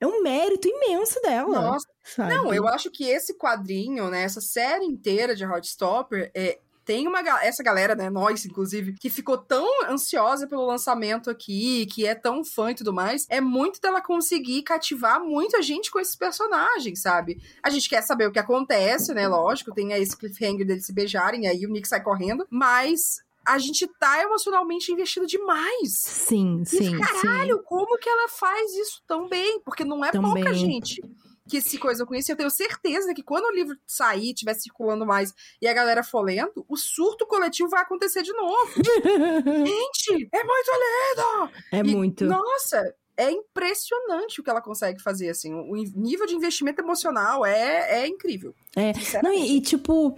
É 0.00 0.06
um 0.06 0.22
mérito 0.22 0.68
imenso 0.68 1.20
dela. 1.22 1.60
Nossa, 1.60 1.86
sabe? 2.04 2.34
Não, 2.34 2.52
eu 2.52 2.68
acho 2.68 2.90
que 2.90 3.04
esse 3.04 3.34
quadrinho, 3.34 4.10
né, 4.10 4.22
essa 4.22 4.40
série 4.40 4.84
inteira 4.84 5.34
de 5.34 5.42
Heartstopper, 5.42 6.30
é, 6.34 6.58
tem 6.84 7.08
uma 7.08 7.18
essa 7.42 7.64
galera, 7.64 7.96
né, 7.96 8.08
nós 8.08 8.46
inclusive, 8.46 8.94
que 9.00 9.10
ficou 9.10 9.36
tão 9.36 9.66
ansiosa 9.90 10.46
pelo 10.46 10.64
lançamento 10.64 11.28
aqui, 11.28 11.84
que 11.86 12.06
é 12.06 12.14
tão 12.14 12.44
fã 12.44 12.70
e 12.70 12.74
tudo 12.76 12.92
mais, 12.92 13.26
é 13.28 13.40
muito 13.40 13.80
dela 13.80 14.00
conseguir 14.00 14.62
cativar 14.62 15.20
muita 15.20 15.60
gente 15.60 15.90
com 15.90 15.98
esses 15.98 16.14
personagens, 16.14 17.02
sabe? 17.02 17.42
A 17.60 17.70
gente 17.70 17.88
quer 17.88 18.02
saber 18.02 18.28
o 18.28 18.32
que 18.32 18.38
acontece, 18.38 19.12
né, 19.12 19.26
lógico, 19.26 19.74
tem 19.74 19.92
esse 19.94 20.16
cliffhanger 20.16 20.64
deles 20.64 20.86
se 20.86 20.92
beijarem, 20.92 21.48
aí 21.48 21.66
o 21.66 21.70
Nick 21.70 21.88
sai 21.88 22.02
correndo, 22.02 22.46
mas 22.48 23.25
a 23.46 23.58
gente 23.58 23.86
tá 23.98 24.22
emocionalmente 24.22 24.92
investido 24.92 25.26
demais. 25.26 25.92
Sim, 25.98 26.62
E, 26.62 26.66
sim, 26.66 26.78
sim. 26.90 26.98
caralho, 26.98 27.62
como 27.64 27.96
que 27.98 28.08
ela 28.08 28.28
faz 28.28 28.74
isso 28.74 29.02
tão 29.06 29.28
bem? 29.28 29.60
Porque 29.60 29.84
não 29.84 30.04
é 30.04 30.10
Tão 30.10 30.22
pouca 30.22 30.50
bem. 30.50 30.54
gente 30.54 31.00
que 31.48 31.60
se 31.60 31.78
coisa 31.78 32.04
com 32.04 32.12
isso. 32.14 32.32
Eu 32.32 32.36
tenho 32.36 32.50
certeza 32.50 33.14
que 33.14 33.22
quando 33.22 33.44
o 33.44 33.52
livro 33.54 33.76
sair, 33.86 34.30
estiver 34.32 34.54
circulando 34.54 35.06
mais 35.06 35.32
e 35.62 35.68
a 35.68 35.72
galera 35.72 36.02
for 36.02 36.22
lendo, 36.22 36.64
o 36.68 36.76
surto 36.76 37.24
coletivo 37.26 37.68
vai 37.68 37.82
acontecer 37.82 38.22
de 38.22 38.32
novo. 38.32 38.72
Gente, 39.64 40.28
é 40.32 40.42
muito 40.44 40.70
lindo! 40.72 41.52
É 41.72 41.78
E, 41.78 41.82
muito. 41.84 42.24
Nossa, 42.24 42.92
é 43.16 43.30
impressionante 43.30 44.40
o 44.40 44.44
que 44.44 44.50
ela 44.50 44.60
consegue 44.60 45.00
fazer, 45.00 45.28
assim. 45.28 45.54
O 45.54 45.74
nível 45.76 46.26
de 46.26 46.34
investimento 46.34 46.80
emocional 46.82 47.46
é, 47.46 48.02
é 48.02 48.06
incrível. 48.08 48.52
É. 48.74 48.92
Não, 49.22 49.32
e, 49.32 49.56
e, 49.56 49.60
tipo, 49.60 50.16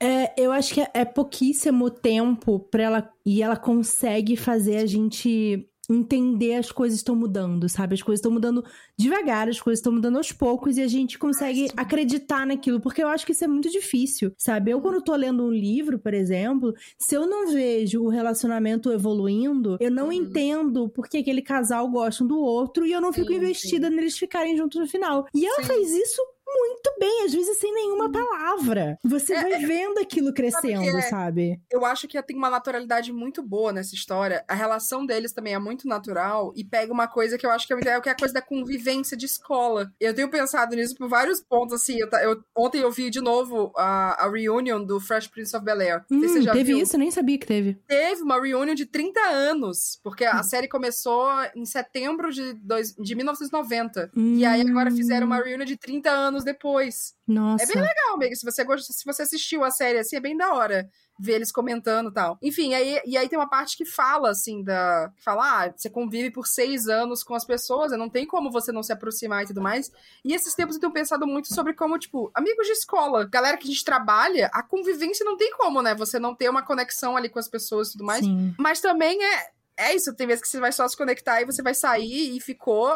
é, 0.00 0.34
eu 0.42 0.52
acho 0.52 0.74
que 0.74 0.80
é, 0.80 0.90
é 0.94 1.04
pouquíssimo 1.04 1.90
tempo 1.90 2.58
pra 2.60 2.82
ela. 2.82 3.10
E 3.24 3.42
ela 3.42 3.56
consegue 3.56 4.36
fazer 4.36 4.76
a 4.78 4.86
gente 4.86 5.68
entender 5.90 6.54
as 6.54 6.72
coisas 6.72 6.98
estão 6.98 7.14
mudando, 7.14 7.68
sabe? 7.68 7.94
As 7.94 8.02
coisas 8.02 8.18
estão 8.20 8.32
mudando 8.32 8.64
devagar, 8.98 9.48
as 9.50 9.60
coisas 9.60 9.80
estão 9.80 9.92
mudando 9.92 10.16
aos 10.16 10.32
poucos 10.32 10.78
e 10.78 10.82
a 10.82 10.86
gente 10.88 11.18
consegue 11.18 11.68
sim. 11.68 11.74
acreditar 11.76 12.46
naquilo, 12.46 12.80
porque 12.80 13.02
eu 13.02 13.08
acho 13.08 13.26
que 13.26 13.32
isso 13.32 13.44
é 13.44 13.48
muito 13.48 13.70
difícil, 13.70 14.32
sabe? 14.38 14.70
Eu, 14.70 14.80
quando 14.80 15.02
tô 15.02 15.14
lendo 15.14 15.44
um 15.44 15.50
livro, 15.50 15.98
por 15.98 16.14
exemplo, 16.14 16.72
se 16.98 17.14
eu 17.14 17.26
não 17.26 17.52
vejo 17.52 18.02
o 18.02 18.08
relacionamento 18.08 18.90
evoluindo, 18.90 19.76
eu 19.78 19.90
não 19.90 20.06
Uhum. 20.06 20.12
entendo 20.12 20.88
por 20.88 21.06
que 21.06 21.18
aquele 21.18 21.42
casal 21.42 21.86
gosta 21.90 22.24
um 22.24 22.26
do 22.26 22.38
outro 22.38 22.86
e 22.86 22.92
eu 22.92 23.00
não 23.00 23.12
fico 23.12 23.28
Sim, 23.28 23.36
investida 23.36 23.90
neles 23.90 24.16
ficarem 24.16 24.56
juntos 24.56 24.80
no 24.80 24.86
final. 24.86 25.26
E 25.34 25.44
ela 25.44 25.60
Sim. 25.60 25.68
faz 25.68 25.90
isso 25.92 26.22
muito 26.54 26.94
bem, 26.98 27.24
às 27.24 27.32
vezes 27.32 27.58
sem 27.58 27.72
nenhuma 27.74 28.10
palavra. 28.10 28.98
Você 29.04 29.34
É, 29.34 29.42
vai 29.42 29.58
vendo 29.66 29.98
aquilo 29.98 30.32
crescendo, 30.32 30.82
que 30.82 30.96
é? 30.96 31.02
sabe? 31.02 31.60
Eu 31.70 31.84
acho 31.84 32.06
que 32.08 32.20
tem 32.22 32.36
uma 32.36 32.50
naturalidade 32.50 33.12
muito 33.12 33.42
boa 33.42 33.72
nessa 33.72 33.94
história. 33.94 34.44
A 34.48 34.54
relação 34.54 35.04
deles 35.04 35.32
também 35.32 35.54
é 35.54 35.58
muito 35.58 35.86
natural 35.88 36.52
e 36.56 36.64
pega 36.64 36.92
uma 36.92 37.08
coisa 37.08 37.36
que 37.36 37.44
eu 37.46 37.50
acho 37.50 37.66
que 37.66 37.72
é 37.72 37.76
é 37.76 38.00
que 38.00 38.08
é 38.08 38.12
a 38.12 38.16
coisa 38.16 38.34
da 38.34 38.42
convivência 38.42 39.16
de 39.16 39.26
escola. 39.26 39.92
Eu 40.00 40.14
tenho 40.14 40.30
pensado 40.30 40.74
nisso 40.76 40.94
por 40.96 41.08
vários 41.08 41.40
pontos, 41.42 41.74
assim. 41.74 41.98
Eu, 41.98 42.08
eu- 42.22 42.42
ontem 42.56 42.80
eu 42.80 42.90
vi 42.90 43.10
de 43.10 43.20
novo 43.20 43.72
a, 43.76 44.24
a 44.24 44.30
reunion 44.30 44.82
do 44.84 45.00
Fresh 45.00 45.26
Prince 45.28 45.54
of 45.56 45.64
Bel-Air. 45.64 46.04
Hum, 46.10 46.20
você 46.20 46.40
já 46.42 46.52
teve 46.52 46.64
viu. 46.72 46.78
isso, 46.78 46.96
nem 46.96 47.10
sabia 47.10 47.38
que 47.38 47.46
teve. 47.46 47.74
Teve 47.86 48.22
uma 48.22 48.40
reunion 48.40 48.74
de 48.74 48.86
30 48.86 49.20
anos, 49.20 49.98
porque 50.02 50.24
Hum. 50.24 50.30
a 50.32 50.42
série 50.42 50.68
começou 50.68 51.28
em 51.54 51.64
setembro 51.64 52.30
de, 52.32 52.52
dois, 52.54 52.94
de 52.94 53.14
1990. 53.14 54.10
E 54.16 54.44
aí 54.44 54.60
agora 54.62 54.90
fizeram 54.90 55.26
uma 55.26 55.42
reunion 55.42 55.64
de 55.64 55.76
30 55.76 56.10
anos 56.10 56.43
depois. 56.44 57.14
Nossa. 57.26 57.64
É 57.64 57.66
bem 57.66 57.82
legal, 57.82 58.14
amiga. 58.14 58.34
Se 58.36 58.44
você, 58.44 58.64
gosta, 58.64 58.92
se 58.92 59.04
você 59.04 59.22
assistiu 59.22 59.64
a 59.64 59.70
série 59.70 59.98
assim, 59.98 60.16
é 60.16 60.20
bem 60.20 60.36
da 60.36 60.52
hora 60.52 60.88
ver 61.18 61.34
eles 61.34 61.52
comentando 61.52 62.10
e 62.10 62.12
tal. 62.12 62.38
Enfim, 62.42 62.74
aí, 62.74 63.00
e 63.06 63.16
aí 63.16 63.28
tem 63.28 63.38
uma 63.38 63.48
parte 63.48 63.76
que 63.76 63.84
fala, 63.84 64.30
assim, 64.30 64.62
da. 64.62 65.10
que 65.16 65.22
Fala, 65.22 65.64
ah, 65.64 65.72
você 65.74 65.88
convive 65.88 66.30
por 66.30 66.46
seis 66.46 66.88
anos 66.88 67.22
com 67.22 67.34
as 67.34 67.44
pessoas, 67.44 67.92
não 67.92 68.08
tem 68.08 68.26
como 68.26 68.50
você 68.50 68.72
não 68.72 68.82
se 68.82 68.92
aproximar 68.92 69.44
e 69.44 69.46
tudo 69.46 69.60
mais. 69.60 69.90
E 70.24 70.34
esses 70.34 70.54
tempos 70.54 70.76
eu 70.76 70.80
tenho 70.80 70.92
pensado 70.92 71.26
muito 71.26 71.52
sobre 71.54 71.72
como, 71.74 71.98
tipo, 71.98 72.30
amigos 72.34 72.66
de 72.66 72.72
escola, 72.72 73.24
galera 73.24 73.56
que 73.56 73.64
a 73.64 73.70
gente 73.70 73.84
trabalha, 73.84 74.50
a 74.52 74.62
convivência 74.62 75.24
não 75.24 75.36
tem 75.36 75.52
como, 75.52 75.82
né? 75.82 75.94
Você 75.94 76.18
não 76.18 76.34
ter 76.34 76.48
uma 76.48 76.64
conexão 76.64 77.16
ali 77.16 77.28
com 77.28 77.38
as 77.38 77.48
pessoas 77.48 77.88
e 77.88 77.92
tudo 77.92 78.04
mais. 78.04 78.24
Sim. 78.24 78.54
Mas 78.58 78.80
também 78.80 79.22
é, 79.24 79.48
é 79.76 79.94
isso, 79.94 80.14
tem 80.14 80.26
vezes 80.26 80.42
que 80.42 80.48
você 80.48 80.60
vai 80.60 80.72
só 80.72 80.86
se 80.88 80.96
conectar 80.96 81.40
e 81.40 81.44
você 81.44 81.62
vai 81.62 81.74
sair 81.74 82.36
e 82.36 82.40
ficou. 82.40 82.92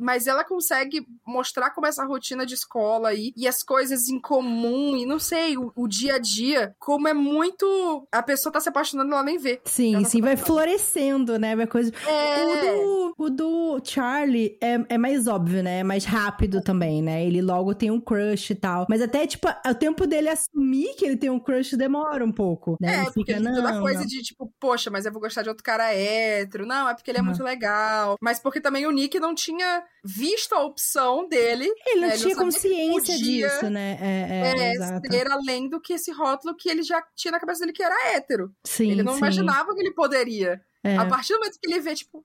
Mas 0.00 0.26
ela 0.26 0.44
consegue 0.44 1.04
mostrar 1.26 1.70
como 1.70 1.86
essa 1.86 2.04
rotina 2.04 2.44
de 2.46 2.54
escola 2.54 3.10
aí 3.10 3.32
e 3.36 3.46
as 3.46 3.62
coisas 3.62 4.08
em 4.08 4.18
comum 4.20 4.96
e 4.96 5.04
não 5.06 5.18
sei, 5.18 5.56
o, 5.56 5.72
o 5.76 5.86
dia 5.86 6.14
a 6.14 6.18
dia, 6.18 6.74
como 6.78 7.06
é 7.08 7.14
muito. 7.14 8.06
A 8.12 8.22
pessoa 8.22 8.52
tá 8.52 8.60
se 8.60 8.68
apaixonando 8.68 9.10
e 9.10 9.12
ela 9.12 9.22
nem 9.22 9.38
vê. 9.38 9.60
Sim, 9.64 9.96
Ela 9.96 10.04
sim, 10.04 10.20
tá 10.20 10.26
vai 10.26 10.36
florescendo, 10.36 11.38
né? 11.38 11.54
Vai 11.56 11.66
coisa... 11.66 11.92
É. 12.06 12.44
O, 12.44 12.56
do, 12.56 13.14
o 13.18 13.30
do 13.30 13.80
Charlie 13.84 14.58
é, 14.62 14.78
é 14.88 14.98
mais 14.98 15.26
óbvio, 15.26 15.62
né? 15.62 15.80
É 15.80 15.84
mais 15.84 16.04
rápido 16.04 16.60
também, 16.62 17.02
né? 17.02 17.24
Ele 17.24 17.42
logo 17.42 17.74
tem 17.74 17.90
um 17.90 18.00
crush 18.00 18.50
e 18.50 18.54
tal. 18.54 18.86
Mas 18.88 19.02
até, 19.02 19.26
tipo, 19.26 19.48
o 19.48 19.74
tempo 19.74 20.06
dele 20.06 20.28
assumir 20.28 20.94
que 20.96 21.04
ele 21.04 21.16
tem 21.16 21.30
um 21.30 21.38
crush 21.38 21.76
demora 21.76 22.24
um 22.24 22.32
pouco, 22.32 22.76
né? 22.80 22.88
É, 22.88 22.96
ele 22.96 23.04
porque 23.12 23.32
fica, 23.34 23.42
tem 23.44 23.54
toda 23.54 23.72
não, 23.72 23.82
coisa 23.82 24.00
não. 24.00 24.06
de 24.06 24.22
tipo, 24.22 24.52
poxa, 24.58 24.90
mas 24.90 25.04
eu 25.06 25.12
vou 25.12 25.20
gostar 25.20 25.42
de 25.42 25.48
outro 25.48 25.64
cara 25.64 25.92
hétero. 25.92 26.66
Não, 26.66 26.88
é 26.88 26.94
porque 26.94 27.10
ele 27.10 27.18
é 27.18 27.20
Uhum. 27.20 27.26
muito 27.26 27.42
legal. 27.42 28.16
Mas 28.20 28.38
porque 28.38 28.60
também 28.60 28.86
o 28.86 28.90
Nick 28.90 29.18
não 29.20 29.34
tinha 29.34 29.82
visto 30.04 30.54
a 30.54 30.64
opção 30.64 31.28
dele. 31.28 31.72
Ele 31.86 32.00
não 32.00 32.08
né, 32.08 32.16
tinha 32.16 32.34
sabia 32.34 32.34
que 32.34 32.40
consciência 32.42 33.18
disso, 33.18 33.70
né? 33.70 33.98
É, 34.00 34.06
é, 34.30 34.58
É, 34.58 34.72
exato. 34.74 35.12
ser 35.12 35.30
além 35.30 35.68
do 35.68 35.80
que 35.80 35.92
esse 35.92 36.10
rótulo 36.12 36.56
que 36.56 36.68
ele 36.68 36.82
já 36.82 37.02
tinha 37.14 37.32
na 37.32 37.40
cabeça 37.40 37.60
dele 37.60 37.72
que 37.72 37.82
era 37.82 38.14
hétero. 38.14 38.52
Sim, 38.64 38.90
ele 38.90 39.02
não 39.02 39.12
sim. 39.12 39.18
imaginava 39.18 39.74
que 39.74 39.80
ele 39.80 39.92
poderia. 39.92 40.60
É. 40.82 40.96
A 40.96 41.06
partir 41.06 41.32
do 41.34 41.38
momento 41.38 41.58
que 41.60 41.70
ele 41.70 41.80
vê, 41.80 41.94
tipo. 41.94 42.24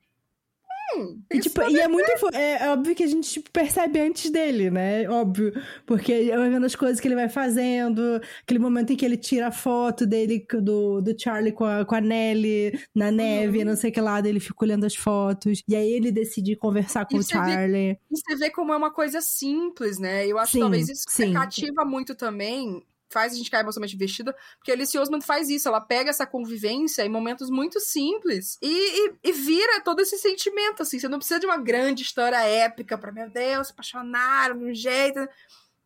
Hum, 0.94 1.20
E, 1.32 1.40
tipo, 1.40 1.62
e 1.64 1.80
é 1.80 1.88
muito. 1.88 2.10
É, 2.34 2.64
é 2.66 2.70
óbvio 2.70 2.94
que 2.96 3.04
a 3.04 3.08
gente 3.08 3.30
tipo, 3.30 3.50
percebe 3.52 4.00
antes 4.00 4.30
dele, 4.30 4.70
né? 4.70 5.10
Óbvio. 5.10 5.52
Porque 5.86 6.30
vai 6.30 6.50
vendo 6.50 6.66
as 6.66 6.76
coisas 6.76 7.00
que 7.00 7.08
ele 7.08 7.16
vai 7.16 7.28
fazendo, 7.28 8.22
aquele 8.44 8.60
momento 8.60 8.94
em 8.94 8.96
que 8.96 9.04
ele 9.06 9.18
tira 9.18 9.48
a 9.48 9.52
foto 9.52 10.06
dele, 10.06 10.46
do, 10.62 11.02
do 11.02 11.20
Charlie 11.20 11.52
com 11.52 11.66
a, 11.66 11.84
com 11.86 11.96
a 11.96 12.02
Nelly 12.02 12.80
na 12.94 13.12
neve, 13.12 13.60
Uhum. 13.60 13.66
não 13.66 13.76
sei 13.76 13.92
que 13.92 14.00
lado, 14.00 14.28
ele 14.28 14.40
fica 14.40 14.64
olhando 14.64 14.86
as 14.86 14.96
fotos. 14.96 15.62
E 15.68 15.76
aí 15.76 15.92
ele 15.92 16.12
decide 16.12 16.56
conversar 16.56 17.06
com 17.06 17.16
E 17.16 17.20
o 17.20 17.24
você 17.24 17.34
vê- 17.40 17.52
Charlie. 17.52 17.92
E 18.12 18.18
você 18.18 18.36
vê 18.36 18.50
como 18.52 18.72
é 18.74 18.78
uma 18.78 18.92
coisa 18.92 19.22
simples, 19.22 19.98
né? 20.00 20.28
Eu 20.28 20.38
acho 20.38 20.52
Sim, 20.52 20.58
que 20.60 20.64
talvez 20.64 20.90
isso 20.90 21.04
sim. 21.10 21.34
cativa 21.34 21.84
muito 21.84 22.14
também. 22.16 22.84
Faz 23.10 23.34
a 23.34 23.36
gente 23.36 23.46
ficar 23.46 23.60
emocionalmente 23.60 23.96
investida, 23.96 24.36
porque 24.58 24.72
a 24.72 24.74
Alice 24.74 24.98
Osman 24.98 25.22
faz 25.22 25.50
isso, 25.50 25.68
ela 25.68 25.80
pega 25.80 26.10
essa 26.10 26.26
convivência 26.26 27.06
em 27.06 27.10
momentos 27.10 27.50
muito 27.50 27.80
simples 27.80 28.58
e, 28.62 28.68
e, 28.68 29.14
e 29.24 29.32
vira 29.32 29.82
todo 29.82 30.00
esse 30.00 30.18
sentimento, 30.18 30.82
assim. 30.82 31.00
Você 31.00 31.08
não 31.08 31.20
precisa 31.20 31.40
de 31.40 31.46
uma 31.46 31.58
grande 31.58 32.04
história 32.04 32.38
épica 32.38 32.98
pra, 32.98 33.12
meu 33.12 33.30
Deus, 33.30 33.68
se 33.68 33.74
apaixonaram 33.74 34.58
de 34.58 34.66
um 34.66 34.74
jeito. 34.74 35.28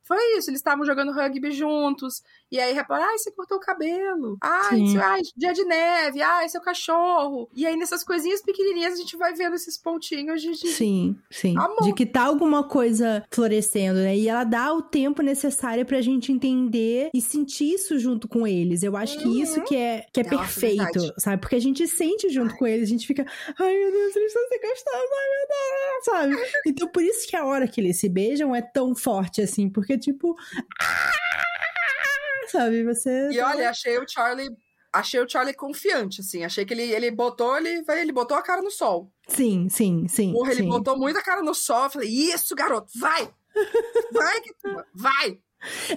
Foi 0.04 0.38
isso, 0.38 0.50
eles 0.50 0.60
estavam 0.60 0.86
jogando 0.86 1.12
rugby 1.12 1.52
juntos. 1.52 2.24
E 2.52 2.60
aí 2.60 2.74
repara, 2.74 3.06
ai, 3.06 3.18
você 3.18 3.32
cortou 3.32 3.58
o 3.58 3.62
cabelo. 3.62 4.38
Ai, 4.42 4.86
seu- 4.88 5.02
ai, 5.02 5.22
dia 5.36 5.54
de 5.54 5.64
neve. 5.66 6.22
Ai, 6.22 6.50
seu 6.50 6.62
cachorro. 6.62 7.50
E 7.56 7.66
aí 7.66 7.76
nessas 7.76 8.04
coisinhas 8.04 8.42
pequenininhas 8.42 8.94
a 8.94 8.98
gente 8.98 9.16
vai 9.18 9.34
vendo 9.34 9.56
esses 9.56 9.78
pontinhos 9.78 10.42
de... 10.42 10.52
de- 10.52 10.68
Sim, 10.70 11.16
sim. 11.32 11.56
Amor. 11.58 11.84
De 11.84 11.94
que 11.94 12.06
tá 12.06 12.24
alguma 12.24 12.64
coisa 12.68 13.24
florescendo, 13.32 14.00
né? 14.00 14.16
E 14.18 14.28
ela 14.28 14.44
dá 14.44 14.74
o 14.74 14.82
tempo 14.82 15.22
necessário 15.22 15.86
pra 15.86 16.02
gente 16.02 16.32
entender 16.32 17.10
e 17.14 17.22
sentir 17.22 17.74
isso 17.74 17.98
junto 18.00 18.28
com 18.28 18.46
eles. 18.48 18.84
Eu 18.84 18.96
acho 18.98 19.18
que 19.20 19.26
Uhum. 19.28 19.42
isso 19.42 19.62
que 19.64 19.76
é, 19.76 20.06
que 20.12 20.22
é 20.22 20.24
Nossa, 20.24 20.38
perfeito, 20.38 20.78
verdade. 21.00 21.14
sabe? 21.18 21.42
Porque 21.42 21.56
a 21.56 21.62
gente 21.62 21.88
sente 21.88 22.30
junto 22.30 22.56
com 22.58 22.66
eles, 22.66 22.84
a 22.84 22.92
gente 22.92 23.06
fica, 23.06 23.26
ai 23.60 23.78
meu 23.78 23.92
Deus, 23.92 24.16
eles 24.16 24.28
estão 24.34 24.48
se 24.48 24.60
gostando, 24.60 25.08
ai 25.14 25.30
meu 25.30 25.48
Deus, 25.50 26.06
sabe? 26.06 26.30
Então 26.68 26.88
por 26.90 27.04
isso 27.04 27.28
que 27.28 27.36
a 27.36 27.46
hora 27.46 27.68
que 27.68 27.80
eles 27.82 28.00
se 28.00 28.10
beijam 28.10 28.56
é 28.56 28.62
tão 28.62 28.96
forte 28.96 29.42
assim, 29.42 29.70
porque 29.70 29.98
tipo, 29.98 30.36
ah, 30.82 31.12
sabe? 32.52 32.84
Você. 32.84 33.30
E 33.32 33.40
olha, 33.42 33.70
achei 33.70 33.98
o 33.98 34.08
Charlie. 34.08 34.50
Achei 34.92 35.22
o 35.22 35.30
Charlie 35.30 35.54
confiante, 35.54 36.22
assim. 36.22 36.44
Achei 36.44 36.66
que 36.66 36.74
ele, 36.74 36.92
ele 36.92 37.12
botou, 37.12 37.56
ele, 37.58 37.84
ele 37.88 38.12
botou 38.12 38.36
a 38.36 38.42
cara 38.42 38.62
no 38.62 38.72
sol. 38.72 39.12
Sim, 39.28 39.70
sim, 39.70 40.08
sim. 40.08 40.34
Porra, 40.34 40.52
ele 40.52 40.64
sim. 40.64 40.70
botou 40.70 40.98
muita 40.98 41.22
cara 41.22 41.44
no 41.44 41.54
sol. 41.54 41.84
Eu 41.84 41.90
falei, 41.92 42.10
isso, 42.10 42.56
garoto, 42.56 42.92
vai! 43.00 43.30
Vai, 44.12 44.42
que 44.42 44.54
tu- 44.56 44.84
vai! 44.96 45.40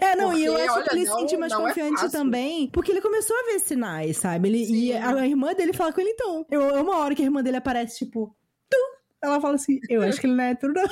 É, 0.01 0.17
não, 0.17 0.37
e 0.37 0.45
eu 0.45 0.53
Porque, 0.53 0.67
acho 0.67 0.75
olha, 0.75 0.85
que 0.89 0.95
ele 0.97 1.07
se 1.07 1.13
sente 1.15 1.37
mais 1.37 1.53
é 1.53 1.57
confiante 1.57 2.01
fácil. 2.01 2.11
também, 2.11 2.69
porque 2.71 2.91
ele 2.91 3.01
começou 3.01 3.35
a 3.39 3.45
ver 3.45 3.61
sinais, 3.61 4.17
sabe? 4.19 4.49
Ele, 4.49 4.63
e 4.63 4.93
Sim. 4.93 4.95
a, 4.95 5.21
a 5.21 5.27
irmã 5.27 5.55
dele 5.55 5.73
fala 5.73 5.93
com 5.93 6.01
ele, 6.01 6.11
então. 6.11 6.45
Eu 6.51 6.63
amo 6.75 6.91
uma 6.91 6.99
hora 6.99 7.15
que 7.15 7.23
a 7.23 7.25
irmã 7.25 7.43
dele 7.43 7.59
aparece, 7.59 7.99
tipo, 8.05 8.37
tu. 8.69 8.77
Ela 9.23 9.41
fala 9.41 9.55
assim, 9.55 9.79
eu 9.89 10.03
acho 10.03 10.21
que 10.21 10.27
ele 10.27 10.35
não 10.35 10.45
é 10.45 10.51
hétero, 10.51 10.73
não. 10.75 10.85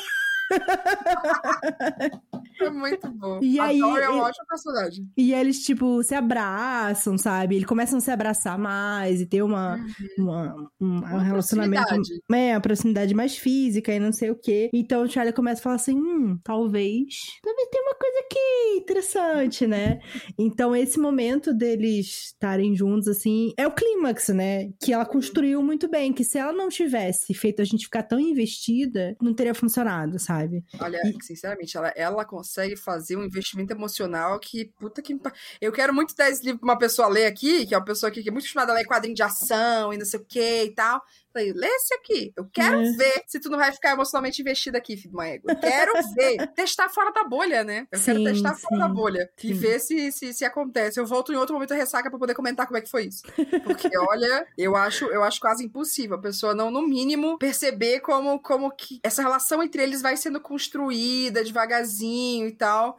É 2.61 2.71
muito 2.71 3.11
bom. 3.13 3.39
E 3.43 3.59
aí, 3.59 3.79
é 3.81 3.85
um 3.85 3.97
ele- 3.97 4.07
ótimo 4.07 4.47
personagem. 4.49 5.09
E 5.17 5.33
eles, 5.33 5.61
tipo, 5.65 6.03
se 6.03 6.15
abraçam, 6.15 7.17
sabe? 7.19 7.57
Eles 7.57 7.67
começam 7.67 7.99
a 7.99 8.01
se 8.01 8.11
abraçar 8.11 8.59
mais 8.59 9.21
e 9.21 9.27
ter 9.27 9.43
uma, 9.43 9.79
uma, 10.19 10.55
um, 10.81 10.87
um 10.87 10.99
Uma 10.99 11.23
relacionamento. 11.23 11.83
proximidade. 11.87 12.23
É, 12.33 12.55
uma 12.55 12.61
proximidade 12.61 13.15
mais 13.15 13.37
física 13.37 13.93
e 13.95 13.99
não 13.99 14.13
sei 14.13 14.31
o 14.31 14.37
quê. 14.37 14.71
Então 14.73 15.03
o 15.03 15.09
Charlie 15.09 15.33
começa 15.35 15.61
a 15.61 15.63
falar 15.65 15.77
assim: 15.77 15.97
hum, 15.97 16.39
talvez. 16.45 17.07
Talvez 17.43 17.69
tenha 17.71 17.85
uma 17.85 17.95
coisa 17.95 18.19
aqui 18.21 18.77
interessante, 18.79 19.67
né? 19.67 20.01
Então 20.39 20.75
esse 20.75 20.99
momento 20.99 21.53
deles 21.55 22.27
estarem 22.33 22.75
juntos, 22.75 23.09
assim, 23.09 23.53
é 23.57 23.67
o 23.67 23.73
clímax, 23.73 24.29
né? 24.29 24.71
Que 24.83 24.93
ela 24.93 25.07
construiu 25.07 25.63
muito 25.63 25.89
bem. 25.89 26.13
Que 26.13 26.25
se 26.25 26.39
ela 26.39 26.53
não 26.53 26.69
tivesse 26.69 27.33
feito 27.35 27.61
a 27.63 27.65
gente 27.65 27.85
ficar 27.85 28.03
tão 28.03 28.19
investida, 28.19 29.17
não 29.21 29.35
teria 29.35 29.55
funcionado, 29.55 30.19
sabe? 30.19 30.65
Olha, 30.81 31.01
sinceramente, 31.23 31.77
ela, 31.77 31.93
ela 31.97 32.25
consegue. 32.25 32.50
Consegue 32.51 32.77
fazer 32.77 33.17
um 33.17 33.25
investimento 33.25 33.73
emocional 33.73 34.39
que, 34.41 34.65
puta 34.79 35.01
que. 35.01 35.19
Eu 35.61 35.71
quero 35.71 35.95
muito 35.95 36.15
dar 36.17 36.29
esse 36.29 36.45
livro 36.45 36.59
pra 36.61 36.71
uma 36.71 36.79
pessoa 36.79 37.07
ler 37.07 37.27
aqui, 37.27 37.65
que 37.65 37.75
é 37.75 37.79
uma 37.79 37.85
pessoa 37.85 38.11
aqui 38.11 38.23
que 38.23 38.29
é 38.29 38.33
muito 38.33 38.45
acostumada 38.45 38.73
a 38.73 38.75
ler 38.75 38.87
quadrinho 38.87 39.15
de 39.15 39.23
ação 39.23 39.93
e 39.93 39.99
não 39.99 40.05
sei 40.05 40.19
o 40.19 40.25
que 40.25 40.65
e 40.65 40.75
tal. 40.75 41.01
Falei, 41.33 41.53
lê 41.53 41.67
esse 41.67 41.95
aqui. 41.95 42.33
Eu 42.37 42.45
quero 42.53 42.81
é. 42.81 42.93
ver 42.93 43.23
se 43.27 43.39
tu 43.39 43.49
não 43.49 43.59
vai 43.59 43.71
ficar 43.71 43.93
emocionalmente 43.93 44.43
investido 44.43 44.77
aqui, 44.77 44.97
filho 44.97 45.11
de 45.11 45.17
uma 45.17 45.29
égua. 45.29 45.53
Eu 45.53 45.57
quero 45.57 45.93
ver. 46.15 46.47
testar 46.55 46.89
fora 46.89 47.13
da 47.13 47.23
bolha, 47.23 47.63
né? 47.63 47.87
Eu 47.91 47.99
sim, 47.99 48.07
quero 48.07 48.25
testar 48.25 48.55
sim. 48.55 48.63
fora 48.63 48.79
da 48.79 48.89
bolha. 48.89 49.31
Sim. 49.37 49.49
E 49.49 49.53
ver 49.53 49.79
se, 49.79 50.11
se, 50.11 50.35
se 50.35 50.45
acontece. 50.45 50.99
Eu 50.99 51.07
volto 51.07 51.33
em 51.33 51.37
outro 51.37 51.55
momento 51.55 51.73
ressaca 51.73 52.11
pra 52.11 52.19
poder 52.19 52.35
comentar 52.35 52.67
como 52.67 52.79
é 52.79 52.81
que 52.81 52.91
foi 52.91 53.05
isso. 53.05 53.23
Porque, 53.63 53.89
olha, 53.97 54.47
eu 54.59 54.75
acho, 54.75 55.05
eu 55.07 55.23
acho 55.23 55.41
quase 55.41 55.65
impossível 55.65 56.17
a 56.17 56.21
pessoa 56.21 56.53
não, 56.53 56.69
no 56.69 56.83
mínimo, 56.83 57.39
perceber 57.39 58.01
como, 58.01 58.41
como 58.41 58.71
que 58.73 58.99
essa 59.05 59.23
relação 59.23 59.63
entre 59.63 59.83
eles 59.83 60.03
vai 60.03 60.17
sendo 60.17 60.41
construída 60.41 61.45
devagarzinho 61.45 62.40
e 62.47 62.53
tal 62.53 62.99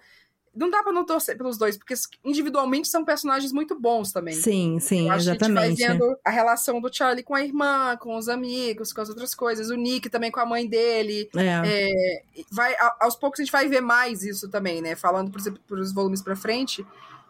não 0.54 0.70
dá 0.70 0.84
pra 0.84 0.92
não 0.92 1.06
torcer 1.06 1.38
pelos 1.38 1.58
dois, 1.58 1.78
porque 1.78 1.94
individualmente 2.26 2.88
são 2.90 3.06
personagens 3.06 3.54
muito 3.54 3.80
bons 3.80 4.12
também. 4.12 4.34
Sim, 4.34 4.80
sim, 4.80 5.10
Eu 5.10 5.16
exatamente. 5.16 5.60
A 5.60 5.70
gente 5.70 5.80
vai 5.80 5.98
vendo 5.98 6.20
a 6.26 6.30
relação 6.30 6.82
do 6.82 6.94
Charlie 6.94 7.24
com 7.24 7.34
a 7.34 7.42
irmã, 7.42 7.96
com 7.98 8.18
os 8.18 8.28
amigos, 8.28 8.92
com 8.92 9.00
as 9.00 9.08
outras 9.08 9.34
coisas. 9.34 9.70
O 9.70 9.76
Nick 9.76 10.10
também 10.10 10.30
com 10.30 10.42
a 10.42 10.46
mãe 10.46 10.68
dele. 10.68 11.30
É. 11.36 11.88
É, 11.88 12.44
vai, 12.52 12.76
aos 13.00 13.16
poucos 13.16 13.40
a 13.40 13.44
gente 13.44 13.52
vai 13.52 13.68
ver 13.70 13.82
mais 13.82 14.24
isso 14.24 14.50
também, 14.50 14.82
né? 14.82 14.96
Falando, 14.96 15.32
por 15.32 15.40
exemplo, 15.40 15.62
os 15.70 15.94
volumes 15.94 16.22
pra 16.22 16.36
frente. 16.36 16.86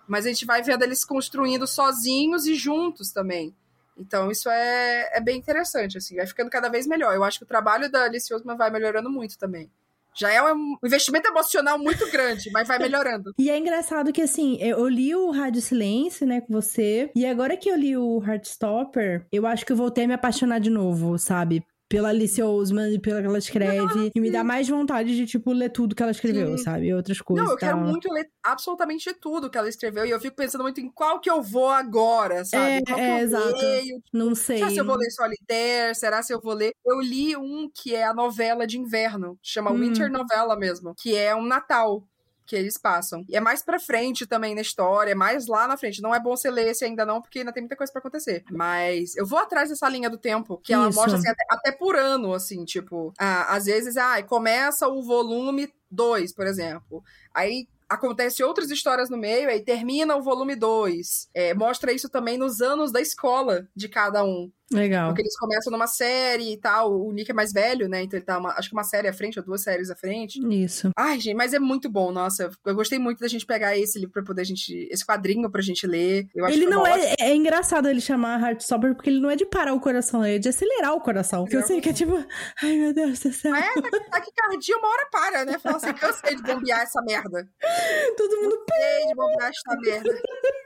Mas 0.07 0.25
a 0.25 0.29
gente 0.29 0.45
vai 0.45 0.63
vendo 0.63 0.83
eles 0.83 1.05
construindo 1.05 1.67
sozinhos 1.67 2.47
e 2.47 2.55
juntos 2.55 3.11
também. 3.11 3.55
Então, 3.95 4.31
isso 4.31 4.49
é, 4.49 5.09
é 5.13 5.21
bem 5.21 5.37
interessante, 5.37 5.97
assim, 5.97 6.15
vai 6.15 6.25
ficando 6.25 6.49
cada 6.49 6.69
vez 6.69 6.87
melhor. 6.87 7.13
Eu 7.13 7.23
acho 7.23 7.37
que 7.37 7.43
o 7.43 7.47
trabalho 7.47 7.89
da 7.91 8.05
Alice 8.05 8.33
Osman 8.33 8.57
vai 8.57 8.71
melhorando 8.71 9.11
muito 9.11 9.37
também. 9.37 9.69
Já 10.17 10.31
é 10.31 10.41
um 10.53 10.75
investimento 10.83 11.27
emocional 11.29 11.77
muito 11.79 12.09
grande, 12.11 12.49
mas 12.51 12.67
vai 12.67 12.77
melhorando. 12.79 13.33
E 13.37 13.49
é 13.49 13.57
engraçado 13.57 14.11
que, 14.11 14.21
assim, 14.21 14.57
eu 14.59 14.87
li 14.87 15.15
o 15.15 15.31
Rádio 15.31 15.61
Silêncio, 15.61 16.25
né, 16.25 16.41
com 16.41 16.53
você, 16.53 17.09
e 17.15 17.25
agora 17.25 17.57
que 17.57 17.69
eu 17.69 17.75
li 17.75 17.95
o 17.95 18.21
Heartstopper, 18.23 19.25
eu 19.31 19.45
acho 19.45 19.65
que 19.65 19.71
eu 19.71 19.77
voltei 19.77 20.05
a 20.05 20.07
me 20.07 20.13
apaixonar 20.13 20.59
de 20.59 20.69
novo, 20.69 21.17
sabe? 21.17 21.63
Pela 21.91 22.07
Alice 22.07 22.41
Ousman 22.41 22.93
e 22.93 22.97
pela 22.97 23.19
que 23.19 23.27
ela 23.27 23.37
escreve. 23.37 24.11
E 24.15 24.19
me 24.21 24.31
dá 24.31 24.45
mais 24.45 24.69
vontade 24.69 25.13
de, 25.13 25.25
tipo, 25.25 25.51
ler 25.51 25.69
tudo 25.69 25.93
que 25.93 26.01
ela 26.01 26.13
escreveu, 26.13 26.57
sim. 26.57 26.63
sabe? 26.63 26.93
Outras 26.93 27.19
coisas. 27.19 27.45
Não, 27.45 27.51
eu 27.51 27.57
quero 27.57 27.77
muito 27.77 28.09
ler 28.13 28.29
absolutamente 28.41 29.13
tudo 29.15 29.49
que 29.49 29.57
ela 29.57 29.67
escreveu. 29.67 30.05
E 30.05 30.09
eu 30.09 30.19
fico 30.21 30.37
pensando 30.37 30.61
muito 30.61 30.79
em 30.79 30.89
qual 30.89 31.19
que 31.19 31.29
eu 31.29 31.41
vou 31.41 31.67
agora, 31.67 32.45
sabe? 32.45 32.75
É, 32.75 32.81
qual 32.81 32.97
é 32.97 33.19
exato. 33.19 33.57
Leio, 33.57 33.95
tipo, 33.97 34.03
Não 34.13 34.33
sei. 34.33 34.59
Será 34.59 34.69
se 34.69 34.77
eu 34.77 34.85
vou 34.85 34.95
ler 34.95 35.11
Solitaire? 35.11 35.95
Será 35.95 36.23
se 36.23 36.33
eu 36.33 36.39
vou 36.39 36.53
ler... 36.53 36.71
Eu 36.85 37.01
li 37.01 37.35
um 37.35 37.69
que 37.69 37.93
é 37.93 38.05
a 38.05 38.13
novela 38.13 38.65
de 38.65 38.79
inverno. 38.79 39.37
Chama 39.43 39.71
hum. 39.71 39.79
Winter 39.79 40.09
Novela 40.09 40.55
mesmo. 40.55 40.95
Que 40.97 41.17
é 41.17 41.35
um 41.35 41.45
Natal 41.45 42.07
que 42.51 42.55
eles 42.57 42.77
passam. 42.77 43.23
E 43.29 43.37
é 43.37 43.39
mais 43.39 43.61
pra 43.61 43.79
frente 43.79 44.25
também 44.25 44.53
na 44.53 44.59
história, 44.59 45.13
é 45.13 45.15
mais 45.15 45.47
lá 45.47 45.69
na 45.69 45.77
frente. 45.77 46.01
Não 46.01 46.13
é 46.13 46.19
bom 46.19 46.35
você 46.35 46.51
ler 46.51 46.67
esse 46.67 46.83
ainda 46.83 47.05
não, 47.05 47.21
porque 47.21 47.39
ainda 47.39 47.53
tem 47.53 47.63
muita 47.63 47.77
coisa 47.77 47.93
para 47.93 48.01
acontecer. 48.01 48.43
Mas 48.51 49.15
eu 49.15 49.25
vou 49.25 49.39
atrás 49.39 49.69
dessa 49.69 49.87
linha 49.87 50.09
do 50.09 50.17
tempo, 50.17 50.57
que 50.57 50.73
ela 50.73 50.89
Isso. 50.89 50.99
mostra 50.99 51.17
assim, 51.17 51.29
até, 51.29 51.45
até, 51.49 51.71
por 51.71 51.95
ano, 51.95 52.33
assim, 52.33 52.65
tipo, 52.65 53.13
ah, 53.17 53.55
às 53.55 53.67
vezes, 53.67 53.95
ah, 53.95 54.21
começa 54.23 54.85
o 54.89 55.01
volume 55.01 55.73
2, 55.89 56.33
por 56.33 56.45
exemplo. 56.45 57.01
Aí 57.33 57.69
acontece 57.87 58.43
outras 58.43 58.69
histórias 58.69 59.09
no 59.09 59.15
meio, 59.15 59.47
aí 59.47 59.63
termina 59.63 60.17
o 60.17 60.21
volume 60.21 60.53
2. 60.53 61.29
É, 61.33 61.53
mostra 61.53 61.93
isso 61.93 62.09
também 62.09 62.37
nos 62.37 62.59
anos 62.59 62.91
da 62.91 62.99
escola 62.99 63.65
de 63.73 63.87
cada 63.87 64.25
um. 64.25 64.51
Legal. 64.73 65.09
Porque 65.09 65.21
eles 65.21 65.37
começam 65.37 65.71
numa 65.71 65.87
série 65.87 66.53
e 66.53 66.57
tal. 66.57 66.93
O 66.93 67.11
Nick 67.11 67.29
é 67.29 67.33
mais 67.33 67.51
velho, 67.51 67.89
né? 67.89 68.03
Então 68.03 68.17
ele 68.17 68.25
tá, 68.25 68.37
uma, 68.37 68.51
acho 68.51 68.69
que 68.69 68.75
uma 68.75 68.83
série 68.83 69.07
à 69.07 69.13
frente, 69.13 69.39
ou 69.39 69.45
duas 69.45 69.61
séries 69.63 69.89
à 69.89 69.95
frente. 69.95 70.39
Isso. 70.49 70.89
Ai, 70.97 71.19
gente, 71.19 71.35
mas 71.35 71.53
é 71.53 71.59
muito 71.59 71.89
bom, 71.89 72.11
nossa. 72.11 72.49
Eu 72.65 72.75
gostei 72.75 72.97
muito 72.97 73.19
da 73.19 73.27
gente 73.27 73.45
pegar 73.45 73.77
esse 73.77 73.99
livro 73.99 74.13
pra 74.13 74.23
poder 74.23 74.41
a 74.41 74.45
gente. 74.45 74.87
Esse 74.91 75.05
quadrinho 75.05 75.49
pra 75.51 75.61
gente 75.61 75.85
ler. 75.85 76.27
Eu 76.33 76.45
acho 76.45 76.55
ele 76.55 76.65
não 76.65 76.85
é. 76.85 76.93
Ótimo. 76.93 77.15
É 77.19 77.35
engraçado 77.35 77.89
ele 77.89 78.01
chamar 78.01 78.41
Heartstopper, 78.41 78.95
porque 78.95 79.09
ele 79.09 79.19
não 79.19 79.29
é 79.29 79.35
de 79.35 79.45
parar 79.45 79.73
o 79.73 79.79
coração, 79.79 80.23
é 80.23 80.37
de 80.37 80.49
acelerar 80.49 80.93
o 80.93 81.01
coração. 81.01 81.43
Porque 81.43 81.57
eu 81.57 81.63
sei 81.63 81.81
que 81.81 81.89
é 81.89 81.93
tipo. 81.93 82.23
Ai, 82.63 82.77
meu 82.77 82.93
Deus 82.93 83.19
do 83.19 83.31
céu. 83.31 83.53
É, 83.55 83.73
tá 84.09 84.21
que 84.21 84.31
cardia 84.31 84.77
uma 84.77 84.87
hora 84.87 85.07
para, 85.11 85.45
né? 85.45 85.59
Fala 85.59 85.77
assim, 85.77 85.93
cansei 85.93 86.35
de 86.35 86.43
bombear 86.43 86.81
essa 86.81 87.01
merda. 87.01 87.47
Todo 88.17 88.41
mundo. 88.41 88.57
Cansei 88.67 89.07
de 89.07 89.15
bombear 89.15 89.49
essa 89.49 89.81
merda. 89.81 90.21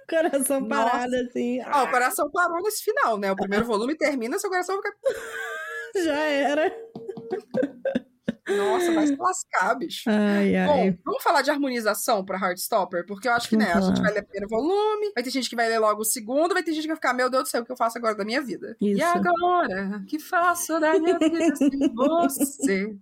coração 0.10 0.68
parado, 0.68 1.16
assim. 1.16 1.60
Ó, 1.62 1.84
o 1.84 1.89
coração 1.89 2.30
parou 2.32 2.62
nesse 2.62 2.84
final, 2.84 3.18
né? 3.18 3.32
O 3.32 3.36
primeiro 3.36 3.66
volume 3.66 3.97
termina, 3.97 4.39
seu 4.39 4.49
coração 4.49 4.76
fica. 4.78 4.93
Já 6.03 6.18
era. 6.18 6.72
Nossa, 8.48 8.91
vai 8.93 9.08
se 9.08 9.16
lascar, 9.16 9.76
bicho. 9.76 10.04
Ai, 10.08 10.56
ai. 10.56 10.91
Bom, 10.91 10.98
vamos 11.06 11.24
falar 11.24 11.41
de 11.41 11.50
harmonização 11.50 12.24
pra 12.24 12.38
Heartstopper? 12.38 13.06
Porque 13.08 13.28
eu 13.28 13.34
acho 13.34 13.50
que, 13.50 13.58
né, 13.58 13.74
a 13.74 13.82
gente 13.82 14.02
vai 14.02 14.14
ler 14.14 14.22
o 14.22 14.26
primeiro 14.26 14.48
volume, 14.48 15.12
vai 15.16 15.24
ter 15.24 15.32
gente 15.32 15.50
que 15.50 15.56
vai 15.56 15.68
ler 15.68 15.80
logo 15.80 16.02
o 16.02 16.06
segundo, 16.06 16.54
vai 16.54 16.62
ter 16.62 16.72
gente 16.74 16.84
que 16.84 16.89
vai 16.89 16.96
ficar, 16.96 17.14
meu 17.14 17.30
Deus 17.30 17.43
do 17.43 17.50
céu, 17.50 17.64
o 17.64 17.66
que 17.66 17.72
eu 17.72 17.78
faço 17.78 17.98
agora 17.98 18.16
da 18.16 18.24
minha 18.24 18.41
vida? 18.41 18.76
Isso. 18.80 19.00
E 19.00 19.02
agora? 19.02 20.00
O 20.02 20.06
que 20.06 20.20
faço 20.20 20.80
da 20.80 21.00
minha 21.00 21.18
vida 21.18 21.56
sem 21.56 21.70
você? 21.96 22.96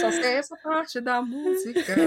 Só 0.00 0.10
sei 0.10 0.32
essa 0.34 0.56
parte 0.56 1.00
da 1.00 1.22
música. 1.22 1.80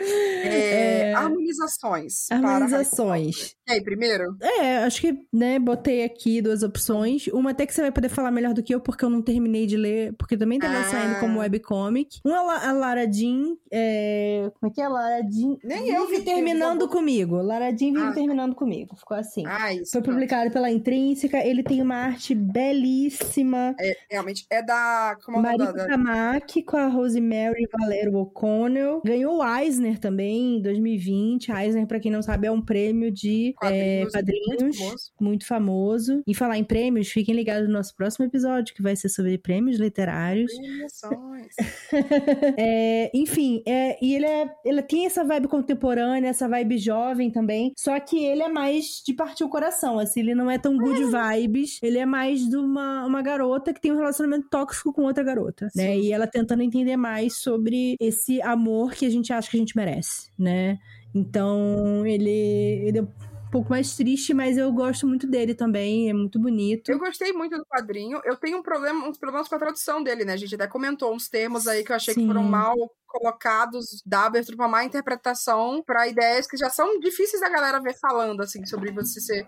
É, 0.00 1.10
é... 1.10 1.14
Harmonizações. 1.14 2.30
Harmonizações. 2.30 3.56
E 3.66 3.72
aí, 3.72 3.82
primeiro? 3.82 4.36
É, 4.40 4.78
acho 4.78 5.00
que, 5.00 5.18
né, 5.32 5.58
botei 5.58 6.04
aqui 6.04 6.40
duas 6.40 6.62
opções. 6.62 7.26
Uma 7.28 7.50
até 7.50 7.66
que 7.66 7.74
você 7.74 7.80
vai 7.80 7.90
poder 7.90 8.08
falar 8.08 8.30
melhor 8.30 8.54
do 8.54 8.62
que 8.62 8.74
eu, 8.74 8.80
porque 8.80 9.04
eu 9.04 9.10
não 9.10 9.20
terminei 9.20 9.66
de 9.66 9.76
ler, 9.76 10.14
porque 10.16 10.36
também 10.36 10.58
tava 10.58 10.78
ah. 10.78 10.84
saindo 10.84 11.20
como 11.20 11.40
webcomic 11.40 11.77
comic. 11.78 12.20
A 12.24 12.72
Lara 12.72 13.10
Jean, 13.10 13.56
é... 13.70 14.50
como 14.58 14.70
é 14.70 14.74
que 14.74 14.80
é? 14.80 14.88
Lara 14.88 15.20
Jean 15.30 15.56
Nem 15.62 15.88
eu 15.88 16.08
vi 16.08 16.22
terminando 16.22 16.82
eu... 16.82 16.88
comigo. 16.88 17.36
Lara 17.36 17.70
Jean 17.70 17.92
vive 17.92 18.08
ah. 18.08 18.12
terminando 18.12 18.54
comigo. 18.54 18.96
Ficou 18.96 19.16
assim. 19.16 19.44
Ah, 19.46 19.72
isso. 19.72 19.92
Foi 19.92 20.02
publicado 20.02 20.50
pela 20.50 20.70
Intrínseca. 20.70 21.38
Ele 21.38 21.62
tem 21.62 21.80
uma 21.80 21.96
arte 21.96 22.34
belíssima. 22.34 23.74
É, 23.78 23.96
realmente, 24.10 24.46
é 24.50 24.62
da... 24.62 25.16
Como 25.24 25.46
é 25.46 25.56
da... 25.56 25.72
Tamaki 25.72 26.62
com 26.62 26.76
a 26.76 26.86
Rosemary 26.86 27.68
Valero 27.72 28.16
O'Connell. 28.18 29.02
Ganhou 29.04 29.38
o 29.38 29.58
Eisner 29.58 29.98
também 29.98 30.56
em 30.56 30.62
2020. 30.62 31.50
Eisner, 31.50 31.86
pra 31.86 32.00
quem 32.00 32.10
não 32.10 32.22
sabe, 32.22 32.46
é 32.46 32.50
um 32.50 32.60
prêmio 32.60 33.10
de 33.10 33.54
quadrinhos, 33.56 34.08
é, 34.08 34.18
quadrinhos 34.18 34.62
muito, 34.62 34.78
famoso. 34.78 35.12
muito 35.20 35.46
famoso. 35.46 36.22
E 36.26 36.34
falar 36.34 36.58
em 36.58 36.64
prêmios, 36.64 37.08
fiquem 37.08 37.34
ligados 37.34 37.68
no 37.68 37.74
nosso 37.74 37.94
próximo 37.94 38.26
episódio, 38.26 38.74
que 38.74 38.82
vai 38.82 38.96
ser 38.96 39.08
sobre 39.08 39.38
prêmios 39.38 39.78
literários. 39.78 40.52
Premiações. 40.54 41.54
é, 42.58 43.10
enfim, 43.14 43.62
é, 43.66 43.98
e 44.04 44.14
ele, 44.14 44.26
é, 44.26 44.50
ele 44.64 44.82
tem 44.82 45.06
essa 45.06 45.24
vibe 45.24 45.48
contemporânea, 45.48 46.28
essa 46.28 46.48
vibe 46.48 46.78
jovem 46.78 47.30
também, 47.30 47.72
só 47.76 47.98
que 48.00 48.24
ele 48.24 48.42
é 48.42 48.48
mais 48.48 49.02
de 49.04 49.12
partir 49.14 49.44
o 49.44 49.48
coração, 49.48 49.98
assim, 49.98 50.20
ele 50.20 50.34
não 50.34 50.50
é 50.50 50.58
tão 50.58 50.76
good 50.76 51.04
vibes, 51.04 51.78
ele 51.82 51.98
é 51.98 52.06
mais 52.06 52.48
de 52.48 52.56
uma, 52.56 53.04
uma 53.04 53.22
garota 53.22 53.72
que 53.72 53.80
tem 53.80 53.92
um 53.92 53.96
relacionamento 53.96 54.48
tóxico 54.48 54.92
com 54.92 55.02
outra 55.02 55.22
garota, 55.22 55.66
né? 55.66 55.70
Sim. 55.70 55.78
né? 55.78 55.98
E 55.98 56.12
ela 56.12 56.26
tentando 56.26 56.62
entender 56.62 56.96
mais 56.96 57.36
sobre 57.36 57.96
esse 58.00 58.40
amor 58.42 58.92
que 58.92 59.06
a 59.06 59.10
gente 59.10 59.32
acha 59.32 59.50
que 59.50 59.56
a 59.56 59.60
gente 59.60 59.76
merece, 59.76 60.30
né? 60.38 60.78
Então, 61.14 62.06
ele, 62.06 62.30
ele 62.30 63.08
um 63.48 63.50
pouco 63.50 63.70
mais 63.70 63.96
triste, 63.96 64.34
mas 64.34 64.58
eu 64.58 64.70
gosto 64.70 65.06
muito 65.06 65.26
dele 65.26 65.54
também, 65.54 66.10
é 66.10 66.12
muito 66.12 66.38
bonito. 66.38 66.90
Eu 66.90 66.98
gostei 66.98 67.32
muito 67.32 67.56
do 67.56 67.64
quadrinho. 67.64 68.20
Eu 68.24 68.36
tenho 68.36 68.58
um 68.58 68.62
problema, 68.62 69.08
uns 69.08 69.18
problemas 69.18 69.48
com 69.48 69.54
a 69.54 69.58
tradução 69.58 70.02
dele, 70.02 70.24
né? 70.24 70.34
A 70.34 70.36
gente 70.36 70.54
até 70.54 70.66
comentou 70.66 71.14
uns 71.14 71.28
termos 71.28 71.66
aí 71.66 71.82
que 71.82 71.90
eu 71.90 71.96
achei 71.96 72.12
Sim. 72.12 72.20
que 72.20 72.26
foram 72.26 72.42
mal 72.42 72.76
colocados, 73.06 74.02
da 74.04 74.26
abertura 74.26 74.56
pra 74.58 74.68
má 74.68 74.84
interpretação 74.84 75.82
para 75.82 76.06
ideias 76.06 76.46
que 76.46 76.58
já 76.58 76.68
são 76.68 77.00
difíceis 77.00 77.40
da 77.40 77.48
galera 77.48 77.80
ver 77.80 77.98
falando, 77.98 78.42
assim, 78.42 78.64
sobre 78.66 78.92
você 78.92 79.18
ser 79.18 79.46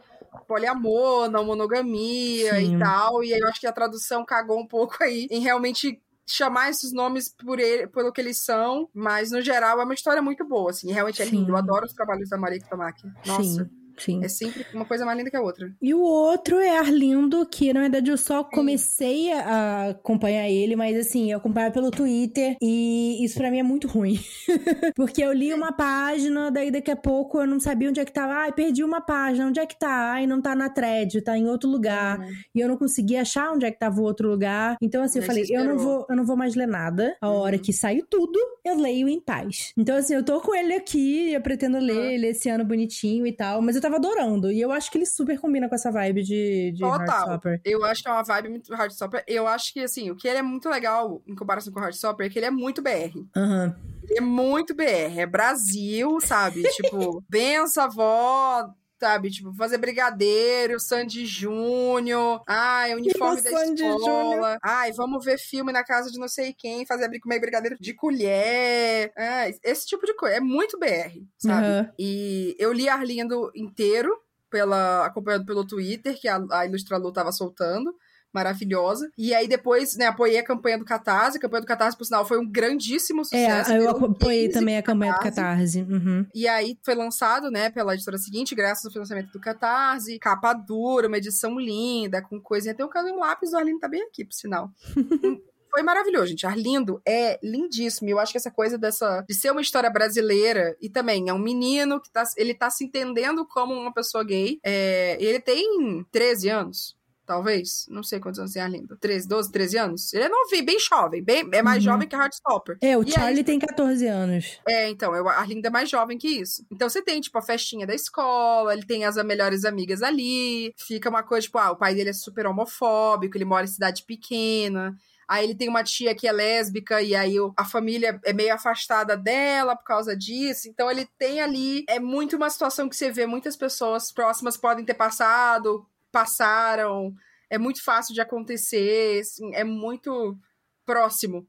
poliamor, 0.48 1.30
não 1.30 1.44
monogamia 1.44 2.54
Sim. 2.54 2.76
e 2.76 2.78
tal. 2.78 3.22
E 3.22 3.34
aí 3.34 3.40
eu 3.40 3.48
acho 3.48 3.60
que 3.60 3.66
a 3.66 3.72
tradução 3.72 4.24
cagou 4.24 4.58
um 4.58 4.66
pouco 4.66 4.96
aí 5.02 5.28
em 5.30 5.40
realmente 5.40 6.00
chamar 6.26 6.70
esses 6.70 6.92
nomes 6.92 7.28
por 7.28 7.58
ele, 7.58 7.86
pelo 7.88 8.12
que 8.12 8.20
eles 8.20 8.38
são, 8.38 8.88
mas 8.94 9.30
no 9.30 9.42
geral 9.42 9.80
é 9.80 9.84
uma 9.84 9.94
história 9.94 10.22
muito 10.22 10.46
boa, 10.46 10.70
assim, 10.70 10.90
realmente 10.90 11.20
é 11.20 11.26
Sim. 11.26 11.32
lindo. 11.32 11.52
Eu 11.52 11.56
adoro 11.56 11.84
os 11.84 11.92
trabalhos 11.92 12.30
da 12.30 12.38
Maria 12.38 12.60
Tamaki. 12.60 13.02
Nossa. 13.26 13.42
Sim. 13.42 13.79
Sim. 14.00 14.24
É 14.24 14.28
sempre 14.28 14.66
uma 14.72 14.84
coisa 14.84 15.04
mais 15.04 15.16
linda 15.18 15.30
que 15.30 15.36
a 15.36 15.42
outra. 15.42 15.70
E 15.80 15.94
o 15.94 16.00
outro 16.00 16.58
é 16.58 16.78
Arlindo, 16.78 17.46
que 17.46 17.72
na 17.72 17.80
verdade 17.80 18.10
eu 18.10 18.16
só 18.16 18.42
comecei 18.42 19.32
a 19.32 19.90
acompanhar 19.90 20.48
ele, 20.48 20.74
mas 20.74 20.96
assim, 20.96 21.30
eu 21.30 21.38
acompanhava 21.38 21.72
pelo 21.72 21.90
Twitter 21.90 22.56
e 22.60 23.22
isso 23.24 23.36
para 23.36 23.50
mim 23.50 23.58
é 23.58 23.62
muito 23.62 23.86
ruim. 23.86 24.18
Porque 24.96 25.22
eu 25.22 25.32
li 25.32 25.52
uma 25.52 25.72
página, 25.72 26.50
daí 26.50 26.70
daqui 26.70 26.90
a 26.90 26.96
pouco 26.96 27.40
eu 27.40 27.46
não 27.46 27.60
sabia 27.60 27.88
onde 27.88 28.00
é 28.00 28.04
que 28.04 28.12
tava. 28.12 28.34
Ai, 28.34 28.52
perdi 28.52 28.82
uma 28.82 29.00
página, 29.00 29.46
onde 29.46 29.60
é 29.60 29.66
que 29.66 29.78
tá? 29.78 30.12
Ai, 30.12 30.26
não 30.26 30.40
tá 30.40 30.54
na 30.54 30.68
thread, 30.68 31.20
tá 31.22 31.36
em 31.36 31.46
outro 31.46 31.68
lugar. 31.68 32.18
Uhum. 32.18 32.32
E 32.54 32.60
eu 32.60 32.68
não 32.68 32.76
conseguia 32.76 33.22
achar 33.22 33.52
onde 33.52 33.66
é 33.66 33.70
que 33.70 33.78
tava 33.78 34.00
o 34.00 34.04
outro 34.04 34.28
lugar. 34.28 34.76
Então 34.80 35.02
assim, 35.02 35.18
eu 35.18 35.24
falei, 35.24 35.44
eu 35.50 35.64
não 35.64 35.78
vou, 35.78 36.06
eu 36.08 36.16
não 36.16 36.24
vou 36.24 36.36
mais 36.36 36.54
ler 36.54 36.66
nada. 36.66 37.16
A 37.20 37.28
hora 37.28 37.56
uhum. 37.56 37.62
que 37.62 37.72
saiu 37.72 38.04
tudo, 38.08 38.38
eu 38.64 38.76
leio 38.76 39.08
em 39.08 39.20
paz. 39.20 39.72
Então 39.76 39.96
assim, 39.96 40.14
eu 40.14 40.24
tô 40.24 40.40
com 40.40 40.54
ele 40.54 40.74
aqui, 40.74 41.32
eu 41.32 41.40
pretendo 41.40 41.78
ler 41.78 41.96
uhum. 41.96 42.04
ele 42.04 42.26
esse 42.28 42.48
ano 42.48 42.64
bonitinho 42.64 43.26
e 43.26 43.32
tal, 43.32 43.60
mas 43.60 43.76
eu 43.76 43.82
tava 43.82 43.89
tava 43.90 43.96
adorando. 43.96 44.50
E 44.50 44.60
eu 44.60 44.70
acho 44.70 44.90
que 44.90 44.98
ele 44.98 45.06
super 45.06 45.38
combina 45.38 45.68
com 45.68 45.74
essa 45.74 45.90
vibe 45.90 46.22
de, 46.22 46.72
de 46.72 46.84
Heartstopper. 46.84 47.60
Eu 47.64 47.84
acho 47.84 48.02
que 48.02 48.08
é 48.08 48.12
uma 48.12 48.22
vibe 48.22 48.48
muito 48.48 48.72
Heartstopper. 48.72 49.24
Eu 49.26 49.46
acho 49.46 49.72
que, 49.72 49.80
assim, 49.80 50.10
o 50.10 50.16
que 50.16 50.28
ele 50.28 50.38
é 50.38 50.42
muito 50.42 50.68
legal 50.68 51.22
em 51.26 51.34
comparação 51.34 51.72
com 51.72 51.80
o 51.80 51.82
Heartstopper 51.82 52.26
é 52.26 52.30
que 52.30 52.38
ele 52.38 52.46
é 52.46 52.50
muito 52.50 52.82
BR. 52.82 53.16
Uhum. 53.36 53.74
Ele 54.04 54.18
é 54.18 54.20
muito 54.20 54.74
BR, 54.74 55.18
é 55.18 55.26
Brasil, 55.26 56.20
sabe? 56.20 56.62
tipo, 56.74 57.22
benção, 57.28 57.84
avó, 57.84 58.68
sabe? 59.00 59.30
Tipo, 59.30 59.52
fazer 59.54 59.78
brigadeiro, 59.78 60.78
Sandy 60.78 61.24
Júnior, 61.24 62.42
ai, 62.46 62.94
uniforme 62.94 63.40
da 63.40 63.50
Sandy 63.50 63.82
escola, 63.82 64.34
Júnior. 64.34 64.58
ai, 64.62 64.92
vamos 64.92 65.24
ver 65.24 65.38
filme 65.38 65.72
na 65.72 65.82
casa 65.82 66.10
de 66.10 66.18
não 66.18 66.28
sei 66.28 66.52
quem, 66.52 66.84
fazer 66.84 67.08
comer 67.20 67.40
brigadeiro 67.40 67.76
de 67.80 67.94
colher, 67.94 69.10
é, 69.16 69.50
esse 69.64 69.86
tipo 69.86 70.04
de 70.04 70.14
coisa. 70.14 70.36
É 70.36 70.40
muito 70.40 70.78
BR, 70.78 71.24
sabe? 71.38 71.66
Uhum. 71.66 71.92
E 71.98 72.54
eu 72.58 72.72
li 72.72 72.88
Arlindo 72.88 73.50
inteiro, 73.54 74.14
pela, 74.50 75.06
acompanhado 75.06 75.46
pelo 75.46 75.66
Twitter, 75.66 76.18
que 76.20 76.28
a, 76.28 76.44
a 76.50 76.66
Ilustrador 76.66 77.12
tava 77.12 77.32
soltando 77.32 77.94
maravilhosa. 78.32 79.10
E 79.16 79.34
aí 79.34 79.48
depois, 79.48 79.96
né, 79.96 80.06
apoiei 80.06 80.38
a 80.38 80.44
campanha 80.44 80.78
do 80.78 80.84
Catarse. 80.84 81.38
A 81.38 81.40
campanha 81.40 81.62
do 81.62 81.66
Catarse, 81.66 81.96
por 81.96 82.04
sinal, 82.04 82.24
foi 82.24 82.38
um 82.38 82.46
grandíssimo 82.46 83.22
é, 83.22 83.24
sucesso. 83.24 83.72
É, 83.72 83.78
eu 83.78 83.90
apoiei 83.90 84.48
também 84.48 84.76
a 84.76 84.82
campanha 84.82 85.12
do 85.12 85.20
Catarse. 85.20 85.82
Uhum. 85.82 86.26
E 86.34 86.46
aí 86.48 86.78
foi 86.82 86.94
lançado, 86.94 87.50
né, 87.50 87.70
pela 87.70 87.94
editora 87.94 88.18
seguinte, 88.18 88.54
graças 88.54 88.84
ao 88.84 88.92
financiamento 88.92 89.32
do 89.32 89.40
Catarse. 89.40 90.18
Capa 90.18 90.52
dura, 90.52 91.08
uma 91.08 91.18
edição 91.18 91.58
linda, 91.58 92.22
com 92.22 92.40
coisinha. 92.40 92.74
Tem 92.74 92.84
um, 92.84 92.90
um 93.14 93.18
lápis 93.18 93.50
do 93.50 93.56
Arlindo 93.56 93.80
tá 93.80 93.88
bem 93.88 94.02
aqui, 94.02 94.24
por 94.24 94.34
sinal. 94.34 94.70
foi 95.70 95.82
maravilhoso, 95.82 96.26
gente. 96.26 96.46
Arlindo 96.46 97.00
é 97.06 97.38
lindíssimo. 97.42 98.08
Eu 98.08 98.18
acho 98.18 98.32
que 98.32 98.38
essa 98.38 98.50
coisa 98.50 98.76
dessa 98.76 99.24
de 99.28 99.34
ser 99.34 99.52
uma 99.52 99.60
história 99.60 99.88
brasileira 99.88 100.76
e 100.80 100.90
também 100.90 101.28
é 101.28 101.32
um 101.32 101.38
menino 101.38 102.00
que 102.00 102.10
tá, 102.10 102.24
ele 102.36 102.52
tá 102.52 102.68
se 102.68 102.84
entendendo 102.84 103.46
como 103.46 103.72
uma 103.72 103.94
pessoa 103.94 104.24
gay. 104.24 104.58
É, 104.64 105.16
ele 105.20 105.40
tem 105.40 106.04
13 106.10 106.48
anos 106.48 106.99
talvez. 107.30 107.86
Não 107.88 108.02
sei 108.02 108.18
quantos 108.18 108.40
anos 108.40 108.52
tem 108.52 108.60
Arlindo. 108.60 108.96
13, 108.96 109.28
12, 109.28 109.52
13 109.52 109.78
anos? 109.78 110.12
Ele 110.12 110.24
é 110.24 110.28
novinho, 110.28 110.64
bem 110.64 110.80
jovem. 110.80 111.22
Bem, 111.22 111.48
é 111.52 111.62
mais 111.62 111.78
uhum. 111.78 111.92
jovem 111.92 112.08
que 112.08 112.16
Heartstopper. 112.16 112.76
É, 112.80 112.98
o 112.98 113.04
e 113.04 113.12
Charlie 113.12 113.38
aí, 113.38 113.44
tem 113.44 113.56
14 113.56 114.04
anos. 114.08 114.58
É, 114.68 114.88
então, 114.88 115.14
eu, 115.14 115.28
Arlindo 115.28 115.64
é 115.64 115.70
mais 115.70 115.88
jovem 115.88 116.18
que 116.18 116.26
isso. 116.26 116.66
Então 116.72 116.88
você 116.88 117.00
tem, 117.00 117.20
tipo, 117.20 117.38
a 117.38 117.42
festinha 117.42 117.86
da 117.86 117.94
escola, 117.94 118.72
ele 118.72 118.84
tem 118.84 119.04
as 119.04 119.14
melhores 119.24 119.64
amigas 119.64 120.02
ali. 120.02 120.74
Fica 120.76 121.08
uma 121.08 121.22
coisa, 121.22 121.46
tipo, 121.46 121.58
ah, 121.58 121.70
o 121.70 121.76
pai 121.76 121.94
dele 121.94 122.10
é 122.10 122.12
super 122.12 122.48
homofóbico, 122.48 123.36
ele 123.36 123.44
mora 123.44 123.64
em 123.64 123.68
cidade 123.68 124.02
pequena. 124.02 124.92
Aí 125.28 125.44
ele 125.44 125.54
tem 125.54 125.68
uma 125.68 125.84
tia 125.84 126.12
que 126.12 126.26
é 126.26 126.32
lésbica 126.32 127.00
e 127.00 127.14
aí 127.14 127.36
a 127.56 127.64
família 127.64 128.20
é 128.24 128.32
meio 128.32 128.52
afastada 128.52 129.16
dela 129.16 129.76
por 129.76 129.84
causa 129.84 130.16
disso. 130.16 130.68
Então 130.68 130.90
ele 130.90 131.08
tem 131.16 131.40
ali. 131.40 131.84
É 131.88 132.00
muito 132.00 132.34
uma 132.34 132.50
situação 132.50 132.88
que 132.88 132.96
você 132.96 133.12
vê 133.12 133.24
muitas 133.26 133.56
pessoas 133.56 134.10
próximas 134.10 134.56
podem 134.56 134.84
ter 134.84 134.94
passado, 134.94 135.86
passaram. 136.10 137.14
É 137.48 137.58
muito 137.58 137.82
fácil 137.82 138.14
de 138.14 138.20
acontecer, 138.20 139.20
assim, 139.20 139.54
é 139.54 139.64
muito 139.64 140.38
próximo 140.84 141.46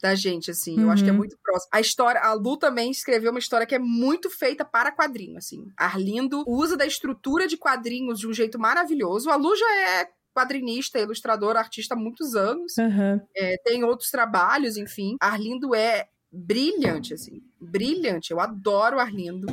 da 0.00 0.14
gente, 0.14 0.50
assim. 0.50 0.76
Uhum. 0.76 0.82
Eu 0.82 0.90
acho 0.90 1.02
que 1.02 1.10
é 1.10 1.12
uhum. 1.12 1.18
muito 1.18 1.36
próximo. 1.42 1.70
A 1.72 1.80
história, 1.80 2.20
a 2.20 2.32
Lu 2.32 2.56
também 2.56 2.90
escreveu 2.90 3.30
uma 3.30 3.38
história 3.38 3.66
que 3.66 3.74
é 3.74 3.78
muito 3.78 4.30
feita 4.30 4.64
para 4.64 4.92
quadrinho, 4.92 5.36
assim. 5.38 5.64
Arlindo 5.76 6.44
usa 6.46 6.76
da 6.76 6.86
estrutura 6.86 7.48
de 7.48 7.56
quadrinhos 7.56 8.18
de 8.18 8.28
um 8.28 8.32
jeito 8.32 8.58
maravilhoso. 8.58 9.30
A 9.30 9.36
Lu 9.36 9.56
já 9.56 9.76
é 9.76 10.08
quadrinista, 10.34 11.00
ilustradora, 11.00 11.58
artista 11.58 11.94
há 11.94 11.96
muitos 11.96 12.36
anos. 12.36 12.76
Uhum. 12.78 13.20
É, 13.36 13.56
tem 13.64 13.82
outros 13.82 14.10
trabalhos, 14.10 14.76
enfim. 14.76 15.16
Arlindo 15.20 15.74
é 15.74 16.06
brilhante, 16.30 17.14
assim. 17.14 17.42
Brilhante. 17.60 18.30
Eu 18.30 18.38
adoro 18.38 19.00
Arlindo. 19.00 19.46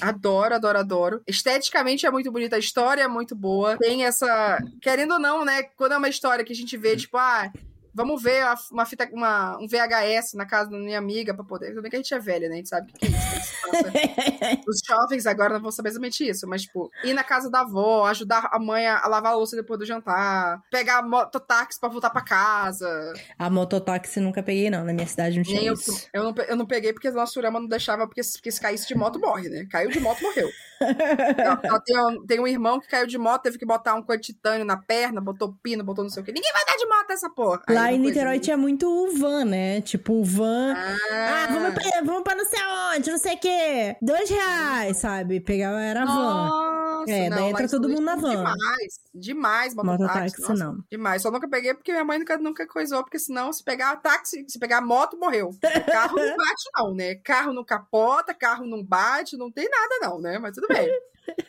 Adoro, 0.00 0.54
adoro, 0.54 0.78
adoro. 0.78 1.22
Esteticamente 1.26 2.06
é 2.06 2.10
muito 2.10 2.30
bonita, 2.30 2.56
a 2.56 2.58
história 2.58 3.02
é 3.02 3.08
muito 3.08 3.34
boa. 3.34 3.76
Tem 3.76 4.04
essa. 4.04 4.58
Querendo 4.80 5.14
ou 5.14 5.20
não, 5.20 5.44
né? 5.44 5.62
Quando 5.76 5.92
é 5.92 5.98
uma 5.98 6.08
história 6.08 6.44
que 6.44 6.52
a 6.52 6.56
gente 6.56 6.76
vê, 6.76 6.96
tipo, 6.96 7.16
ah, 7.16 7.50
Vamos 7.94 8.22
ver 8.22 8.44
uma 8.70 8.86
fita, 8.86 9.08
uma, 9.12 9.58
um 9.58 9.66
VHS 9.66 10.34
na 10.34 10.46
casa 10.46 10.70
da 10.70 10.78
minha 10.78 10.98
amiga 10.98 11.34
pra 11.34 11.44
poder. 11.44 11.70
Tudo 11.70 11.82
bem 11.82 11.90
que 11.90 11.96
a 11.96 12.00
gente 12.00 12.14
é 12.14 12.18
velha, 12.18 12.48
né? 12.48 12.54
A 12.54 12.56
gente 12.58 12.68
sabe 12.68 12.90
o 12.90 12.94
que, 12.94 13.06
é 13.06 13.08
isso. 13.08 13.50
Os 14.68 14.80
jovens 14.86 15.26
agora 15.26 15.54
não 15.54 15.60
vão 15.60 15.70
saber 15.70 15.90
exatamente 15.90 16.28
isso, 16.28 16.46
mas, 16.46 16.62
tipo, 16.62 16.90
ir 17.04 17.14
na 17.14 17.24
casa 17.24 17.50
da 17.50 17.60
avó, 17.60 18.06
ajudar 18.06 18.48
a 18.52 18.58
mãe 18.58 18.86
a 18.86 19.06
lavar 19.06 19.32
a 19.32 19.36
louça 19.36 19.56
depois 19.56 19.78
do 19.78 19.86
jantar, 19.86 20.62
pegar 20.70 21.02
mototáxi 21.02 21.78
pra 21.78 21.88
voltar 21.88 22.10
pra 22.10 22.22
casa. 22.22 23.12
A 23.38 23.50
mototáxi 23.50 24.20
nunca 24.20 24.42
peguei, 24.42 24.70
não. 24.70 24.84
Na 24.84 24.92
minha 24.92 25.06
cidade 25.06 25.36
não 25.36 25.44
tinha 25.44 25.60
Nem 25.60 25.72
isso. 25.72 26.08
Eu, 26.12 26.22
eu, 26.22 26.32
não, 26.32 26.44
eu 26.44 26.56
não 26.56 26.66
peguei 26.66 26.92
porque 26.92 27.08
a 27.08 27.12
nossa 27.12 27.32
Surama 27.32 27.60
não 27.60 27.68
deixava, 27.68 28.06
porque, 28.06 28.22
porque 28.22 28.50
se 28.50 28.60
caísse 28.60 28.86
de 28.86 28.94
moto, 28.94 29.18
morre, 29.18 29.48
né? 29.48 29.66
Caiu 29.70 29.90
de 29.90 30.00
moto, 30.00 30.22
morreu. 30.22 30.48
ela, 30.80 31.60
ela 31.62 31.80
tem, 31.80 31.98
um, 31.98 32.26
tem, 32.26 32.40
um 32.40 32.46
irmão 32.46 32.80
que 32.80 32.88
caiu 32.88 33.06
de 33.06 33.18
moto, 33.18 33.42
teve 33.42 33.58
que 33.58 33.66
botar 33.66 33.94
um 33.94 34.02
coisa 34.02 34.20
de 34.20 34.32
titânio 34.32 34.64
na 34.64 34.76
perna, 34.76 35.20
botou 35.20 35.54
pino, 35.62 35.84
botou 35.84 36.04
não 36.04 36.10
sei 36.10 36.22
o 36.22 36.26
quê. 36.26 36.32
Ninguém 36.32 36.52
vai 36.52 36.64
dar 36.64 36.76
de 36.76 36.86
moto 36.86 37.10
essa 37.10 37.30
porra. 37.30 37.62
Lá 37.80 37.92
em 37.92 37.98
Niterói 37.98 38.38
tinha 38.38 38.58
muito 38.58 38.86
o 38.86 39.16
van, 39.16 39.46
né? 39.46 39.80
Tipo, 39.80 40.12
o 40.12 40.24
van. 40.24 40.74
Ah, 40.76 40.96
ah 41.10 41.46
vamos, 41.50 41.74
pra, 41.74 42.02
vamos 42.04 42.22
pra 42.22 42.34
não 42.34 42.44
sei 42.44 42.60
aonde, 42.60 43.10
não 43.10 43.18
sei 43.18 43.34
o 43.36 43.38
quê. 43.38 43.96
Dois 44.02 44.28
reais, 44.28 44.98
sabe? 44.98 45.40
Pegava, 45.40 45.80
era 45.80 46.04
van. 46.04 47.04
é, 47.08 47.30
não, 47.30 47.36
daí 47.38 47.50
entra 47.50 47.68
todo 47.68 47.88
mundo 47.88 48.02
na 48.02 48.16
van. 48.16 48.30
Demais, 48.30 49.00
demais 49.14 49.74
mototáxi. 49.74 50.40
Mototáxi, 50.40 50.62
não. 50.62 50.84
Demais. 50.90 51.22
Só 51.22 51.30
nunca 51.30 51.48
peguei 51.48 51.72
porque 51.72 51.90
minha 51.90 52.04
mãe 52.04 52.18
nunca, 52.18 52.36
nunca 52.36 52.66
coisou, 52.66 53.02
porque 53.02 53.18
senão 53.18 53.50
se 53.50 53.64
pegar 53.64 53.96
táxi, 53.96 54.44
se 54.46 54.58
pegar 54.58 54.82
moto, 54.82 55.18
morreu. 55.18 55.50
Carro 55.86 56.16
não 56.16 56.36
bate, 56.36 56.70
não, 56.76 56.94
né? 56.94 57.14
Carro 57.14 57.54
não 57.54 57.64
capota, 57.64 58.34
carro 58.34 58.66
não 58.66 58.84
bate, 58.84 59.38
não 59.38 59.50
tem 59.50 59.68
nada, 59.70 59.94
não, 60.02 60.20
né? 60.20 60.38
Mas 60.38 60.54
tudo 60.54 60.68
bem. 60.68 60.90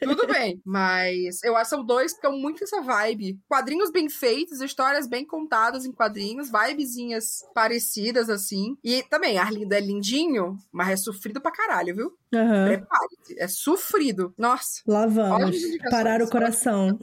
Tudo 0.02 0.28
bem, 0.28 0.62
mas 0.66 1.44
eu 1.44 1.56
acho 1.56 1.70
que 1.70 1.76
são 1.76 1.86
dois 1.86 2.12
que 2.12 2.18
estão 2.18 2.38
muito 2.38 2.64
essa 2.64 2.82
vibe. 2.82 3.40
Quadrinhos 3.48 3.92
bem 3.92 4.10
feitos, 4.10 4.62
histórias 4.62 5.08
bem 5.08 5.26
contadas 5.26 5.86
em 5.86 5.92
quadrinhos, 5.92 6.50
vibezinhas 6.52 7.46
parecidas, 7.54 8.30
assim. 8.30 8.78
E 8.84 9.04
também, 9.04 9.38
Arlindo 9.38 9.74
é 9.74 9.80
lindinho, 9.80 10.58
mas 10.72 10.90
é 10.90 10.96
sofrido 10.98 11.42
pra 11.42 11.52
caralho, 11.52 11.96
viu? 11.96 12.18
Uhum. 12.34 12.66
Prepare-se, 12.66 13.40
é 13.40 13.48
sofrido. 13.48 14.34
Nossa. 14.38 14.82
Lá 14.88 15.06
vamos. 15.08 15.58
Parar 15.90 16.22
o 16.22 16.30
coração. 16.30 16.98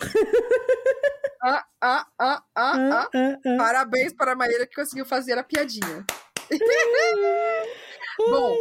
Ah, 1.40 1.64
ah, 1.80 2.06
ah, 2.18 2.42
ah, 2.56 2.74
ah, 2.76 3.08
ah, 3.14 3.38
ah. 3.46 3.56
Parabéns 3.56 4.12
para 4.12 4.32
a 4.32 4.36
Maíra 4.36 4.66
que 4.66 4.74
conseguiu 4.74 5.06
fazer 5.06 5.38
a 5.38 5.44
piadinha. 5.44 6.04
Bom, 8.18 8.56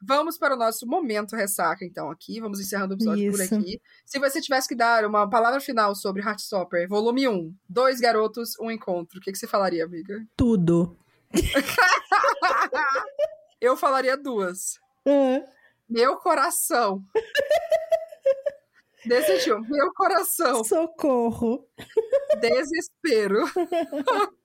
Vamos 0.00 0.38
para 0.38 0.54
o 0.54 0.58
nosso 0.58 0.86
momento 0.86 1.34
ressaca, 1.34 1.84
então, 1.84 2.10
aqui. 2.10 2.40
Vamos 2.40 2.60
encerrando 2.60 2.94
o 2.94 2.96
episódio 2.96 3.30
Isso. 3.30 3.48
por 3.48 3.58
aqui. 3.58 3.80
Se 4.06 4.18
você 4.18 4.40
tivesse 4.40 4.68
que 4.68 4.74
dar 4.74 5.04
uma 5.04 5.28
palavra 5.28 5.60
final 5.60 5.94
sobre 5.94 6.22
Heartstopper, 6.22 6.88
volume 6.88 7.28
1, 7.28 7.54
dois 7.68 8.00
garotos, 8.00 8.58
um 8.60 8.70
encontro, 8.70 9.18
o 9.18 9.20
que, 9.20 9.32
que 9.32 9.38
você 9.38 9.46
falaria, 9.46 9.84
amiga? 9.84 10.24
Tudo. 10.36 10.96
Eu 13.60 13.76
falaria 13.76 14.16
duas. 14.16 14.78
Uhum. 15.04 15.44
Meu 15.88 16.16
coração. 16.16 17.02
Decidiu. 19.04 19.60
Meu 19.62 19.92
coração. 19.94 20.62
Socorro. 20.62 21.66
Desespero. 22.40 23.44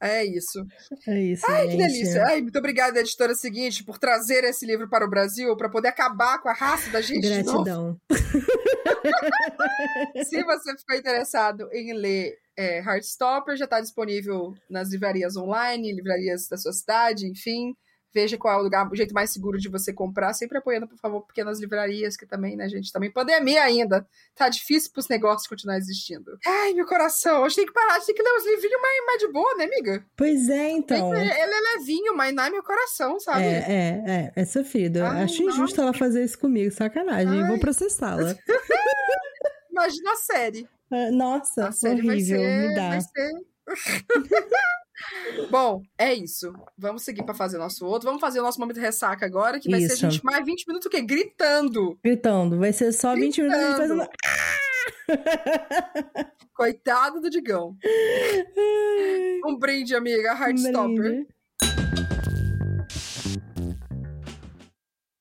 É 0.00 0.24
isso. 0.24 0.64
É 1.06 1.20
isso. 1.20 1.44
Ai, 1.48 1.68
gente. 1.68 1.70
que 1.72 1.76
delícia. 1.76 2.24
Ai, 2.26 2.40
muito 2.40 2.58
obrigada, 2.58 3.00
editora 3.00 3.34
seguinte, 3.34 3.82
por 3.82 3.98
trazer 3.98 4.44
esse 4.44 4.64
livro 4.64 4.88
para 4.88 5.04
o 5.04 5.10
Brasil, 5.10 5.56
para 5.56 5.68
poder 5.68 5.88
acabar 5.88 6.40
com 6.40 6.48
a 6.48 6.52
raça 6.52 6.88
da 6.90 7.00
gente. 7.00 7.26
Gratidão. 7.26 8.00
Se 10.24 10.42
você 10.44 10.76
ficou 10.76 10.96
interessado 10.96 11.68
em 11.72 11.92
ler 11.92 12.38
é, 12.56 12.78
Heartstopper, 12.78 13.56
já 13.56 13.64
está 13.64 13.80
disponível 13.80 14.54
nas 14.70 14.90
livrarias 14.90 15.36
online, 15.36 15.92
livrarias 15.92 16.46
da 16.48 16.56
sua 16.56 16.72
cidade, 16.72 17.26
enfim. 17.26 17.74
Veja 18.12 18.38
qual 18.38 18.54
é 18.54 18.56
o 18.60 18.62
lugar, 18.62 18.90
o 18.90 18.96
jeito 18.96 19.12
mais 19.12 19.30
seguro 19.30 19.58
de 19.58 19.68
você 19.68 19.92
comprar, 19.92 20.32
sempre 20.32 20.58
apoiando, 20.58 20.88
por 20.88 20.98
favor, 20.98 21.26
pequenas 21.26 21.60
livrarias, 21.60 22.16
que 22.16 22.26
também, 22.26 22.56
né, 22.56 22.68
gente, 22.68 22.90
também 22.90 23.10
pandemia 23.10 23.62
ainda. 23.62 24.06
Tá 24.34 24.48
difícil 24.48 24.90
pros 24.92 25.08
negócios 25.08 25.46
continuar 25.46 25.76
existindo. 25.76 26.38
Ai, 26.46 26.72
meu 26.72 26.86
coração, 26.86 27.44
a 27.44 27.48
gente 27.48 27.56
tem 27.56 27.66
que 27.66 27.72
parar, 27.72 27.94
a 27.94 27.98
gente 27.98 28.06
tem 28.06 28.14
que 28.14 28.22
ler 28.22 28.36
uns 28.36 28.46
livrinhos 28.46 28.80
mais, 28.80 29.06
mais 29.06 29.18
de 29.20 29.28
boa, 29.28 29.54
né, 29.56 29.64
amiga? 29.64 30.04
Pois 30.16 30.48
é, 30.48 30.70
então. 30.70 31.14
Ele 31.14 31.30
é 31.30 31.76
levinho, 31.76 32.16
mas 32.16 32.34
não 32.34 32.44
é 32.44 32.50
meu 32.50 32.62
coração, 32.62 33.20
sabe? 33.20 33.42
É, 33.42 33.46
é, 33.46 34.04
é, 34.06 34.32
é 34.34 34.44
sofrido. 34.44 35.02
Ai, 35.02 35.24
Acho 35.24 35.42
não. 35.42 35.50
injusto 35.50 35.80
ela 35.80 35.92
fazer 35.92 36.24
isso 36.24 36.38
comigo, 36.38 36.70
sacanagem. 36.72 37.42
Ai. 37.42 37.48
Vou 37.48 37.58
processá-la. 37.58 38.34
Imagina 39.70 40.12
a 40.12 40.16
série. 40.16 40.68
Ah, 40.90 41.10
nossa, 41.10 41.68
a 41.68 41.72
série 41.72 42.00
horrível, 42.00 42.38
vai 42.38 42.48
ser, 42.48 42.68
me 42.68 42.74
dá. 42.74 42.88
Vai 42.88 43.00
ser... 43.00 43.32
Bom, 45.50 45.82
é 45.96 46.12
isso. 46.12 46.52
Vamos 46.76 47.02
seguir 47.02 47.24
para 47.24 47.34
fazer 47.34 47.58
nosso 47.58 47.86
outro. 47.86 48.06
Vamos 48.06 48.20
fazer 48.20 48.40
o 48.40 48.42
nosso 48.42 48.60
momento 48.60 48.76
de 48.76 48.82
ressaca 48.82 49.24
agora, 49.24 49.60
que 49.60 49.70
vai 49.70 49.80
isso. 49.80 49.96
ser 49.96 50.06
a 50.06 50.10
gente 50.10 50.24
mais 50.24 50.44
20 50.44 50.66
minutos 50.66 50.86
o 50.86 50.90
quê? 50.90 51.00
Gritando. 51.00 51.98
Gritando. 52.02 52.58
Vai 52.58 52.72
ser 52.72 52.92
só 52.92 53.14
Gritando. 53.14 53.26
20 53.26 53.42
minutos 53.42 53.76
fazendo. 53.76 54.08
Coitado 56.54 57.20
do 57.20 57.30
Digão. 57.30 57.76
Um 59.46 59.56
brinde, 59.56 59.94
amiga. 59.94 60.32
Heartstopper. 60.32 61.12
Um 61.12 61.26